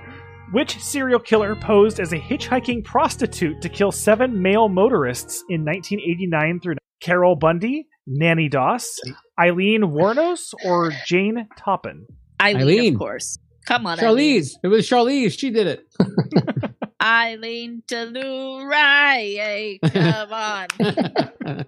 [0.51, 6.59] Which serial killer posed as a hitchhiking prostitute to kill seven male motorists in 1989
[6.61, 8.99] through Carol Bundy, Nanny Doss,
[9.39, 12.05] Aileen Wuornos, or Jane Toppan?
[12.41, 12.93] Eileen, Eileen.
[12.93, 13.37] of course.
[13.65, 14.41] Come on, Eileen.
[14.41, 14.51] Charlize.
[14.63, 15.37] It was Charlize.
[15.37, 15.85] She did it.
[17.01, 19.79] Eileen Delurai.
[19.91, 20.67] Come on.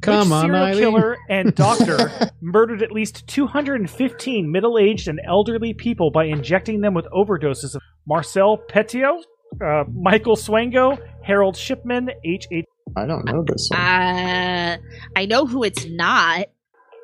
[0.00, 0.78] Come Which on, serial Eileen.
[0.82, 7.06] killer and doctor murdered at least 215 middle-aged and elderly people by injecting them with
[7.06, 9.22] overdoses of Marcel Petiot,
[9.62, 12.46] uh, Michael Swango, Harold Shipman, H.
[12.50, 12.64] H.
[12.96, 13.80] I don't know this one.
[13.80, 14.76] Uh,
[15.16, 16.46] I know who it's not.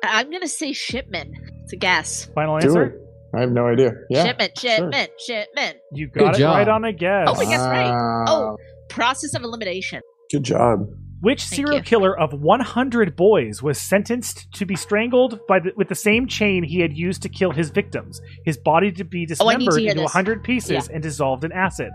[0.03, 1.33] I'm gonna say Shipman.
[1.63, 2.25] It's a guess.
[2.33, 2.83] Final Do answer.
[2.83, 2.95] it.
[3.35, 3.91] I have no idea.
[4.09, 4.25] Yeah.
[4.25, 5.77] Shipment, shipment, shipment.
[5.93, 6.55] You got Good it job.
[6.57, 7.27] right on a guess.
[7.29, 7.87] Oh, we guessed right.
[7.87, 8.57] Ah, Oh.
[8.89, 10.01] Process of elimination.
[10.31, 10.85] Good job.
[11.21, 11.83] Which Thank serial you.
[11.83, 16.63] killer of 100 boys was sentenced to be strangled by the, with the same chain
[16.63, 18.19] he had used to kill his victims?
[18.43, 20.03] His body to be Oh, to dismembered into this.
[20.03, 21.91] 100 pieces and dissolved in acid.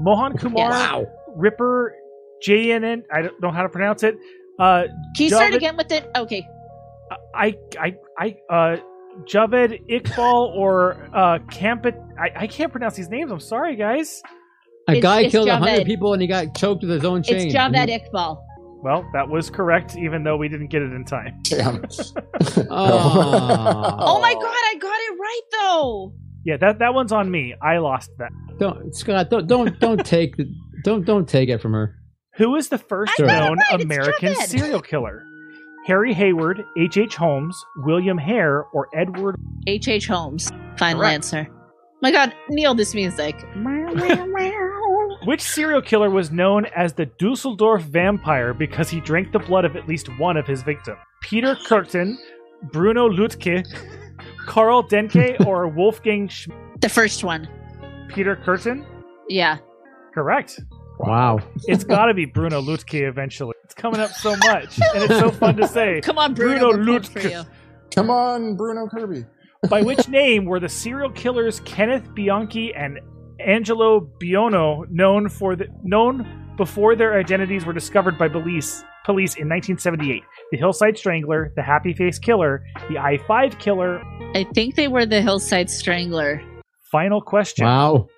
[0.00, 1.06] Mohan Kumar, Wow.
[1.36, 1.94] Ripper,
[2.46, 4.16] JNN, I don't know how to pronounce it.
[4.58, 4.84] Uh,
[5.16, 6.08] Can you start again with it?
[6.16, 6.46] Okay.
[7.34, 8.76] I, I, I, uh,
[9.24, 11.94] Javed Iqbal or uh, Campit.
[12.18, 13.30] I, I can't pronounce these names.
[13.30, 14.22] I'm sorry, guys.
[14.88, 15.58] A It's- guy it's killed a Javed.
[15.68, 17.46] hundred people and he got choked with his own chain.
[17.46, 18.42] It's Javed Iqbal.
[18.82, 21.40] Well, that was correct, even though we didn't get it in time.
[21.44, 21.82] Damn.
[22.70, 23.96] Aw.
[24.06, 26.14] Oh my god, I got it right though.
[26.44, 27.54] Yeah, that that one's on me.
[27.62, 28.30] I lost that.
[28.58, 29.30] Don't Scott.
[29.30, 30.44] Don't don't don't take the,
[30.84, 31.96] don't don't take it from her.
[32.36, 35.24] Who is the first I known right, American serial killer?
[35.86, 36.96] Harry Hayward, H.
[36.96, 37.14] H.
[37.14, 39.36] Holmes, William Hare, or Edward?
[39.66, 39.86] H.
[39.86, 40.06] H.
[40.06, 40.50] Holmes.
[40.78, 41.14] Final Correct.
[41.14, 41.46] answer.
[42.02, 43.36] My god, Neil, this music.
[45.24, 49.76] Which serial killer was known as the Dusseldorf vampire because he drank the blood of
[49.76, 50.98] at least one of his victims?
[51.22, 52.16] Peter Kürten,
[52.72, 53.64] Bruno Lüdke,
[54.46, 56.48] Karl Denke, or Wolfgang Sch-
[56.80, 57.48] the first one.
[58.08, 58.84] Peter Kürten?
[59.28, 59.58] Yeah.
[60.12, 60.60] Correct.
[61.06, 61.38] Wow.
[61.66, 63.54] It's got to be Bruno Lüdke eventually.
[63.64, 66.00] It's coming up so much, and it's so fun to say.
[66.00, 67.46] Come on, Bruno, Bruno we're pulling for Lüdke.
[67.94, 69.24] Come on, Bruno Kirby.
[69.68, 73.00] By which name were the serial killers Kenneth Bianchi and
[73.40, 79.48] Angelo Buono known for the known before their identities were discovered by police police in
[79.48, 80.22] 1978?
[80.50, 84.02] The Hillside Strangler, the Happy Face Killer, the I-5 Killer.
[84.34, 86.42] I think they were the Hillside Strangler.
[86.90, 87.66] Final question.
[87.66, 88.08] Wow.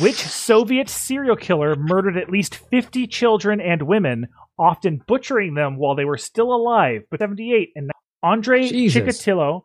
[0.00, 4.28] Which Soviet serial killer murdered at least 50 children and women,
[4.58, 7.02] often butchering them while they were still alive?
[7.10, 7.90] But 78 and
[8.22, 9.02] Andrei Jesus.
[9.24, 9.62] Chikatilo,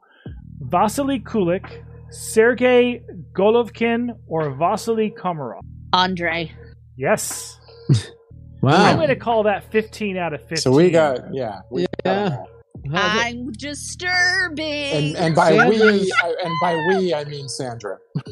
[0.60, 3.02] Vasily Kulik, Sergei
[3.34, 5.61] Golovkin, or Vasily Komarov?
[5.94, 6.52] Andre.
[6.98, 7.60] Yes.
[8.61, 8.72] wow.
[8.72, 10.57] I'm going to call that 15 out of 15.
[10.57, 12.30] So we got yeah, we Yeah.
[12.30, 12.38] them all.
[12.39, 12.56] How's it-
[12.94, 14.66] I'm disturbing.
[14.66, 17.98] and and by we I, and by we I mean Sandra.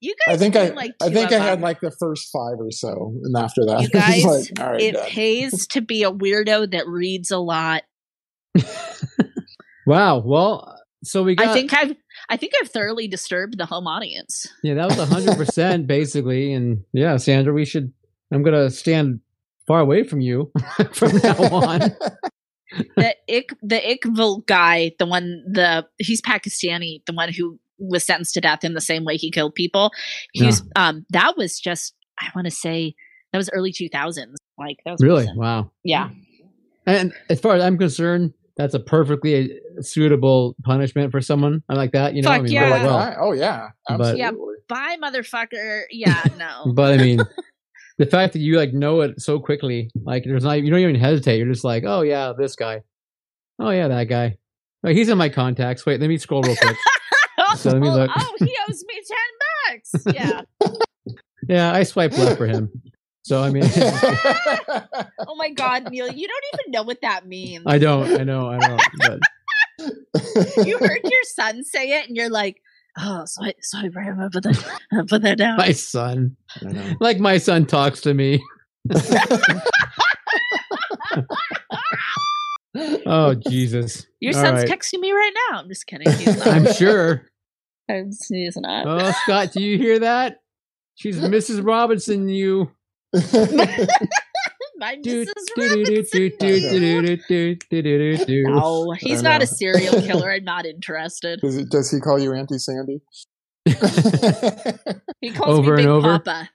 [0.00, 1.60] you guys I think I did, like I think I had them.
[1.62, 4.80] like the first five or so, and after that, You it guys, like, all right,
[4.80, 5.06] it done.
[5.08, 7.82] pays to be a weirdo that reads a lot.
[9.86, 10.18] wow.
[10.24, 11.48] Well, so we got.
[11.48, 11.94] I think I've
[12.28, 14.46] I think I've thoroughly disturbed the home audience.
[14.62, 17.92] Yeah, that was hundred percent basically, and yeah, Sandra, we should.
[18.32, 19.20] I'm gonna stand
[19.66, 20.50] far away from you
[20.92, 21.80] from now on.
[22.96, 28.34] The Ik the Ikval guy, the one the he's Pakistani, the one who was sentenced
[28.34, 29.90] to death in the same way he killed people.
[30.32, 32.94] He's um that was just I want to say
[33.32, 34.34] that was early 2000s.
[34.58, 35.22] Like that was Really?
[35.22, 35.38] recent.
[35.38, 35.70] Wow.
[35.84, 36.10] Yeah.
[36.86, 42.14] And as far as I'm concerned, that's a perfectly suitable punishment for someone like that.
[42.14, 42.60] You know, I mean, yeah.
[42.66, 43.16] really Like well.
[43.20, 44.20] Oh yeah, But- absolutely.
[44.20, 44.30] Yeah.
[44.68, 45.82] Bye motherfucker.
[45.90, 46.72] Yeah, no.
[46.72, 47.20] But I mean,
[47.98, 50.94] the fact that you like know it so quickly, like there's not, you don't even
[50.94, 51.38] hesitate.
[51.38, 52.82] You're just like, oh yeah, this guy.
[53.58, 54.38] Oh yeah, that guy.
[54.82, 55.86] Like, he's in my contacts.
[55.86, 56.76] Wait, let me scroll real quick.
[57.38, 58.10] Oh, so let me oh, look.
[58.14, 59.02] oh, he owes me
[59.70, 60.16] 10 bucks.
[60.16, 60.42] Yeah.
[61.48, 62.70] yeah, I swiped left for him.
[63.22, 63.64] So I mean,
[65.26, 67.64] Oh my god, Neil, you don't even know what that means.
[67.66, 68.76] I don't, I know, I know.
[68.98, 72.60] But you heard your son say it and you're like,
[72.98, 75.56] oh, sorry, sorry, Brian, I'll put that, I'll put that down.
[75.56, 76.36] my son,
[77.00, 78.42] like my son talks to me.
[83.04, 84.06] Oh Jesus!
[84.20, 84.68] Your All son's right.
[84.70, 85.58] texting me right now.
[85.60, 86.08] I'm just kidding.
[86.44, 87.26] I'm sure.
[87.90, 88.86] I'm, he's not.
[88.86, 90.38] Oh, Scott, do you hear that?
[90.94, 91.64] She's Mrs.
[91.66, 92.28] Robinson.
[92.30, 92.70] You.
[94.82, 95.28] My Mrs.
[95.56, 97.08] Robinson.
[98.44, 100.32] No, he's not a serial killer.
[100.32, 101.40] I'm not interested.
[101.40, 103.00] does, it, does he call you Auntie Sandy?
[105.20, 106.18] He calls Over me and Big over?
[106.18, 106.50] Papa.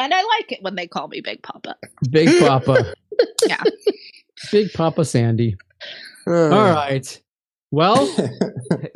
[0.00, 1.76] And I like it when they call me Big Papa.
[2.10, 2.94] Big Papa.
[3.46, 3.62] Yeah.
[4.50, 5.56] Big Papa Sandy.
[6.26, 6.50] Uh.
[6.50, 7.22] All right.
[7.70, 8.08] Well,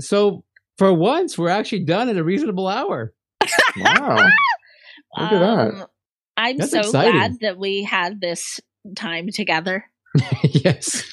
[0.01, 0.43] so
[0.77, 3.15] for once, we're actually done in a reasonable hour.
[3.81, 4.17] Wow.
[5.17, 5.59] Look at that.
[5.75, 5.87] Um,
[6.37, 7.13] I'm That's so exciting.
[7.13, 8.61] glad that we had this
[8.97, 9.85] time together
[10.43, 11.05] yes.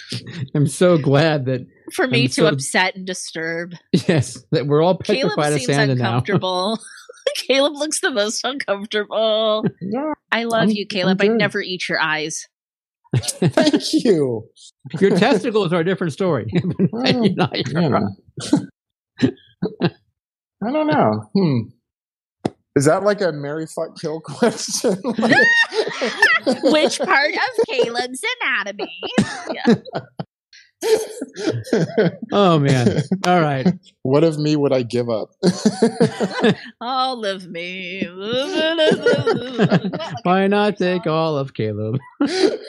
[0.56, 1.62] I'm so glad that,
[1.94, 3.74] for me I'm to so- upset and disturb.
[3.92, 6.06] yes, that we're all Caleb petrified of seems Santa now.
[6.18, 6.80] uncomfortable.
[7.36, 9.66] Caleb looks the most uncomfortable.
[9.82, 11.22] Yeah, I love I'm- you, Caleb.
[11.22, 12.48] I'm I'd never eat your eyes.
[13.18, 14.48] thank you.
[15.00, 16.46] Your testicles are a different story.
[16.92, 18.08] Well, You're not- you know.
[19.22, 21.30] I don't know.
[21.36, 21.60] Hmm.
[22.76, 24.98] Is that like a Mary fuck kill question?
[26.64, 29.02] Which part of Caleb's anatomy?
[32.32, 33.02] Oh man!
[33.26, 33.66] All right.
[34.04, 35.30] what of me would I give up?
[36.80, 38.04] All of me.
[40.24, 41.98] Why not take all of Caleb?
[42.22, 42.60] You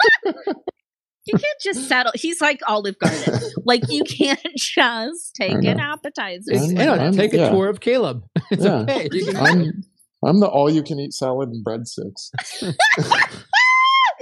[1.33, 2.12] can't just settle.
[2.15, 3.41] He's like Olive Garden.
[3.65, 6.43] Like you can't just take an appetizer.
[6.47, 7.51] It's, I'm- you know, I'm- take a yeah.
[7.51, 8.24] tour of Caleb.
[8.51, 8.77] It's Yeah.
[8.78, 9.09] okay.
[9.12, 9.83] You can- I'm
[10.25, 12.31] I'm the all you can eat salad and breadsticks.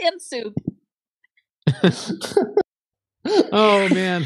[0.03, 0.55] and soup.
[3.53, 4.25] oh man,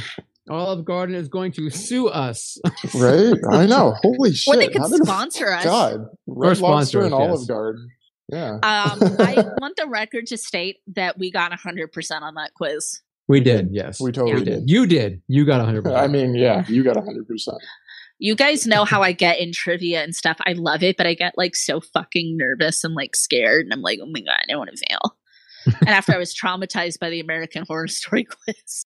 [0.50, 2.58] Olive Garden is going to sue us.
[2.94, 3.34] Right?
[3.50, 3.94] I know.
[4.02, 4.54] Holy shit.
[4.54, 5.64] Or they could sponsor us.
[5.64, 6.06] God.
[6.26, 7.46] Red sponsor Lobster us, Olive yes.
[7.46, 7.88] Garden.
[8.30, 8.52] Yeah.
[8.54, 8.60] Um,
[9.20, 13.00] I want the record to state that we got 100% on that quiz.
[13.26, 14.00] We did, yes.
[14.00, 14.66] We totally You did.
[14.66, 14.70] did.
[14.70, 15.22] You did.
[15.28, 15.94] You got 100%.
[15.94, 17.48] I mean, yeah, you got 100%.
[18.18, 20.38] You guys know how I get in trivia and stuff.
[20.46, 23.64] I love it, but I get like so fucking nervous and like scared.
[23.64, 25.16] And I'm like, oh my God, I don't want to fail.
[25.80, 28.84] and after I was traumatized by the American Horror Story quiz,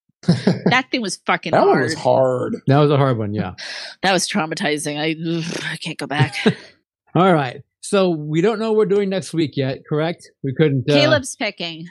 [0.67, 1.71] that thing was fucking that hard.
[1.71, 2.57] one was hard.
[2.67, 3.35] that was a hard one.
[3.35, 3.55] Yeah.
[4.03, 4.99] That was traumatizing.
[4.99, 6.37] I, ugh, I can't go back.
[7.15, 7.63] All right.
[7.81, 9.81] So we don't know what we're doing next week yet.
[9.89, 10.31] Correct?
[10.45, 10.89] We couldn't.
[10.89, 11.87] Uh, Caleb's picking.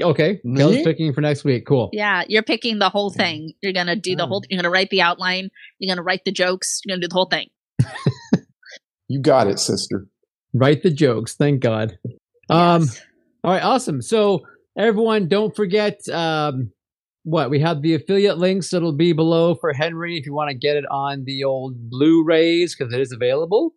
[0.00, 0.40] Okay.
[0.44, 0.56] Me?
[0.58, 1.66] Caleb's picking for next week.
[1.66, 1.90] Cool.
[1.92, 3.52] Yeah, you're picking the whole thing.
[3.62, 4.26] You're gonna do the Oh.
[4.26, 4.42] whole.
[4.48, 5.50] You're gonna write the outline.
[5.78, 6.80] You're gonna write the jokes.
[6.84, 7.48] You're gonna do the whole thing.
[9.08, 10.06] You got it, sister.
[10.54, 11.34] Write the jokes.
[11.34, 11.98] Thank God.
[12.48, 13.02] Um, Yes.
[13.44, 14.00] All right, awesome.
[14.00, 14.40] So
[14.78, 16.70] everyone, don't forget um,
[17.24, 20.56] what we have the affiliate links that'll be below for Henry if you want to
[20.56, 23.74] get it on the old Blu-rays because it is available.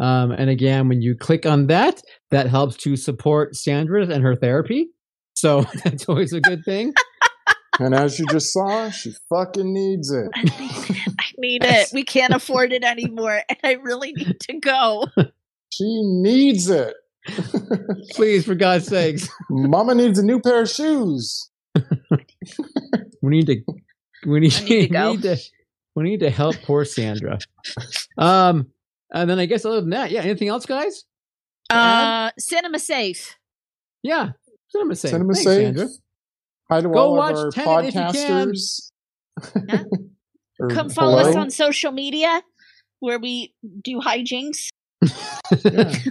[0.00, 4.34] Um, and again, when you click on that, that helps to support Sandra and her
[4.36, 4.88] therapy.
[5.34, 6.94] So that's always a good thing.
[7.80, 10.28] And as you just saw, she fucking needs it.
[10.34, 10.52] I need
[10.90, 11.14] it.
[11.18, 11.88] I need it.
[11.92, 15.06] We can't afford it anymore, and I really need to go.
[15.70, 16.94] She needs it.
[18.12, 21.50] Please, for God's sakes, Mama needs a new pair of shoes.
[21.74, 23.56] we need to
[24.26, 25.12] we need, need to go.
[25.12, 25.36] need to
[25.96, 27.38] we need to help poor Sandra.
[28.18, 28.68] Um,
[29.12, 30.22] and then I guess other than that, yeah.
[30.22, 31.04] Anything else, guys?
[31.70, 33.36] Uh, cinema safe.
[34.02, 34.32] Yeah,
[34.74, 35.10] cinema safe.
[35.10, 35.64] Cinema Thanks, safe.
[35.76, 35.88] Sandra.
[36.70, 38.48] Hi to Go all watch of our Tenet if you can.
[38.52, 38.90] podcasters.
[39.68, 39.82] Yeah.
[40.70, 42.42] Come follow us on social media
[43.00, 44.68] where we do hijinks.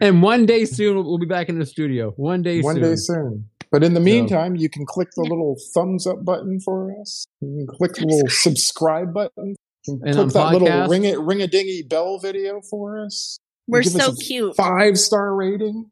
[0.00, 2.10] And one day soon we'll, we'll be back in the studio.
[2.16, 2.82] One day One soon.
[2.84, 3.48] day soon.
[3.72, 7.24] But in the So- meantime, you can click the little thumbs up button for us.
[7.40, 9.54] You can click the little subscribe button.
[9.86, 13.38] You And click on that little ring it ring a dingy bell video for us.
[13.68, 14.56] We're Give us so a cute.
[14.56, 15.90] Five star rating.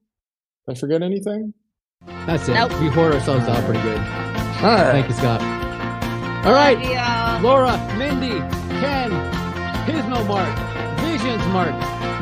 [0.69, 1.55] Did I forget anything?
[2.27, 2.53] That's it.
[2.53, 2.73] Nope.
[2.73, 3.97] We whore ourselves out pretty good.
[3.97, 4.93] All right.
[4.93, 5.41] Thank you, Scott.
[6.45, 7.41] All right, Yeah.
[7.43, 8.39] Laura, Mindy,
[8.79, 9.11] Ken,
[9.87, 10.55] Pismo Mark,
[11.01, 11.73] Visions Mark,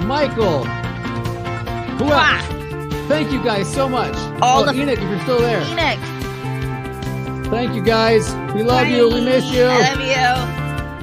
[0.06, 0.62] Michael.
[1.98, 2.43] Who else?
[2.47, 3.09] Mwah.
[3.09, 4.14] Thank you guys so much.
[4.40, 5.62] All oh, the- Enoch, if you're still there.
[5.62, 7.47] Enoch.
[7.47, 8.32] Thank you guys.
[8.55, 9.09] We love you.
[9.09, 9.64] We miss you.
[9.64, 10.01] I love
[10.60, 10.66] you.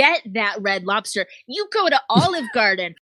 [0.00, 1.26] Get that red lobster.
[1.46, 2.94] You go to Olive Garden.